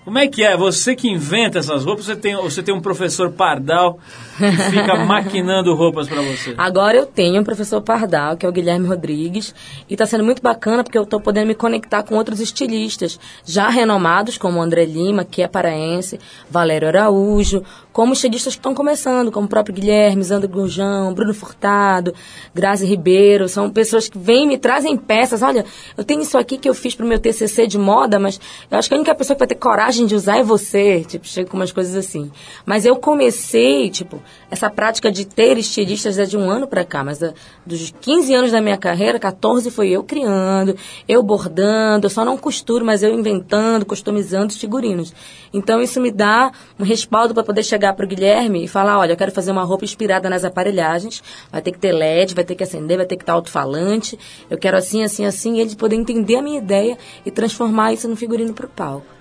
Como 0.03 0.17
é 0.17 0.27
que 0.27 0.43
é? 0.43 0.57
Você 0.57 0.95
que 0.95 1.09
inventa 1.09 1.59
essas 1.59 1.85
roupas, 1.85 2.05
você 2.05 2.15
tem, 2.15 2.35
você 2.35 2.61
tem 2.61 2.73
um 2.73 2.81
professor 2.81 3.31
pardal 3.31 3.99
que 4.37 4.71
fica 4.71 4.95
maquinando 5.05 5.73
roupas 5.75 6.07
para 6.07 6.21
você. 6.21 6.53
Agora 6.57 6.97
eu 6.97 7.05
tenho 7.05 7.41
um 7.41 7.43
professor 7.43 7.81
Pardal, 7.81 8.35
que 8.35 8.45
é 8.45 8.49
o 8.49 8.51
Guilherme 8.51 8.87
Rodrigues, 8.87 9.53
e 9.89 9.93
está 9.93 10.05
sendo 10.05 10.23
muito 10.23 10.41
bacana 10.41 10.83
porque 10.83 10.97
eu 10.97 11.03
estou 11.03 11.19
podendo 11.19 11.47
me 11.47 11.55
conectar 11.55 12.03
com 12.03 12.15
outros 12.15 12.39
estilistas 12.39 13.19
já 13.45 13.69
renomados, 13.69 14.37
como 14.37 14.59
o 14.59 14.61
André 14.61 14.85
Lima, 14.85 15.23
que 15.23 15.41
é 15.41 15.47
paraense, 15.47 16.19
Valério 16.49 16.87
Araújo, 16.87 17.63
como 17.91 18.13
estilistas 18.13 18.55
que 18.55 18.59
estão 18.59 18.73
começando, 18.73 19.31
como 19.31 19.45
o 19.45 19.49
próprio 19.49 19.75
Guilherme, 19.75 20.23
Zandro 20.23 20.49
Gurjão, 20.49 21.13
Bruno 21.13 21.33
Furtado, 21.33 22.13
Grazi 22.53 22.85
Ribeiro, 22.85 23.47
são 23.47 23.69
pessoas 23.69 24.09
que 24.09 24.17
vêm 24.17 24.45
e 24.45 24.47
me 24.47 24.57
trazem 24.57 24.97
peças. 24.97 25.41
Olha, 25.41 25.63
eu 25.95 26.03
tenho 26.03 26.21
isso 26.21 26.37
aqui 26.37 26.57
que 26.57 26.67
eu 26.67 26.73
fiz 26.73 26.95
para 26.95 27.05
o 27.05 27.09
meu 27.09 27.19
TCC 27.19 27.67
de 27.67 27.77
moda, 27.77 28.17
mas 28.17 28.39
eu 28.69 28.77
acho 28.77 28.89
que 28.89 28.95
a 28.95 28.97
única 28.97 29.13
pessoa 29.13 29.35
que 29.35 29.39
vai 29.39 29.47
ter 29.47 29.55
coragem 29.55 29.92
de 30.01 30.15
usar 30.15 30.37
é 30.37 30.43
você. 30.43 31.03
Tipo, 31.03 31.27
chega 31.27 31.49
com 31.49 31.57
umas 31.57 31.71
coisas 31.71 31.95
assim. 31.95 32.31
Mas 32.65 32.85
eu 32.85 32.95
comecei, 32.95 33.89
tipo, 33.89 34.21
essa 34.49 34.69
prática 34.69 35.11
de 35.11 35.25
ter 35.25 35.57
estilistas 35.57 36.17
é 36.17 36.25
de 36.25 36.37
um 36.37 36.49
ano 36.49 36.67
para 36.67 36.83
cá, 36.83 37.03
mas 37.03 37.21
ah, 37.21 37.33
dos 37.65 37.93
15 38.01 38.33
anos 38.33 38.51
da 38.51 38.61
minha 38.61 38.77
carreira, 38.77 39.19
14 39.19 39.69
foi 39.71 39.89
eu 39.89 40.03
criando, 40.03 40.75
eu 41.07 41.21
bordando, 41.21 42.05
eu 42.05 42.09
só 42.09 42.25
não 42.25 42.37
costuro, 42.37 42.85
mas 42.85 43.03
eu 43.03 43.13
inventando, 43.13 43.85
customizando 43.85 44.47
os 44.47 44.57
figurinos. 44.57 45.13
Então 45.53 45.81
isso 45.81 46.01
me 46.01 46.11
dá 46.11 46.51
um 46.79 46.83
respaldo 46.83 47.33
para 47.33 47.43
poder 47.43 47.63
chegar 47.63 47.93
pro 47.93 48.07
Guilherme 48.07 48.63
e 48.63 48.67
falar, 48.67 48.97
olha, 48.97 49.13
eu 49.13 49.17
quero 49.17 49.31
fazer 49.31 49.51
uma 49.51 49.63
roupa 49.63 49.85
inspirada 49.85 50.29
nas 50.29 50.43
aparelhagens, 50.43 51.21
vai 51.51 51.61
ter 51.61 51.71
que 51.71 51.79
ter 51.79 51.91
LED, 51.91 52.33
vai 52.33 52.43
ter 52.43 52.55
que 52.55 52.63
acender, 52.63 52.97
vai 52.97 53.05
ter 53.05 53.15
que 53.15 53.23
estar 53.23 53.33
alto-falante, 53.33 54.17
eu 54.49 54.57
quero 54.57 54.77
assim, 54.77 55.03
assim, 55.03 55.25
assim, 55.25 55.57
e 55.57 55.61
ele 55.61 55.75
poder 55.75 55.95
entender 55.95 56.37
a 56.37 56.41
minha 56.41 56.57
ideia 56.57 56.97
e 57.25 57.31
transformar 57.31 57.93
isso 57.93 58.07
no 58.07 58.15
figurino 58.15 58.53
pro 58.53 58.67
palco. 58.67 59.12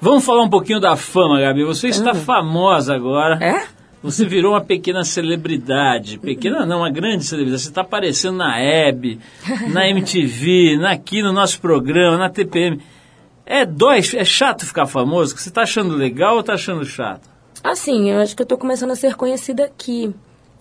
Vamos 0.00 0.24
falar 0.24 0.42
um 0.42 0.48
pouquinho 0.48 0.80
da 0.80 0.96
fama, 0.96 1.40
Gabi. 1.40 1.64
Você 1.64 1.88
está 1.88 2.14
famosa 2.14 2.94
agora. 2.94 3.38
É? 3.44 3.66
Você 4.02 4.24
virou 4.24 4.52
uma 4.52 4.62
pequena 4.62 5.04
celebridade. 5.04 6.18
Pequena 6.18 6.64
não, 6.64 6.78
uma 6.78 6.90
grande 6.90 7.22
celebridade. 7.24 7.62
Você 7.62 7.68
está 7.68 7.82
aparecendo 7.82 8.36
na 8.38 8.58
Hebe, 8.58 9.18
na 9.72 9.86
MTV, 9.88 10.78
na- 10.78 10.92
aqui 10.92 11.22
no 11.22 11.32
nosso 11.32 11.60
programa, 11.60 12.16
na 12.16 12.30
TPM. 12.30 12.80
É 13.44 13.66
dói, 13.66 13.98
é 14.14 14.24
chato 14.24 14.64
ficar 14.64 14.86
famoso? 14.86 15.36
Você 15.36 15.48
está 15.50 15.62
achando 15.62 15.94
legal 15.94 16.34
ou 16.34 16.40
está 16.40 16.54
achando 16.54 16.84
chato? 16.86 17.28
Assim, 17.62 18.10
eu 18.10 18.20
acho 18.20 18.34
que 18.34 18.40
eu 18.42 18.46
tô 18.46 18.56
começando 18.56 18.92
a 18.92 18.96
ser 18.96 19.16
conhecida 19.16 19.64
aqui. 19.64 20.14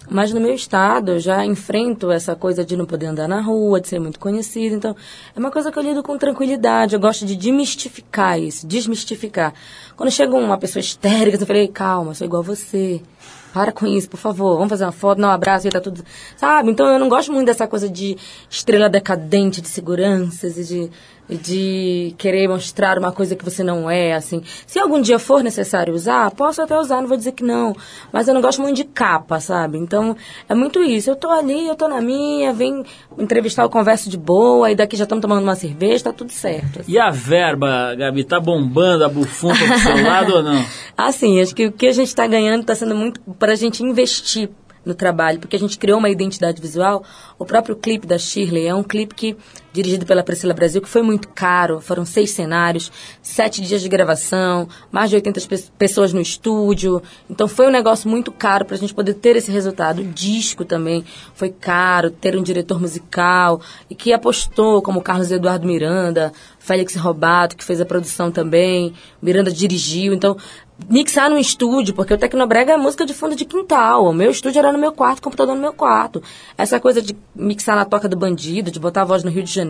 Mas 0.10 0.34
no 0.34 0.41
meu 0.41 0.54
estado, 0.54 1.12
eu 1.12 1.19
já 1.19 1.45
enfrento 1.45 2.10
essa 2.10 2.36
coisa 2.36 2.65
de 2.65 2.76
não 2.76 2.86
poder 2.86 3.06
andar 3.06 3.28
na 3.28 3.41
rua, 3.41 3.80
de 3.80 3.88
ser 3.88 4.00
muito 4.00 4.19
conhecida. 4.19 4.76
Então, 4.76 4.95
é 5.36 5.39
uma 5.39 5.52
coisa 5.52 5.72
que 5.72 5.78
eu 5.78 5.84
lido 5.84 6.02
com 6.02 6.17
tranquilidade. 6.17 6.95
Eu 6.95 7.00
gosto 7.00 7.26
de 7.26 7.36
demistificar 7.36 8.39
isso, 8.39 8.65
desmistificar. 8.65 9.54
Quando 9.95 10.12
chega 10.12 10.36
uma 10.36 10.58
pessoa 10.58 10.82
histérica, 10.82 11.38
eu 11.38 11.45
falei, 11.45 11.67
calma, 11.67 12.15
sou 12.15 12.26
igual 12.26 12.41
a 12.41 12.45
você. 12.45 13.02
Para 13.54 13.72
com 13.72 13.86
isso, 13.86 14.10
por 14.10 14.17
favor. 14.17 14.56
Vamos 14.56 14.69
fazer 14.69 14.86
uma 14.86 14.91
foto, 14.91 15.19
não, 15.19 15.30
um 15.30 15.32
abraço 15.32 15.67
e 15.67 15.72
tá 15.72 15.80
tudo. 15.80 16.04
Sabe? 16.36 16.72
Então, 16.72 16.88
eu 16.88 17.00
não 17.00 17.10
gosto 17.10 17.32
muito 17.32 17.48
dessa 17.48 17.67
coisa 17.67 17.88
de 17.88 18.17
estrela 18.50 18.89
decadente, 18.89 19.62
de 19.62 19.67
seguranças 19.67 20.58
e 20.58 20.63
de 20.63 20.91
de 21.29 22.13
querer 22.17 22.47
mostrar 22.47 22.97
uma 22.97 23.11
coisa 23.11 23.35
que 23.35 23.45
você 23.45 23.63
não 23.63 23.89
é, 23.89 24.13
assim. 24.13 24.41
Se 24.65 24.79
algum 24.79 24.99
dia 24.99 25.19
for 25.19 25.43
necessário 25.43 25.93
usar, 25.93 26.31
posso 26.31 26.61
até 26.61 26.77
usar, 26.77 27.01
não 27.01 27.07
vou 27.07 27.17
dizer 27.17 27.33
que 27.33 27.43
não. 27.43 27.75
Mas 28.11 28.27
eu 28.27 28.33
não 28.33 28.41
gosto 28.41 28.61
muito 28.61 28.77
de 28.77 28.83
capa, 28.83 29.39
sabe? 29.39 29.77
Então, 29.77 30.15
é 30.47 30.55
muito 30.55 30.81
isso. 30.83 31.09
Eu 31.09 31.15
tô 31.15 31.29
ali, 31.29 31.67
eu 31.67 31.75
tô 31.75 31.87
na 31.87 32.01
minha, 32.01 32.51
vem 32.51 32.83
entrevistar, 33.17 33.63
eu 33.63 33.69
converso 33.69 34.09
de 34.09 34.17
boa, 34.17 34.71
e 34.71 34.75
daqui 34.75 34.97
já 34.97 35.03
estamos 35.03 35.21
tomando 35.21 35.43
uma 35.43 35.55
cerveja, 35.55 36.05
tá 36.05 36.13
tudo 36.13 36.31
certo. 36.31 36.81
E 36.87 36.97
a 36.97 37.11
verba, 37.11 37.95
Gabi, 37.95 38.23
tá 38.23 38.39
bombando 38.39 39.05
a 39.05 39.09
bufunfa 39.09 39.65
pro 39.65 39.79
seu 39.79 40.03
lado 40.03 40.35
ou 40.35 40.43
não? 40.43 40.65
Assim, 40.97 41.41
acho 41.41 41.53
que 41.53 41.67
o 41.67 41.71
que 41.71 41.87
a 41.87 41.93
gente 41.93 42.07
está 42.07 42.25
ganhando 42.25 42.61
está 42.61 42.73
sendo 42.75 42.95
muito 42.95 43.21
para 43.37 43.53
a 43.53 43.55
gente 43.55 43.83
investir 43.83 44.49
no 44.85 44.95
trabalho, 44.95 45.39
porque 45.39 45.55
a 45.55 45.59
gente 45.59 45.77
criou 45.77 45.99
uma 45.99 46.09
identidade 46.09 46.61
visual. 46.61 47.03
O 47.37 47.45
próprio 47.45 47.75
clipe 47.75 48.07
da 48.07 48.17
Shirley 48.17 48.67
é 48.67 48.73
um 48.73 48.83
clipe 48.83 49.13
que 49.13 49.37
dirigido 49.71 50.05
pela 50.05 50.23
Priscila 50.23 50.53
Brasil, 50.53 50.82
que 50.82 50.89
foi 50.89 51.01
muito 51.01 51.27
caro. 51.29 51.79
Foram 51.79 52.05
seis 52.05 52.32
cenários, 52.32 52.91
sete 53.21 53.62
dias 53.62 53.82
de 53.82 53.89
gravação, 53.89 54.67
mais 54.91 55.10
de 55.10 55.15
80 55.15 55.41
pe- 55.41 55.63
pessoas 55.77 56.12
no 56.13 56.19
estúdio. 56.21 57.01
Então 57.29 57.47
foi 57.47 57.67
um 57.67 57.71
negócio 57.71 58.10
muito 58.10 58.32
caro 58.32 58.65
para 58.65 58.75
a 58.75 58.79
gente 58.79 58.93
poder 58.93 59.13
ter 59.15 59.36
esse 59.36 59.51
resultado. 59.51 60.01
O 60.01 60.05
disco 60.05 60.65
também 60.65 61.03
foi 61.36 61.49
caro, 61.49 62.10
ter 62.10 62.36
um 62.36 62.41
diretor 62.43 62.79
musical 62.82 63.62
e 63.89 63.95
que 63.95 64.12
apostou, 64.13 64.82
como 64.82 65.01
Carlos 65.01 65.32
Eduardo 65.32 65.67
Miranda, 65.67 66.32
Félix 66.60 66.95
Robato, 66.95 67.55
que 67.55 67.63
fez 67.63 67.79
a 67.79 67.86
produção 67.86 68.32
também, 68.32 68.93
Miranda 69.21 69.51
dirigiu. 69.51 70.13
Então, 70.13 70.36
mixar 70.89 71.29
no 71.29 71.38
estúdio, 71.38 71.93
porque 71.93 72.13
o 72.13 72.17
Tecnobrega 72.17 72.73
é 72.73 72.77
música 72.77 73.05
de 73.05 73.13
fundo 73.13 73.36
de 73.36 73.43
quintal. 73.43 74.05
O 74.05 74.13
meu 74.13 74.32
estúdio 74.32 74.60
era 74.60 74.71
no 74.71 74.77
meu 74.79 74.91
quarto, 74.93 75.19
o 75.19 75.21
computador 75.23 75.55
no 75.55 75.62
meu 75.62 75.73
quarto. 75.73 76.21
Essa 76.58 76.79
coisa 76.79 77.01
de 77.01 77.15
mixar 77.36 77.75
na 77.75 77.86
toca 77.86 78.08
do 78.08 78.15
bandido, 78.15 78.71
de 78.71 78.79
botar 78.79 79.01
a 79.01 79.05
voz 79.05 79.23
no 79.23 79.29
Rio 79.32 79.43
de 79.43 79.51
Janeiro, 79.51 79.68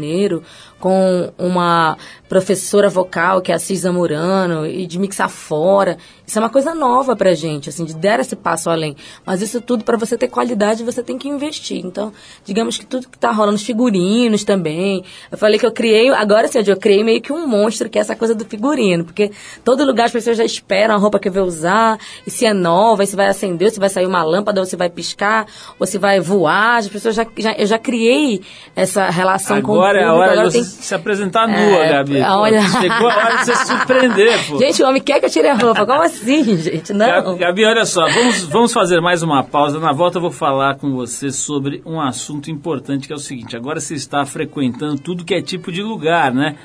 com 0.80 1.32
uma 1.38 1.98
professora 2.30 2.88
vocal, 2.90 3.42
que 3.42 3.52
é 3.52 3.56
a 3.56 3.60
Cis 3.60 3.80
Zamorano, 3.80 4.66
e 4.68 4.86
de 4.86 5.00
mixar 5.00 5.30
fora. 5.30 5.98
Isso 6.28 6.38
é 6.38 6.42
uma 6.42 6.50
coisa 6.50 6.76
nova 6.76 7.16
pra 7.16 7.34
gente, 7.34 7.70
assim, 7.70 7.84
de 7.84 7.96
dar 7.96 8.20
esse 8.20 8.36
passo 8.36 8.70
além. 8.70 8.96
Mas 9.26 9.42
isso 9.42 9.60
tudo, 9.60 9.84
para 9.84 9.98
você 9.98 10.16
ter 10.16 10.28
qualidade, 10.28 10.84
você 10.84 11.02
tem 11.02 11.18
que 11.18 11.28
investir. 11.28 11.84
Então, 11.84 12.14
digamos 12.46 12.78
que 12.78 12.86
tudo 12.86 13.10
que 13.10 13.18
tá 13.18 13.32
rolando, 13.32 13.56
os 13.56 13.64
figurinos 13.64 14.44
também. 14.44 15.04
Eu 15.32 15.38
falei 15.40 15.58
que 15.58 15.66
eu 15.66 15.72
criei, 15.72 16.10
agora 16.10 16.48
sim, 16.48 16.60
eu 16.68 16.78
criei 16.78 17.04
meio 17.04 17.20
que 17.20 17.34
um 17.34 17.48
monstro, 17.48 17.90
que 17.90 17.98
é 17.98 18.02
essa 18.02 18.16
coisa 18.16 18.36
do 18.36 18.46
figurino. 18.46 19.04
Porque 19.04 19.32
todo 19.66 19.84
lugar 19.84 20.06
as 20.06 20.12
pessoas 20.12 20.38
já 20.38 20.46
esperam 20.46 20.94
a 20.94 20.98
roupa 21.00 21.18
que 21.18 21.30
eu 21.30 21.34
vou 21.34 21.44
usar, 21.46 21.98
e 22.28 22.30
se 22.30 22.46
é 22.46 22.54
nova, 22.54 23.04
e 23.04 23.08
se 23.08 23.16
vai 23.16 23.28
acender, 23.28 23.68
ou 23.70 23.74
se 23.74 23.80
vai 23.80 23.90
sair 23.90 24.06
uma 24.06 24.22
lâmpada, 24.22 24.60
ou 24.60 24.68
se 24.68 24.76
vai 24.76 24.90
piscar, 24.90 25.48
ou 25.80 25.88
se 25.88 25.98
vai 25.98 26.20
voar. 26.20 26.78
As 26.78 26.88
pessoas 26.88 27.16
já, 27.16 27.26
já 27.40 27.54
eu 27.54 27.66
já 27.66 27.80
criei 27.80 28.42
essa 28.76 29.10
relação 29.10 29.60
com 29.64 29.72
o 29.72 29.76
Agora 29.76 30.00
é 30.00 30.04
a 30.04 30.08
público. 30.10 30.22
hora 30.24 30.32
agora 30.34 30.48
de 30.50 30.54
tem- 30.54 30.64
se 30.64 30.94
apresentar 30.94 31.48
nua, 31.48 31.58
É, 31.80 31.90
Gabi. 31.90 32.19
Pô, 32.26 32.40
olha. 32.40 32.62
Chegou 32.62 33.10
a 33.10 33.16
hora 33.16 33.38
de 33.38 33.46
você 33.46 33.56
se 33.56 33.66
surpreender, 33.68 34.48
pô. 34.48 34.58
Gente, 34.58 34.84
o 34.84 34.88
homem 34.88 35.02
quer 35.02 35.20
que 35.20 35.26
eu 35.26 35.30
tire 35.30 35.48
a 35.48 35.56
roupa. 35.56 35.86
Como 35.86 36.02
assim, 36.02 36.44
gente? 36.58 36.94
Gabi, 36.94 37.28
Não. 37.28 37.38
Gabi, 37.38 37.66
olha 37.66 37.86
só, 37.86 38.08
vamos, 38.08 38.44
vamos 38.46 38.74
fazer 38.74 39.02
mais 39.02 39.24
uma 39.24 39.44
pausa. 39.44 39.80
Na 39.80 39.92
volta 39.92 40.18
eu 40.18 40.22
vou 40.22 40.32
falar 40.32 40.76
com 40.76 40.92
você 40.96 41.32
sobre 41.32 41.82
um 41.86 42.00
assunto 42.00 42.50
importante 42.50 43.08
que 43.08 43.14
é 43.14 43.16
o 43.16 43.20
seguinte: 43.20 43.56
agora 43.56 43.80
você 43.80 43.96
está 43.96 44.26
frequentando 44.26 45.00
tudo 45.00 45.26
que 45.26 45.34
é 45.34 45.42
tipo 45.42 45.72
de 45.72 45.82
lugar, 45.82 46.34
né? 46.34 46.56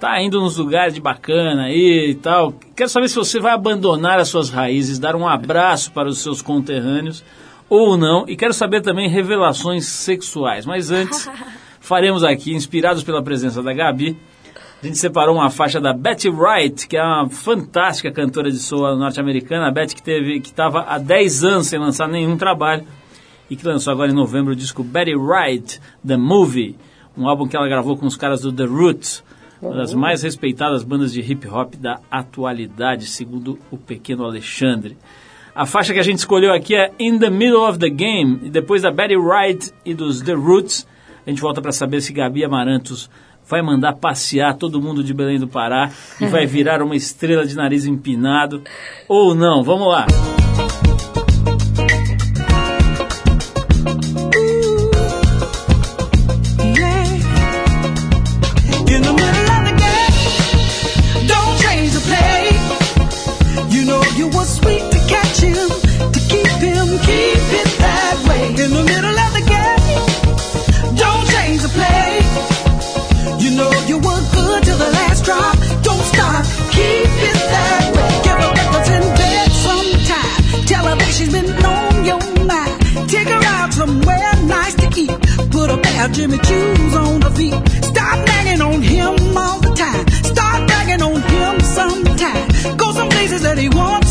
Tá 0.00 0.20
indo 0.20 0.40
nos 0.40 0.56
lugares 0.58 0.92
de 0.92 1.00
bacana 1.00 1.64
aí 1.64 2.10
e 2.10 2.14
tal. 2.14 2.52
Quero 2.76 2.90
saber 2.90 3.08
se 3.08 3.14
você 3.14 3.40
vai 3.40 3.52
abandonar 3.52 4.18
as 4.18 4.28
suas 4.28 4.50
raízes, 4.50 4.98
dar 4.98 5.16
um 5.16 5.26
abraço 5.26 5.92
para 5.92 6.08
os 6.08 6.18
seus 6.18 6.42
conterrâneos 6.42 7.24
ou 7.68 7.96
não. 7.96 8.24
E 8.28 8.36
quero 8.36 8.52
saber 8.52 8.82
também 8.82 9.08
revelações 9.08 9.86
sexuais. 9.86 10.66
Mas 10.66 10.90
antes, 10.90 11.28
faremos 11.80 12.22
aqui, 12.24 12.52
inspirados 12.54 13.02
pela 13.02 13.22
presença 13.22 13.62
da 13.62 13.72
Gabi, 13.72 14.16
a 14.84 14.86
gente 14.86 14.98
separou 14.98 15.36
uma 15.36 15.48
faixa 15.48 15.80
da 15.80 15.94
Betty 15.94 16.28
Wright, 16.28 16.86
que 16.86 16.94
é 16.94 17.02
uma 17.02 17.26
fantástica 17.30 18.12
cantora 18.12 18.50
de 18.50 18.58
soul 18.58 18.94
norte-americana. 18.96 19.68
A 19.68 19.70
Betty 19.70 19.94
que 19.94 20.02
teve 20.02 20.40
que 20.40 20.50
estava 20.50 20.82
há 20.82 20.98
10 20.98 21.42
anos 21.42 21.68
sem 21.68 21.78
lançar 21.78 22.06
nenhum 22.06 22.36
trabalho 22.36 22.84
e 23.48 23.56
que 23.56 23.66
lançou 23.66 23.94
agora 23.94 24.10
em 24.10 24.14
novembro 24.14 24.52
o 24.52 24.56
disco 24.56 24.84
Betty 24.84 25.14
Wright, 25.14 25.80
The 26.06 26.18
Movie, 26.18 26.76
um 27.16 27.26
álbum 27.26 27.48
que 27.48 27.56
ela 27.56 27.66
gravou 27.66 27.96
com 27.96 28.04
os 28.04 28.14
caras 28.14 28.42
do 28.42 28.52
The 28.52 28.66
Roots, 28.66 29.24
uma 29.62 29.74
das 29.74 29.94
mais 29.94 30.22
respeitadas 30.22 30.84
bandas 30.84 31.14
de 31.14 31.20
hip 31.20 31.48
hop 31.48 31.76
da 31.76 32.00
atualidade, 32.10 33.06
segundo 33.06 33.58
o 33.70 33.78
pequeno 33.78 34.22
Alexandre. 34.22 34.98
A 35.54 35.64
faixa 35.64 35.94
que 35.94 36.00
a 36.00 36.04
gente 36.04 36.18
escolheu 36.18 36.52
aqui 36.52 36.74
é 36.74 36.92
In 36.98 37.18
the 37.18 37.30
Middle 37.30 37.66
of 37.66 37.78
the 37.78 37.88
Game, 37.88 38.40
e 38.42 38.50
depois 38.50 38.82
da 38.82 38.90
Betty 38.90 39.16
Wright 39.16 39.72
e 39.82 39.94
dos 39.94 40.20
The 40.20 40.34
Roots, 40.34 40.86
a 41.26 41.30
gente 41.30 41.40
volta 41.40 41.62
para 41.62 41.72
saber 41.72 42.02
se 42.02 42.12
Gabi 42.12 42.44
Amarantos 42.44 43.08
vai 43.48 43.62
mandar 43.62 43.94
passear 43.94 44.54
todo 44.54 44.80
mundo 44.80 45.02
de 45.02 45.14
Belém 45.14 45.38
do 45.38 45.48
Pará 45.48 45.90
e 46.20 46.26
vai 46.26 46.46
virar 46.46 46.82
uma 46.82 46.96
estrela 46.96 47.46
de 47.46 47.54
nariz 47.54 47.86
empinado 47.86 48.62
ou 49.08 49.34
não. 49.34 49.62
Vamos 49.62 49.88
lá. 49.88 50.06
Have 86.04 86.12
Jimmy 86.12 86.36
Choo's 86.36 86.94
on 86.94 87.20
the 87.20 87.30
feet. 87.30 87.54
Stop 87.82 88.26
nagging 88.26 88.60
on 88.60 88.82
him 88.82 89.14
all 89.38 89.58
the 89.60 89.72
time. 89.74 90.06
Start 90.32 90.68
nagging 90.68 91.02
on 91.02 91.22
him 91.22 91.60
sometime. 91.60 92.76
Go 92.76 92.92
some 92.92 93.08
places 93.08 93.40
that 93.42 93.56
he 93.56 93.70
wants 93.70 94.03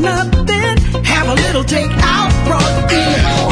nothing, 0.00 1.04
have 1.04 1.28
a 1.28 1.34
little 1.34 1.62
takeout 1.62 2.46
brought 2.46 2.92
in. 2.92 3.49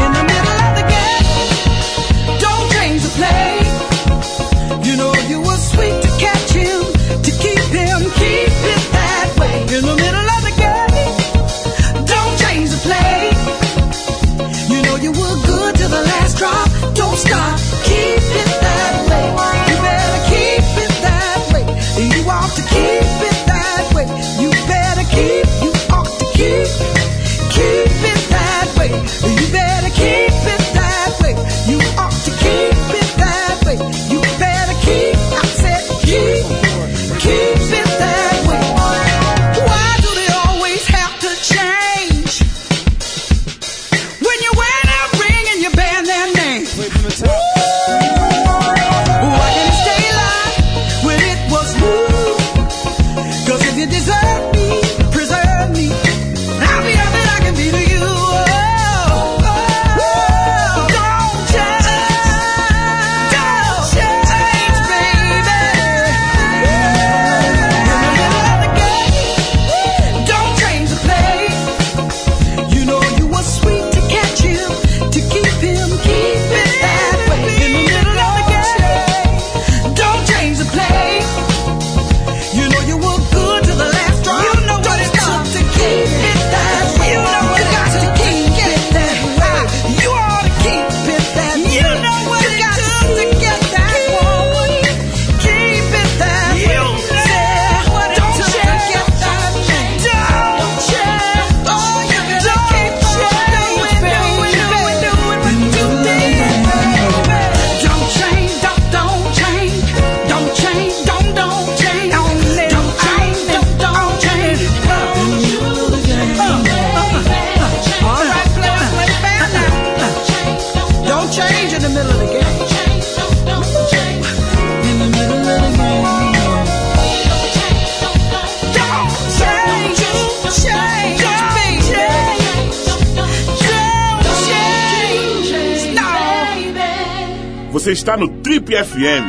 Você 137.89 137.93
está 137.93 138.19
no 138.19 138.29
Trip 138.29 138.71
FM. 138.85 139.25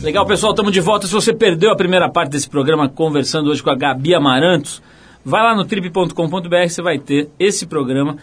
Legal, 0.00 0.24
pessoal, 0.24 0.52
estamos 0.52 0.70
de 0.70 0.80
volta. 0.80 1.08
Se 1.08 1.12
você 1.12 1.34
perdeu 1.34 1.72
a 1.72 1.76
primeira 1.76 2.08
parte 2.08 2.30
desse 2.30 2.48
programa 2.48 2.88
conversando 2.88 3.50
hoje 3.50 3.60
com 3.60 3.70
a 3.70 3.74
Gabi 3.74 4.14
Amarantos, 4.14 4.80
vai 5.24 5.42
lá 5.42 5.52
no 5.56 5.64
trip.com.br, 5.64 6.68
você 6.68 6.80
vai 6.80 7.00
ter 7.00 7.28
esse 7.40 7.66
programa 7.66 8.18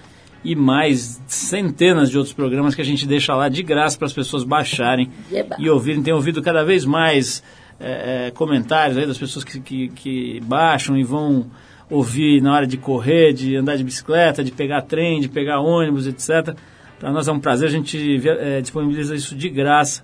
e 0.46 0.56
mais 0.56 1.22
centenas 1.28 2.10
de 2.10 2.18
outros 2.18 2.34
programas 2.34 2.74
que 2.74 2.82
a 2.82 2.86
gente 2.86 3.06
deixa 3.06 3.36
lá 3.36 3.50
de 3.50 3.64
graça 3.64 3.98
para 3.98 4.06
as 4.06 4.14
pessoas 4.14 4.46
baixarem 4.46 5.12
Eba. 5.30 5.58
e 5.60 5.70
ouvirem. 5.70 6.02
Tem 6.02 6.14
ouvido 6.14 6.42
cada 6.42 6.64
vez 6.64 6.86
mais 6.86 7.44
é, 7.82 8.32
comentários 8.34 8.98
aí 8.98 9.06
das 9.06 9.18
pessoas 9.18 9.44
que, 9.44 9.60
que, 9.60 9.90
que 9.90 10.40
baixam 10.46 10.96
e 10.96 11.04
vão 11.04 11.48
ouvir 11.94 12.42
na 12.42 12.54
hora 12.54 12.66
de 12.66 12.76
correr, 12.78 13.34
de 13.34 13.56
andar 13.56 13.78
de 13.78 13.84
bicicleta, 13.84 14.44
de 14.44 14.52
pegar 14.52 14.82
trem, 14.82 15.22
de 15.22 15.30
pegar 15.30 15.60
ônibus, 15.60 16.08
etc. 16.08 16.56
Para 17.00 17.12
nós 17.12 17.28
é 17.28 17.32
um 17.32 17.40
prazer, 17.40 17.68
a 17.68 17.72
gente 17.72 18.22
é, 18.28 18.62
disponibiliza 18.62 19.14
isso 19.16 19.36
de 19.36 19.50
graça 19.50 20.04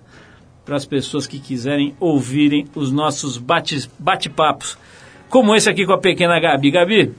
para 0.64 0.76
as 0.76 0.84
pessoas 0.84 1.26
que 1.26 1.40
quiserem 1.40 1.94
ouvirem 1.98 2.66
os 2.76 2.92
nossos 2.92 3.38
bate- 3.38 3.90
bate-papos, 3.98 4.78
como 5.28 5.54
esse 5.54 5.68
aqui 5.68 5.84
com 5.84 5.92
a 5.92 5.98
pequena 5.98 6.38
Gabi. 6.38 6.70
Gabi, 6.70 7.12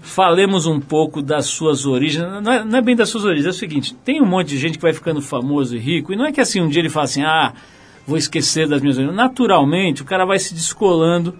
falemos 0.00 0.66
um 0.66 0.78
pouco 0.78 1.20
das 1.20 1.46
suas 1.46 1.84
origens. 1.86 2.24
Não 2.42 2.52
é, 2.52 2.64
não 2.64 2.78
é 2.78 2.82
bem 2.82 2.94
das 2.94 3.08
suas 3.08 3.24
origens, 3.24 3.46
é 3.46 3.50
o 3.50 3.52
seguinte: 3.52 3.94
tem 4.04 4.22
um 4.22 4.26
monte 4.26 4.48
de 4.48 4.58
gente 4.58 4.78
que 4.78 4.82
vai 4.82 4.92
ficando 4.92 5.20
famoso 5.20 5.74
e 5.74 5.78
rico, 5.78 6.12
e 6.12 6.16
não 6.16 6.26
é 6.26 6.32
que 6.32 6.40
assim 6.40 6.60
um 6.60 6.68
dia 6.68 6.80
ele 6.80 6.88
fala 6.88 7.04
assim, 7.04 7.22
ah, 7.22 7.54
vou 8.06 8.16
esquecer 8.16 8.68
das 8.68 8.80
minhas 8.80 8.96
origens. 8.96 9.16
Naturalmente, 9.16 10.02
o 10.02 10.04
cara 10.04 10.24
vai 10.24 10.38
se 10.38 10.54
descolando 10.54 11.34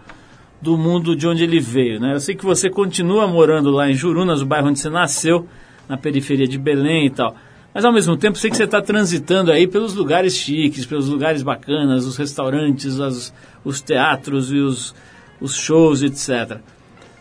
do 0.61 0.77
mundo 0.77 1.17
de 1.17 1.27
onde 1.27 1.43
ele 1.43 1.59
veio. 1.61 1.99
Né? 2.01 2.15
Eu 2.15 2.21
sei 2.21 2.35
que 2.35 2.45
você 2.45 2.69
continua 2.69 3.27
morando 3.27 3.71
lá 3.71 3.89
em 3.91 3.95
Jurunas, 3.95 4.43
o 4.43 4.47
bairro 4.47 4.69
onde 4.69 4.79
você 4.79 4.91
nasceu, 4.91 5.47
na 5.89 5.97
periferia 5.97 6.47
de 6.47 6.59
Belém 6.59 7.07
e 7.07 7.11
tal. 7.11 7.35
Mas 7.73 7.85
ao 7.85 7.93
mesmo 7.93 8.17
tempo, 8.17 8.37
sei 8.37 8.51
que 8.51 8.57
você 8.57 8.65
está 8.65 8.83
transitando 8.83 9.51
aí 9.53 9.67
pelos 9.67 9.95
lugares 9.95 10.35
chiques, 10.35 10.85
pelos 10.85 11.09
lugares 11.09 11.43
bacanas, 11.43 12.05
os 12.05 12.17
restaurantes, 12.17 12.99
as- 13.01 13.33
os 13.65 13.81
teatros 13.81 14.53
e 14.53 14.57
os, 14.59 14.95
os 15.41 15.55
shows, 15.55 16.03
etc. 16.03 16.59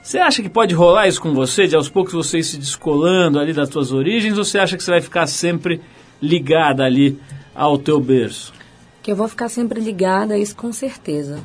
Você 0.01 0.17
acha 0.17 0.41
que 0.41 0.49
pode 0.49 0.73
rolar 0.73 1.07
isso 1.07 1.21
com 1.21 1.33
você, 1.33 1.67
de 1.67 1.75
aos 1.75 1.87
poucos 1.87 2.13
você 2.13 2.39
ir 2.39 2.43
se 2.43 2.57
descolando 2.57 3.37
ali 3.39 3.53
das 3.53 3.69
suas 3.69 3.91
origens, 3.91 4.37
ou 4.37 4.43
você 4.43 4.57
acha 4.57 4.75
que 4.75 4.83
você 4.83 4.89
vai 4.91 5.01
ficar 5.01 5.27
sempre 5.27 5.81
ligada 6.21 6.83
ali 6.83 7.19
ao 7.53 7.77
teu 7.77 7.99
berço? 7.99 8.51
Que 9.03 9.11
eu 9.11 9.15
vou 9.15 9.27
ficar 9.27 9.49
sempre 9.49 9.79
ligada 9.79 10.33
a 10.33 10.37
isso 10.37 10.55
com 10.55 10.71
certeza. 10.73 11.39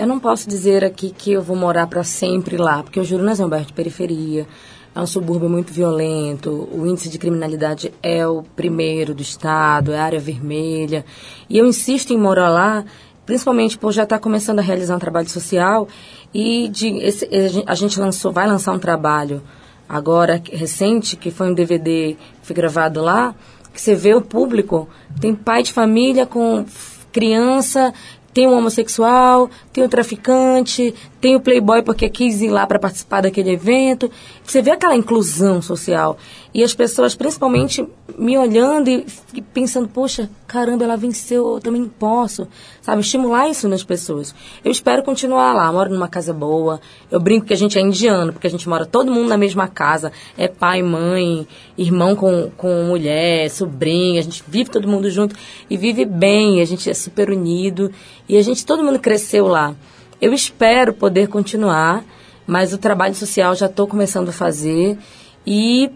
Eu 0.00 0.06
não 0.06 0.18
posso 0.18 0.48
dizer 0.48 0.82
aqui 0.82 1.10
que 1.10 1.30
eu 1.32 1.42
vou 1.42 1.54
morar 1.54 1.86
para 1.86 2.02
sempre 2.02 2.56
lá, 2.56 2.82
porque 2.82 2.98
o 2.98 3.04
Jurunas 3.04 3.38
é 3.38 3.44
um 3.44 3.50
bairro 3.50 3.66
de 3.66 3.74
periferia, 3.74 4.46
é 4.94 4.98
um 4.98 5.06
subúrbio 5.06 5.46
muito 5.46 5.74
violento, 5.74 6.66
o 6.72 6.86
índice 6.86 7.10
de 7.10 7.18
criminalidade 7.18 7.92
é 8.02 8.26
o 8.26 8.42
primeiro 8.42 9.14
do 9.14 9.20
estado, 9.20 9.92
é 9.92 9.98
área 10.00 10.18
vermelha. 10.18 11.04
E 11.50 11.58
eu 11.58 11.66
insisto 11.66 12.14
em 12.14 12.18
morar 12.18 12.48
lá, 12.48 12.82
principalmente 13.26 13.76
por 13.76 13.92
já 13.92 14.04
estar 14.04 14.18
começando 14.18 14.58
a 14.60 14.62
realizar 14.62 14.96
um 14.96 14.98
trabalho 14.98 15.28
social 15.28 15.86
e 16.32 16.70
de, 16.70 16.88
esse- 17.00 17.28
a 17.66 17.74
gente 17.74 18.00
lançou, 18.00 18.32
vai 18.32 18.46
lançar 18.48 18.72
um 18.72 18.78
trabalho 18.78 19.42
agora 19.86 20.40
recente, 20.50 21.14
que 21.14 21.30
foi 21.30 21.50
um 21.50 21.52
DVD 21.54 22.16
que 22.40 22.46
foi 22.46 22.56
gravado 22.56 23.02
lá, 23.02 23.34
que 23.70 23.78
você 23.78 23.94
vê 23.94 24.14
o 24.14 24.22
público, 24.22 24.88
tem 25.20 25.34
pai 25.34 25.62
de 25.62 25.74
família 25.74 26.24
com 26.24 26.64
criança 27.12 27.92
tem 28.32 28.46
o 28.46 28.56
homossexual, 28.56 29.50
tem 29.72 29.84
o 29.84 29.88
traficante, 29.88 30.94
tem 31.20 31.36
o 31.36 31.40
playboy 31.40 31.82
porque 31.82 32.08
quis 32.08 32.40
ir 32.40 32.50
lá 32.50 32.66
para 32.66 32.78
participar 32.78 33.22
daquele 33.22 33.50
evento. 33.50 34.10
Você 34.50 34.60
vê 34.62 34.72
aquela 34.72 34.96
inclusão 34.96 35.62
social. 35.62 36.18
E 36.52 36.64
as 36.64 36.74
pessoas, 36.74 37.14
principalmente, 37.14 37.86
me 38.18 38.36
olhando 38.36 38.88
e 38.88 39.02
f- 39.02 39.40
pensando, 39.54 39.86
poxa, 39.86 40.28
caramba, 40.44 40.82
ela 40.82 40.96
venceu, 40.96 41.54
eu 41.54 41.60
também 41.60 41.84
posso. 41.84 42.48
Sabe, 42.82 43.00
estimular 43.00 43.48
isso 43.48 43.68
nas 43.68 43.84
pessoas. 43.84 44.34
Eu 44.64 44.72
espero 44.72 45.04
continuar 45.04 45.52
lá, 45.52 45.72
moro 45.72 45.90
numa 45.90 46.08
casa 46.08 46.32
boa. 46.32 46.80
Eu 47.08 47.20
brinco 47.20 47.46
que 47.46 47.52
a 47.52 47.56
gente 47.56 47.78
é 47.78 47.80
indiano, 47.80 48.32
porque 48.32 48.48
a 48.48 48.50
gente 48.50 48.68
mora 48.68 48.84
todo 48.84 49.12
mundo 49.12 49.28
na 49.28 49.36
mesma 49.36 49.68
casa. 49.68 50.10
É 50.36 50.48
pai, 50.48 50.82
mãe, 50.82 51.46
irmão 51.78 52.16
com, 52.16 52.50
com 52.56 52.82
mulher, 52.86 53.48
sobrinho. 53.50 54.18
A 54.18 54.22
gente 54.24 54.42
vive 54.48 54.68
todo 54.68 54.88
mundo 54.88 55.08
junto 55.12 55.36
e 55.70 55.76
vive 55.76 56.04
bem. 56.04 56.60
A 56.60 56.64
gente 56.64 56.90
é 56.90 56.94
super 56.94 57.30
unido. 57.30 57.92
E 58.28 58.36
a 58.36 58.42
gente, 58.42 58.66
todo 58.66 58.82
mundo 58.82 58.98
cresceu 58.98 59.46
lá. 59.46 59.76
Eu 60.20 60.32
espero 60.32 60.92
poder 60.92 61.28
continuar, 61.28 62.04
mas 62.50 62.72
o 62.72 62.78
trabalho 62.78 63.14
social 63.14 63.54
já 63.54 63.66
estou 63.66 63.86
começando 63.86 64.30
a 64.30 64.32
fazer. 64.32 64.98
E 65.46 65.88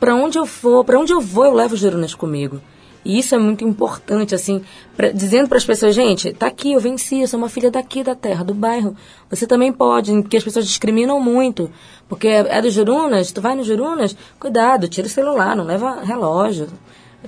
para 0.00 0.14
onde 0.14 0.38
eu 0.38 0.46
for, 0.46 0.82
para 0.86 0.98
onde 0.98 1.12
eu 1.12 1.20
vou, 1.20 1.44
eu 1.44 1.52
levo 1.52 1.74
os 1.74 1.80
Jurunas 1.80 2.14
comigo. 2.14 2.62
E 3.04 3.18
isso 3.18 3.34
é 3.34 3.38
muito 3.38 3.62
importante, 3.62 4.34
assim, 4.34 4.62
pra- 4.96 5.10
dizendo 5.12 5.48
para 5.48 5.58
as 5.58 5.66
pessoas, 5.66 5.94
gente, 5.94 6.32
tá 6.32 6.46
aqui, 6.46 6.72
eu 6.72 6.80
venci, 6.80 7.20
eu 7.20 7.28
sou 7.28 7.38
uma 7.38 7.50
filha 7.50 7.70
daqui 7.70 8.02
da 8.02 8.14
terra, 8.14 8.42
do 8.42 8.54
bairro. 8.54 8.96
Você 9.28 9.46
também 9.46 9.70
pode, 9.70 10.10
porque 10.22 10.38
as 10.38 10.42
pessoas 10.42 10.66
discriminam 10.66 11.20
muito. 11.20 11.70
Porque 12.08 12.26
é 12.26 12.62
do 12.62 12.70
Jurunas, 12.70 13.30
tu 13.30 13.42
vai 13.42 13.54
no 13.54 13.62
Jurunas, 13.62 14.16
cuidado, 14.40 14.88
tira 14.88 15.06
o 15.06 15.10
celular, 15.10 15.54
não 15.54 15.64
leva 15.64 16.00
relógio. 16.02 16.68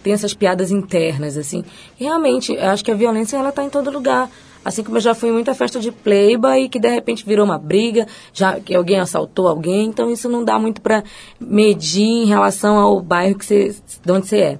Tem 0.03 0.13
essas 0.15 0.33
piadas 0.33 0.71
internas, 0.71 1.37
assim. 1.37 1.63
E 2.01 2.05
realmente, 2.05 2.57
acho 2.57 2.83
que 2.85 2.91
a 2.91 2.95
violência, 2.95 3.37
ela 3.37 3.53
tá 3.53 3.63
em 3.63 3.69
todo 3.69 3.91
lugar. 3.91 4.31
Assim 4.65 4.83
como 4.83 4.97
eu 4.97 5.01
já 5.01 5.15
fui 5.15 5.29
em 5.29 5.33
muita 5.33 5.55
festa 5.55 5.81
de 5.81 5.91
playboy 5.91 6.65
e 6.65 6.69
que 6.69 6.79
de 6.79 6.89
repente 6.89 7.25
virou 7.25 7.45
uma 7.45 7.59
briga, 7.59 8.07
já 8.33 8.59
que 8.61 8.75
alguém 8.75 8.99
assaltou 8.99 9.49
alguém, 9.49 9.87
então 9.87 10.11
isso 10.11 10.29
não 10.29 10.45
dá 10.45 10.59
muito 10.59 10.81
para 10.81 11.03
medir 11.41 12.05
em 12.05 12.27
relação 12.27 12.77
ao 12.77 13.01
bairro 13.01 13.39
que 13.39 13.45
você, 13.45 13.75
de 14.05 14.13
onde 14.13 14.27
você 14.27 14.37
é. 14.39 14.59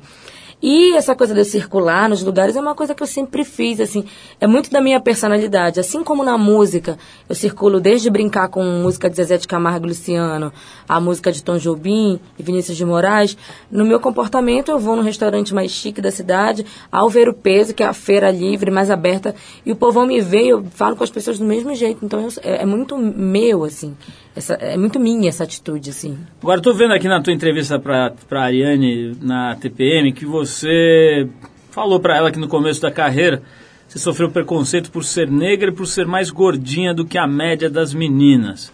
E 0.61 0.97
essa 0.97 1.15
coisa 1.15 1.33
de 1.35 1.41
eu 1.41 1.45
circular 1.45 2.09
nos 2.09 2.25
lugares 2.25 2.57
é 2.57 2.61
uma 2.61 2.75
coisa 2.75 2.93
que 2.93 3.01
eu 3.01 3.07
sempre 3.07 3.45
fiz, 3.45 3.79
assim, 3.79 4.05
é 4.41 4.47
muito 4.47 4.71
da 4.71 4.81
minha 4.81 4.99
personalidade. 4.99 5.79
Assim 5.79 6.03
como 6.03 6.25
na 6.25 6.37
música, 6.37 6.99
eu 7.29 7.35
circulo 7.35 7.79
desde 7.81 8.11
brincar 8.11 8.49
com 8.49 8.65
música 8.65 9.09
de 9.09 9.15
Zezé 9.15 9.37
de 9.37 9.47
Camargo 9.47 9.87
e 9.87 9.91
Luciano, 9.91 10.53
a 10.89 11.01
música 11.01 11.31
de 11.31 11.45
Tom 11.45 11.59
Jobim 11.59 12.19
e 12.37 12.43
Vinícius 12.43 12.77
de 12.77 12.85
Moraes, 12.85 13.37
no 13.71 13.85
meu 13.85 14.01
comportamento 14.01 14.69
eu 14.69 14.81
vou 14.81 14.97
no 14.97 15.03
restaurante 15.03 15.55
mais 15.55 15.71
chique 15.71 16.01
da 16.01 16.11
cidade, 16.11 16.67
ao 16.91 17.09
ver 17.09 17.29
o 17.29 17.35
peso, 17.35 17.73
que 17.73 17.85
é 17.85 17.87
a 17.87 17.93
feira 17.93 18.29
livre, 18.33 18.69
mais 18.69 18.91
aberta, 18.91 19.37
e 19.65 19.71
o 19.71 19.77
povão 19.77 20.07
me 20.07 20.21
vê 20.21 20.49
eu 20.49 20.65
falo 20.75 20.97
com 20.97 21.05
as 21.05 21.11
pessoas 21.11 21.39
do 21.39 21.45
mesmo 21.45 21.73
jeito. 21.73 22.05
Então 22.05 22.21
eu- 22.21 22.33
é, 22.43 22.63
é 22.63 22.67
muito 22.67 22.99
meu, 22.99 23.63
assim, 23.63 23.97
essa, 24.39 24.55
é 24.55 24.77
muito 24.77 25.01
minha 25.01 25.29
essa 25.29 25.45
atitude, 25.45 25.91
assim. 25.91 26.17
Agora, 26.41 26.59
estou 26.59 26.73
vendo 26.73 26.95
aqui 26.95 27.09
na 27.09 27.21
tua 27.21 27.33
entrevista 27.33 27.79
para 27.79 28.15
a 28.31 28.41
Ariane 28.41 29.17
na 29.21 29.57
TPM 29.57 30.13
que 30.13 30.25
você 30.25 31.29
falou 31.73 31.99
para 31.99 32.17
ela 32.17 32.31
que 32.31 32.39
no 32.39 32.47
começo 32.47 32.81
da 32.81 32.91
carreira 32.91 33.43
você 33.89 33.99
sofreu 33.99 34.31
preconceito 34.31 34.91
por 34.93 35.05
ser 35.05 35.29
negra 35.29 35.71
e 35.71 35.75
por 35.75 35.87
ser 35.87 36.07
mais 36.07 36.31
gordinha 36.31 36.95
do 36.95 37.05
que 37.05 37.19
a 37.19 37.27
média 37.27 37.69
das 37.69 37.93
meninas. 37.93 38.73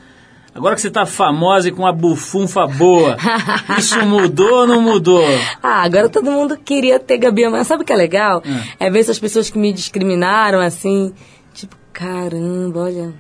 Agora 0.55 0.75
que 0.75 0.83
você 0.83 0.89
está 0.89 1.07
famosa 1.07 1.69
e 1.69 1.73
com 1.73 1.87
a 1.87 1.93
bufunfa 1.93 2.67
boa, 2.67 3.17
isso 3.79 4.05
mudou 4.05 4.61
ou 4.61 4.67
não 4.67 4.83
mudou? 4.83 5.25
Ah, 5.63 5.83
agora 5.83 6.09
todo 6.09 6.31
mundo 6.31 6.57
queria 6.57 7.01
ter 7.01 7.19
Gabi 7.19 7.45
Amarantos. 7.45 7.69
Sabe 7.69 7.83
o 7.83 7.87
que 7.87 7.93
é 7.93 7.97
legal? 7.97 8.43
É, 8.79 8.91
ver 8.91 9.01
essas 9.01 9.19
pessoas 9.19 9.49
que 9.49 9.59
me 9.59 9.73
discriminaram, 9.73 10.61
assim, 10.61 11.13
tipo, 11.53 11.75
caramba, 11.93 12.81
olha, 12.81 13.15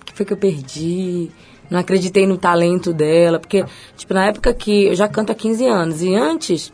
o 0.00 0.04
que 0.04 0.14
foi 0.14 0.24
que 0.24 0.32
eu 0.32 0.36
perdi? 0.36 1.30
Não 1.70 1.78
acreditei 1.78 2.26
no 2.26 2.38
talento 2.38 2.92
dela, 2.92 3.38
porque, 3.38 3.64
tipo, 3.96 4.14
na 4.14 4.26
época 4.26 4.54
que 4.54 4.86
eu 4.86 4.94
já 4.94 5.08
canto 5.08 5.32
há 5.32 5.34
15 5.34 5.66
anos, 5.66 6.02
e 6.02 6.14
antes, 6.14 6.72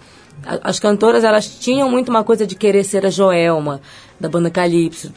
as 0.62 0.78
cantoras, 0.78 1.24
elas 1.24 1.49
tinham 1.49 1.90
muito 1.90 2.09
uma 2.09 2.22
coisa 2.22 2.47
de 2.47 2.55
querer 2.55 2.84
ser 2.84 3.05
a 3.07 3.11
Joelma, 3.11 3.80
da 4.24 4.28
banda 4.28 4.50
Calypso, 4.50 5.12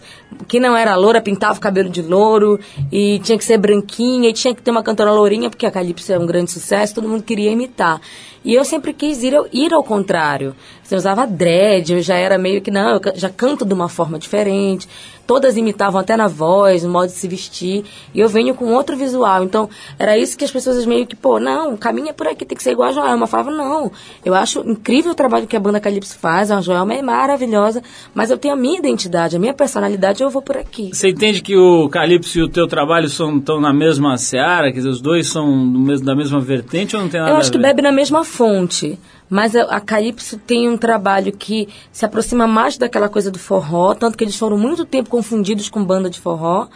que 0.47 0.59
não 0.59 0.75
era 0.75 0.95
loura, 0.95 1.21
pintava 1.21 1.57
o 1.57 1.61
cabelo 1.61 1.89
de 1.89 2.01
louro, 2.01 2.59
e 2.91 3.19
tinha 3.19 3.37
que 3.37 3.45
ser 3.45 3.57
branquinha, 3.57 4.29
e 4.29 4.33
tinha 4.33 4.53
que 4.53 4.61
ter 4.61 4.69
uma 4.69 4.83
cantora 4.83 5.11
lourinha, 5.11 5.49
porque 5.49 5.65
a 5.65 5.71
Calypso 5.71 6.11
é 6.11 6.19
um 6.19 6.25
grande 6.25 6.51
sucesso, 6.51 6.93
todo 6.95 7.07
mundo 7.07 7.23
queria 7.23 7.49
imitar. 7.51 8.01
E 8.45 8.53
eu 8.53 8.63
sempre 8.63 8.93
quis 8.93 9.23
ir, 9.23 9.35
ao- 9.35 9.47
ir 9.51 9.73
ao 9.73 9.83
contrário. 9.83 10.55
Você 10.83 10.95
usava 10.95 11.25
dread, 11.27 11.91
eu 11.93 12.01
já 12.01 12.15
era 12.15 12.37
meio 12.37 12.61
que, 12.61 12.71
não, 12.71 12.91
eu 12.91 13.01
já 13.15 13.29
canto 13.29 13.65
de 13.65 13.73
uma 13.73 13.89
forma 13.89 14.17
diferente. 14.17 14.87
Todas 15.25 15.57
imitavam 15.57 15.99
até 15.99 16.15
na 16.15 16.29
voz, 16.29 16.83
no 16.83 16.89
modo 16.89 17.07
de 17.07 17.11
se 17.13 17.27
vestir. 17.27 17.83
E 18.13 18.19
eu 18.21 18.29
venho 18.29 18.55
com 18.55 18.71
outro 18.73 18.95
visual. 18.95 19.43
Então, 19.43 19.69
era 19.99 20.17
isso 20.17 20.37
que 20.37 20.45
as 20.45 20.51
pessoas 20.51 20.85
meio 20.85 21.05
que, 21.05 21.13
pô, 21.17 21.41
não, 21.41 21.75
caminha 21.75 22.13
por 22.13 22.25
aqui, 22.27 22.45
tem 22.45 22.57
que 22.57 22.63
ser 22.63 22.71
igual 22.71 22.87
a 22.87 22.93
Joelma. 22.93 23.23
Eu 23.23 23.27
falava, 23.27 23.51
não, 23.51 23.91
eu 24.23 24.33
acho 24.33 24.61
incrível 24.61 25.11
o 25.11 25.15
trabalho 25.15 25.45
que 25.45 25.57
a 25.57 25.59
banda 25.59 25.81
Calypso 25.81 26.17
faz, 26.17 26.49
a 26.49 26.61
Joelma 26.61 26.93
é 26.93 27.01
maravilhosa, 27.01 27.83
mas 28.13 28.31
eu 28.31 28.37
tenho 28.37 28.53
a 28.53 28.57
minha 28.57 28.79
identidade, 28.79 28.96
a 29.35 29.39
minha 29.39 29.53
personalidade, 29.53 30.23
eu 30.23 30.29
vou 30.29 30.41
por 30.41 30.57
aqui. 30.57 30.89
Você 30.93 31.09
entende 31.09 31.41
que 31.41 31.55
o 31.55 31.87
Calypso 31.89 32.39
e 32.39 32.43
o 32.43 32.49
teu 32.49 32.67
trabalho 32.67 33.05
estão 33.05 33.61
na 33.61 33.73
mesma 33.73 34.17
seara? 34.17 34.71
Quer 34.71 34.77
dizer, 34.77 34.89
os 34.89 35.01
dois 35.01 35.27
são 35.27 35.71
do 35.71 35.79
mesmo, 35.79 36.05
da 36.05 36.15
mesma 36.15 36.39
vertente 36.39 36.95
ou 36.95 37.01
não 37.01 37.09
tem 37.09 37.19
nada 37.19 37.31
Eu 37.31 37.37
acho 37.37 37.51
que 37.51 37.57
bebe 37.57 37.81
na 37.81 37.91
mesma 37.91 38.23
fonte. 38.23 38.97
Mas 39.29 39.55
a, 39.55 39.63
a 39.63 39.79
Calypso 39.79 40.37
tem 40.37 40.69
um 40.69 40.77
trabalho 40.77 41.31
que 41.31 41.67
se 41.91 42.05
aproxima 42.05 42.47
mais 42.47 42.77
daquela 42.77 43.09
coisa 43.09 43.29
do 43.29 43.39
forró, 43.39 43.93
tanto 43.93 44.17
que 44.17 44.23
eles 44.23 44.35
foram 44.35 44.57
muito 44.57 44.85
tempo 44.85 45.09
confundidos 45.09 45.69
com 45.69 45.83
banda 45.83 46.09
de 46.09 46.19
forró. 46.19 46.67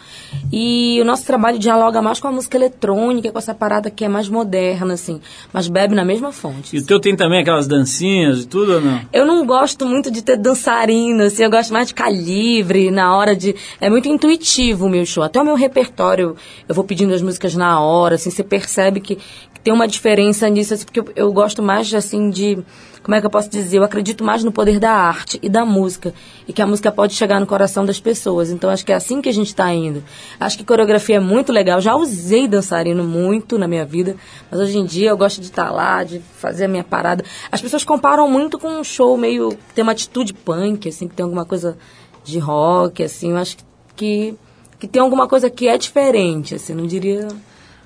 E 0.52 1.00
o 1.00 1.04
nosso 1.04 1.24
trabalho 1.24 1.58
dialoga 1.58 2.02
mais 2.02 2.20
com 2.20 2.28
a 2.28 2.32
música 2.32 2.56
eletrônica, 2.56 3.30
com 3.30 3.38
essa 3.38 3.54
parada 3.54 3.90
que 3.90 4.04
é 4.04 4.08
mais 4.08 4.28
moderna, 4.28 4.94
assim. 4.94 5.20
Mas 5.52 5.68
bebe 5.68 5.94
na 5.94 6.04
mesma 6.04 6.32
fonte. 6.32 6.76
E 6.76 6.80
o 6.80 6.86
teu 6.86 7.00
tem 7.00 7.16
também 7.16 7.40
aquelas 7.40 7.66
dancinhas 7.66 8.42
e 8.42 8.46
tudo 8.46 8.74
ou 8.74 8.80
não? 8.80 9.00
Eu 9.12 9.24
não 9.24 9.46
gosto 9.46 9.86
muito 9.86 10.10
de 10.10 10.22
ter 10.22 10.36
dançarino, 10.36 11.22
assim, 11.22 11.44
eu 11.44 11.50
gosto 11.50 11.72
mais 11.72 11.86
de 11.86 11.94
ficar 11.94 12.10
livre 12.10 12.90
na 12.90 13.16
hora 13.16 13.34
de. 13.34 13.54
É 13.80 13.88
muito 13.88 14.08
intuitivo 14.08 14.86
o 14.86 14.88
meu 14.88 15.06
show. 15.06 15.22
Até 15.22 15.40
o 15.40 15.44
meu 15.44 15.54
repertório, 15.54 16.36
eu 16.68 16.74
vou 16.74 16.84
pedindo 16.84 17.14
as 17.14 17.22
músicas 17.22 17.54
na 17.54 17.80
hora, 17.80 18.16
assim, 18.16 18.30
você 18.30 18.44
percebe 18.44 19.00
que 19.00 19.18
tem 19.62 19.72
uma 19.72 19.86
diferença 19.86 20.48
nisso, 20.48 20.74
assim, 20.74 20.84
porque 20.84 21.00
eu, 21.00 21.06
eu 21.14 21.32
gosto 21.32 21.62
mais, 21.62 21.92
assim, 21.94 22.30
de. 22.30 22.58
Como 23.02 23.16
é 23.16 23.20
que 23.20 23.26
eu 23.26 23.30
posso 23.30 23.50
dizer? 23.50 23.78
Eu 23.78 23.82
acredito 23.82 24.22
mais 24.22 24.44
no 24.44 24.52
poder 24.52 24.78
da 24.78 24.92
arte 24.92 25.38
e 25.42 25.48
da 25.48 25.64
música. 25.64 26.14
E 26.46 26.52
que 26.52 26.62
a 26.62 26.66
música 26.66 26.92
pode 26.92 27.14
chegar 27.14 27.40
no 27.40 27.46
coração 27.46 27.84
das 27.84 27.98
pessoas. 27.98 28.50
Então 28.50 28.70
acho 28.70 28.86
que 28.86 28.92
é 28.92 28.94
assim 28.94 29.20
que 29.20 29.28
a 29.28 29.32
gente 29.32 29.48
está 29.48 29.72
indo. 29.74 30.04
Acho 30.38 30.56
que 30.56 30.62
coreografia 30.64 31.16
é 31.16 31.20
muito 31.20 31.52
legal. 31.52 31.80
Já 31.80 31.96
usei 31.96 32.46
dançarino 32.46 33.02
muito 33.02 33.58
na 33.58 33.66
minha 33.66 33.84
vida. 33.84 34.14
Mas 34.48 34.60
hoje 34.60 34.78
em 34.78 34.84
dia 34.84 35.10
eu 35.10 35.16
gosto 35.16 35.40
de 35.40 35.48
estar 35.48 35.72
lá, 35.72 36.04
de 36.04 36.20
fazer 36.20 36.66
a 36.66 36.68
minha 36.68 36.84
parada. 36.84 37.24
As 37.50 37.60
pessoas 37.60 37.82
comparam 37.82 38.28
muito 38.28 38.56
com 38.56 38.68
um 38.68 38.84
show 38.84 39.16
meio. 39.16 39.48
que 39.50 39.74
tem 39.74 39.82
uma 39.82 39.92
atitude 39.92 40.32
punk, 40.32 40.88
assim, 40.88 41.08
que 41.08 41.14
tem 41.16 41.24
alguma 41.24 41.44
coisa 41.44 41.76
de 42.22 42.38
rock, 42.38 43.02
assim. 43.02 43.32
Eu 43.32 43.36
acho 43.36 43.56
que, 43.96 44.36
que 44.78 44.86
tem 44.86 45.02
alguma 45.02 45.26
coisa 45.26 45.50
que 45.50 45.66
é 45.66 45.76
diferente, 45.76 46.54
assim, 46.54 46.72
não 46.72 46.86
diria. 46.86 47.26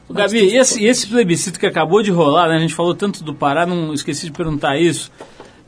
Ô, 0.08 0.12
Gabi, 0.14 0.38
e 0.38 0.56
esse, 0.56 0.84
esse 0.84 1.06
plebiscito 1.06 1.58
que 1.58 1.66
acabou 1.66 2.02
de 2.02 2.10
rolar, 2.10 2.48
né? 2.48 2.56
A 2.56 2.60
gente 2.60 2.74
falou 2.74 2.94
tanto 2.94 3.24
do 3.24 3.34
Pará, 3.34 3.66
não 3.66 3.92
esqueci 3.92 4.26
de 4.26 4.32
perguntar 4.32 4.78
isso. 4.78 5.10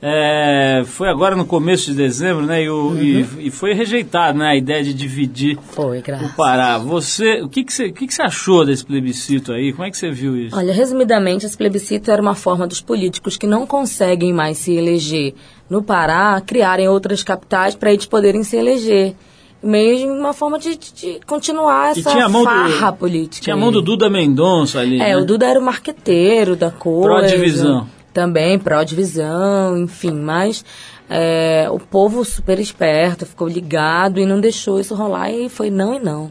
É, 0.00 0.82
foi 0.86 1.08
agora 1.08 1.34
no 1.34 1.44
começo 1.44 1.90
de 1.90 1.96
dezembro, 1.96 2.46
né? 2.46 2.62
E, 2.62 2.70
o- 2.70 2.96
e- 3.02 3.26
e 3.48 3.50
foi 3.50 3.74
rejeitado, 3.74 4.38
né? 4.38 4.46
A 4.50 4.54
ideia 4.56 4.80
de 4.84 4.94
dividir 4.94 5.58
Foi, 5.72 5.98
o. 5.98 6.28
Pará. 6.36 6.78
Você, 6.78 7.40
o 7.42 7.48
que 7.48 7.64
que 7.64 7.72
você, 7.72 7.86
o 7.86 7.92
que 7.92 8.06
que 8.06 8.14
você 8.14 8.22
achou 8.22 8.64
desse 8.64 8.84
plebiscito 8.86 9.50
aí? 9.52 9.72
Como 9.72 9.82
é 9.84 9.90
que 9.90 9.96
você 9.96 10.08
viu 10.12 10.36
isso? 10.36 10.54
Olha, 10.56 10.72
resumidamente, 10.72 11.44
esse 11.46 11.56
plebiscito 11.56 12.12
era 12.12 12.22
uma 12.22 12.36
forma 12.36 12.64
dos 12.64 12.80
políticos 12.80 13.36
que 13.36 13.44
não 13.46 13.66
conseguem 13.66 14.32
mais 14.32 14.58
se 14.58 14.72
eleger 14.72 15.34
no 15.68 15.82
Pará 15.82 16.40
criarem 16.46 16.86
outras 16.88 17.24
capitais 17.24 17.74
para 17.74 17.92
eles 17.92 18.06
poderem 18.06 18.44
se 18.44 18.56
eleger. 18.56 19.16
Meio 19.62 19.98
de 19.98 20.04
uma 20.06 20.32
forma 20.32 20.58
de, 20.58 20.76
de- 20.76 21.20
continuar 21.26 21.90
essa 21.90 22.10
tinha 22.10 22.26
a 22.26 22.28
mão 22.28 22.42
do- 22.42 22.48
farra 22.48 22.92
política. 22.92 23.42
Tinha 23.42 23.54
a 23.54 23.58
mão 23.58 23.72
do. 23.72 23.82
Duda 23.82 24.08
Mendonça 24.08 24.78
ali. 24.80 25.00
É, 25.00 25.08
né? 25.08 25.16
o 25.16 25.24
Duda 25.24 25.46
era 25.46 25.58
o 25.58 25.62
marqueteiro 25.62 26.54
da 26.54 26.70
coisa. 26.70 27.02
Pró-divisão. 27.08 27.88
Também, 28.12 28.58
pró-divisão, 28.58 29.76
enfim. 29.76 30.12
Mas 30.12 30.64
é, 31.10 31.66
o 31.70 31.78
povo 31.78 32.24
super 32.24 32.58
esperto, 32.60 33.26
ficou 33.26 33.48
ligado 33.48 34.20
e 34.20 34.26
não 34.26 34.40
deixou 34.40 34.78
isso 34.78 34.94
rolar 34.94 35.30
e 35.32 35.48
foi 35.48 35.70
não 35.70 35.92
e 35.94 35.98
não. 35.98 36.30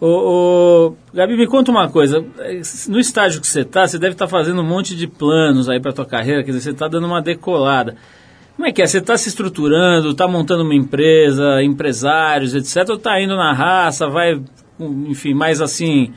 Ô, 0.00 0.06
ô, 0.08 0.94
Gabi, 1.14 1.36
me 1.36 1.46
conta 1.46 1.70
uma 1.70 1.88
coisa. 1.88 2.24
No 2.88 2.98
estágio 2.98 3.40
que 3.40 3.46
você 3.46 3.60
está, 3.60 3.86
você 3.86 3.98
deve 3.98 4.14
estar 4.14 4.26
fazendo 4.26 4.60
um 4.60 4.66
monte 4.66 4.96
de 4.96 5.06
planos 5.06 5.68
aí 5.68 5.78
para 5.80 5.92
tua 5.92 6.04
carreira, 6.04 6.42
quer 6.42 6.50
dizer, 6.50 6.60
você 6.60 6.70
está 6.70 6.88
dando 6.88 7.06
uma 7.06 7.22
decolada. 7.22 7.96
Como 8.56 8.68
é 8.68 8.72
que 8.72 8.82
é? 8.82 8.86
Você 8.86 8.98
está 8.98 9.16
se 9.16 9.28
estruturando, 9.28 10.10
está 10.10 10.28
montando 10.28 10.62
uma 10.62 10.74
empresa, 10.74 11.62
empresários, 11.62 12.54
etc. 12.54 12.88
Ou 12.90 12.96
está 12.96 13.20
indo 13.20 13.36
na 13.36 13.52
raça, 13.52 14.08
vai, 14.08 14.40
enfim, 14.78 15.34
mais 15.34 15.60
assim, 15.60 16.12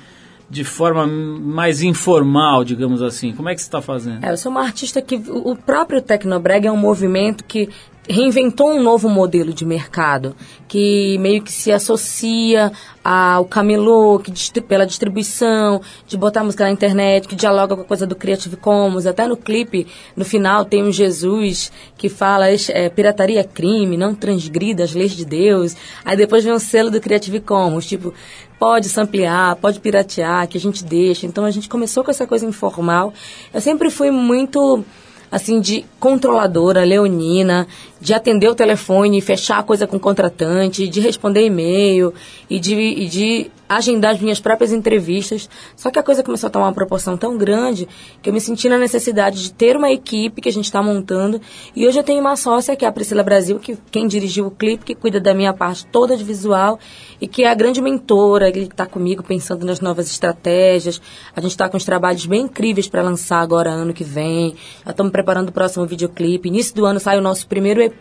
de 0.49 0.63
forma 0.63 1.07
mais 1.07 1.81
informal, 1.81 2.63
digamos 2.63 3.01
assim? 3.01 3.33
Como 3.33 3.49
é 3.49 3.55
que 3.55 3.61
você 3.61 3.67
está 3.67 3.81
fazendo? 3.81 4.23
É, 4.23 4.31
eu 4.31 4.37
sou 4.37 4.51
uma 4.51 4.61
artista 4.61 5.01
que. 5.01 5.15
O 5.27 5.55
próprio 5.55 6.01
Tecnobreg 6.01 6.67
é 6.67 6.71
um 6.71 6.77
movimento 6.77 7.43
que 7.43 7.69
reinventou 8.07 8.71
um 8.71 8.81
novo 8.81 9.09
modelo 9.09 9.53
de 9.53 9.65
mercado 9.65 10.35
que 10.67 11.17
meio 11.19 11.41
que 11.41 11.51
se 11.51 11.71
associa 11.71 12.71
ao 13.03 13.45
camelô, 13.45 14.19
que 14.19 14.31
pela 14.61 14.85
distribuição, 14.85 15.81
de 16.07 16.17
botar 16.17 16.43
música 16.43 16.63
na 16.63 16.71
internet, 16.71 17.27
que 17.27 17.35
dialoga 17.35 17.75
com 17.75 17.81
a 17.83 17.85
coisa 17.85 18.05
do 18.05 18.15
Creative 18.15 18.55
Commons. 18.57 19.05
Até 19.05 19.27
no 19.27 19.37
clipe, 19.37 19.87
no 20.15 20.25
final, 20.25 20.65
tem 20.65 20.83
um 20.83 20.91
Jesus 20.91 21.71
que 21.97 22.09
fala 22.09 22.47
é, 22.49 22.89
pirataria 22.89 23.41
é 23.41 23.43
crime, 23.43 23.95
não 23.95 24.15
transgrida 24.15 24.83
as 24.83 24.93
leis 24.93 25.11
de 25.11 25.23
Deus. 25.23 25.75
Aí 26.03 26.17
depois 26.17 26.43
vem 26.43 26.53
um 26.53 26.59
selo 26.59 26.89
do 26.89 26.99
Creative 26.99 27.39
Commons, 27.39 27.85
tipo, 27.85 28.13
pode 28.59 28.89
samplear, 28.89 29.55
pode 29.57 29.79
piratear, 29.79 30.47
que 30.47 30.57
a 30.57 30.61
gente 30.61 30.83
deixa. 30.83 31.25
Então 31.25 31.45
a 31.45 31.51
gente 31.51 31.69
começou 31.69 32.03
com 32.03 32.11
essa 32.11 32.25
coisa 32.25 32.45
informal. 32.45 33.13
Eu 33.53 33.61
sempre 33.61 33.89
fui 33.89 34.09
muito 34.09 34.83
assim, 35.31 35.59
de 35.59 35.85
controladora, 35.99 36.85
leonina, 36.85 37.67
de 38.05 38.13
atender 38.13 38.47
o 38.47 38.53
telefone, 38.53 39.19
fechar 39.19 39.57
a 39.57 39.63
coisa 39.63 39.87
com 39.87 39.97
o 39.97 39.99
contratante, 39.99 40.87
de 40.87 41.01
responder 41.01 41.43
e-mail 41.43 42.13
e 42.47 42.59
de, 42.59 42.75
e 42.75 43.07
de 43.07 43.51
agendar 43.67 44.13
as 44.13 44.21
minhas 44.21 44.39
próprias 44.39 44.71
entrevistas. 44.71 45.49
Só 45.75 45.89
que 45.89 45.97
a 45.97 46.03
coisa 46.03 46.21
começou 46.21 46.45
a 46.45 46.49
tomar 46.51 46.67
uma 46.67 46.73
proporção 46.73 47.17
tão 47.17 47.35
grande 47.35 47.87
que 48.21 48.29
eu 48.29 48.33
me 48.33 48.39
senti 48.39 48.69
na 48.69 48.77
necessidade 48.77 49.41
de 49.41 49.51
ter 49.51 49.75
uma 49.75 49.91
equipe 49.91 50.39
que 50.39 50.47
a 50.47 50.51
gente 50.51 50.65
está 50.65 50.83
montando. 50.83 51.41
E 51.75 51.87
hoje 51.87 51.97
eu 51.97 52.03
tenho 52.03 52.21
uma 52.21 52.35
sócia, 52.35 52.75
que 52.75 52.85
é 52.85 52.87
a 52.87 52.91
Priscila 52.91 53.23
Brasil, 53.23 53.57
que 53.57 53.75
quem 53.89 54.07
dirigiu 54.07 54.45
o 54.45 54.51
clipe, 54.51 54.85
que 54.85 54.93
cuida 54.93 55.19
da 55.19 55.33
minha 55.33 55.51
parte 55.51 55.83
toda 55.87 56.15
de 56.15 56.23
visual 56.23 56.79
e 57.19 57.27
que 57.27 57.43
é 57.43 57.49
a 57.49 57.55
grande 57.55 57.81
mentora, 57.81 58.51
que 58.51 58.59
está 58.59 58.85
comigo 58.85 59.23
pensando 59.23 59.65
nas 59.65 59.79
novas 59.79 60.11
estratégias. 60.11 61.01
A 61.35 61.41
gente 61.41 61.51
está 61.51 61.67
com 61.67 61.77
os 61.77 61.83
trabalhos 61.83 62.27
bem 62.27 62.41
incríveis 62.41 62.87
para 62.87 63.01
lançar 63.01 63.39
agora 63.39 63.71
ano 63.71 63.93
que 63.93 64.03
vem. 64.03 64.53
Já 64.85 64.91
estamos 64.91 65.11
preparando 65.11 65.49
o 65.49 65.51
próximo 65.51 65.87
videoclipe. 65.87 66.49
Início 66.49 66.75
do 66.75 66.85
ano 66.85 66.99
sai 66.99 67.17
o 67.17 67.21
nosso 67.21 67.47
primeiro 67.47 67.81
EP, 67.81 67.94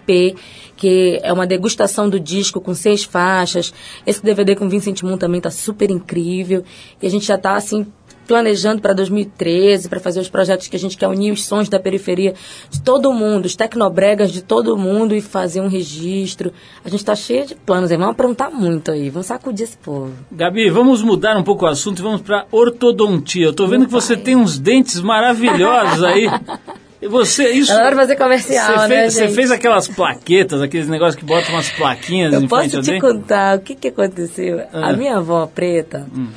que 0.76 1.20
é 1.22 1.32
uma 1.32 1.46
degustação 1.46 2.08
do 2.08 2.18
disco 2.18 2.60
com 2.60 2.74
seis 2.74 3.04
faixas. 3.04 3.72
Esse 4.06 4.22
DVD 4.22 4.54
com 4.54 4.68
Vincent 4.68 5.02
Moon 5.02 5.16
também 5.16 5.38
está 5.38 5.50
super 5.50 5.90
incrível. 5.90 6.64
E 7.00 7.06
a 7.06 7.10
gente 7.10 7.26
já 7.26 7.36
está 7.36 7.56
assim 7.56 7.86
planejando 8.26 8.80
para 8.80 8.92
2013, 8.92 9.88
para 9.88 10.00
fazer 10.00 10.20
os 10.20 10.28
projetos 10.28 10.68
que 10.68 10.76
a 10.76 10.78
gente 10.78 10.96
quer 10.96 11.08
unir 11.08 11.32
os 11.32 11.44
sons 11.44 11.68
da 11.68 11.78
periferia 11.78 12.34
de 12.70 12.80
todo 12.80 13.12
mundo, 13.12 13.46
os 13.46 13.54
tecnobregas 13.54 14.32
de 14.32 14.42
todo 14.42 14.76
mundo 14.76 15.14
e 15.14 15.20
fazer 15.20 15.60
um 15.60 15.68
registro. 15.68 16.52
A 16.84 16.88
gente 16.88 17.00
está 17.00 17.14
cheio 17.14 17.46
de 17.46 17.54
planos 17.54 17.90
aí, 17.90 17.96
vamos 17.96 18.12
aprontar 18.12 18.50
muito 18.50 18.90
aí, 18.90 19.10
vamos 19.10 19.26
sacudir 19.26 19.64
esse 19.64 19.76
povo. 19.76 20.12
Gabi, 20.30 20.70
vamos 20.70 21.02
mudar 21.02 21.36
um 21.36 21.42
pouco 21.42 21.64
o 21.64 21.68
assunto 21.68 21.98
e 21.98 22.02
vamos 22.02 22.22
para 22.22 22.46
ortodontia. 22.50 23.46
Eu 23.46 23.52
tô 23.52 23.66
vendo 23.66 23.86
que 23.86 23.92
você 23.92 24.16
tem 24.16 24.36
uns 24.36 24.58
dentes 24.58 25.00
maravilhosos 25.00 26.02
aí. 26.02 26.26
Você, 27.08 27.50
isso. 27.50 27.72
É 27.72 27.76
hora 27.76 27.90
de 27.90 27.96
fazer 27.96 28.16
comercial, 28.16 28.72
você 28.72 28.88
né, 28.88 28.88
fez, 28.88 29.14
você 29.14 29.26
gente? 29.26 29.34
fez 29.34 29.50
aquelas 29.50 29.88
plaquetas, 29.88 30.60
aqueles 30.62 30.88
negócios 30.88 31.16
que 31.16 31.24
botam 31.24 31.50
umas 31.54 31.70
plaquinhas 31.70 32.32
Eu 32.32 32.42
em 32.42 32.48
posso 32.48 32.80
te 32.82 33.00
contar 33.00 33.58
o 33.58 33.60
que, 33.60 33.74
que 33.74 33.88
aconteceu. 33.88 34.60
Ah. 34.72 34.90
A 34.90 34.92
minha 34.92 35.16
avó 35.16 35.46
preta, 35.46 36.06
Hum. 36.16 36.28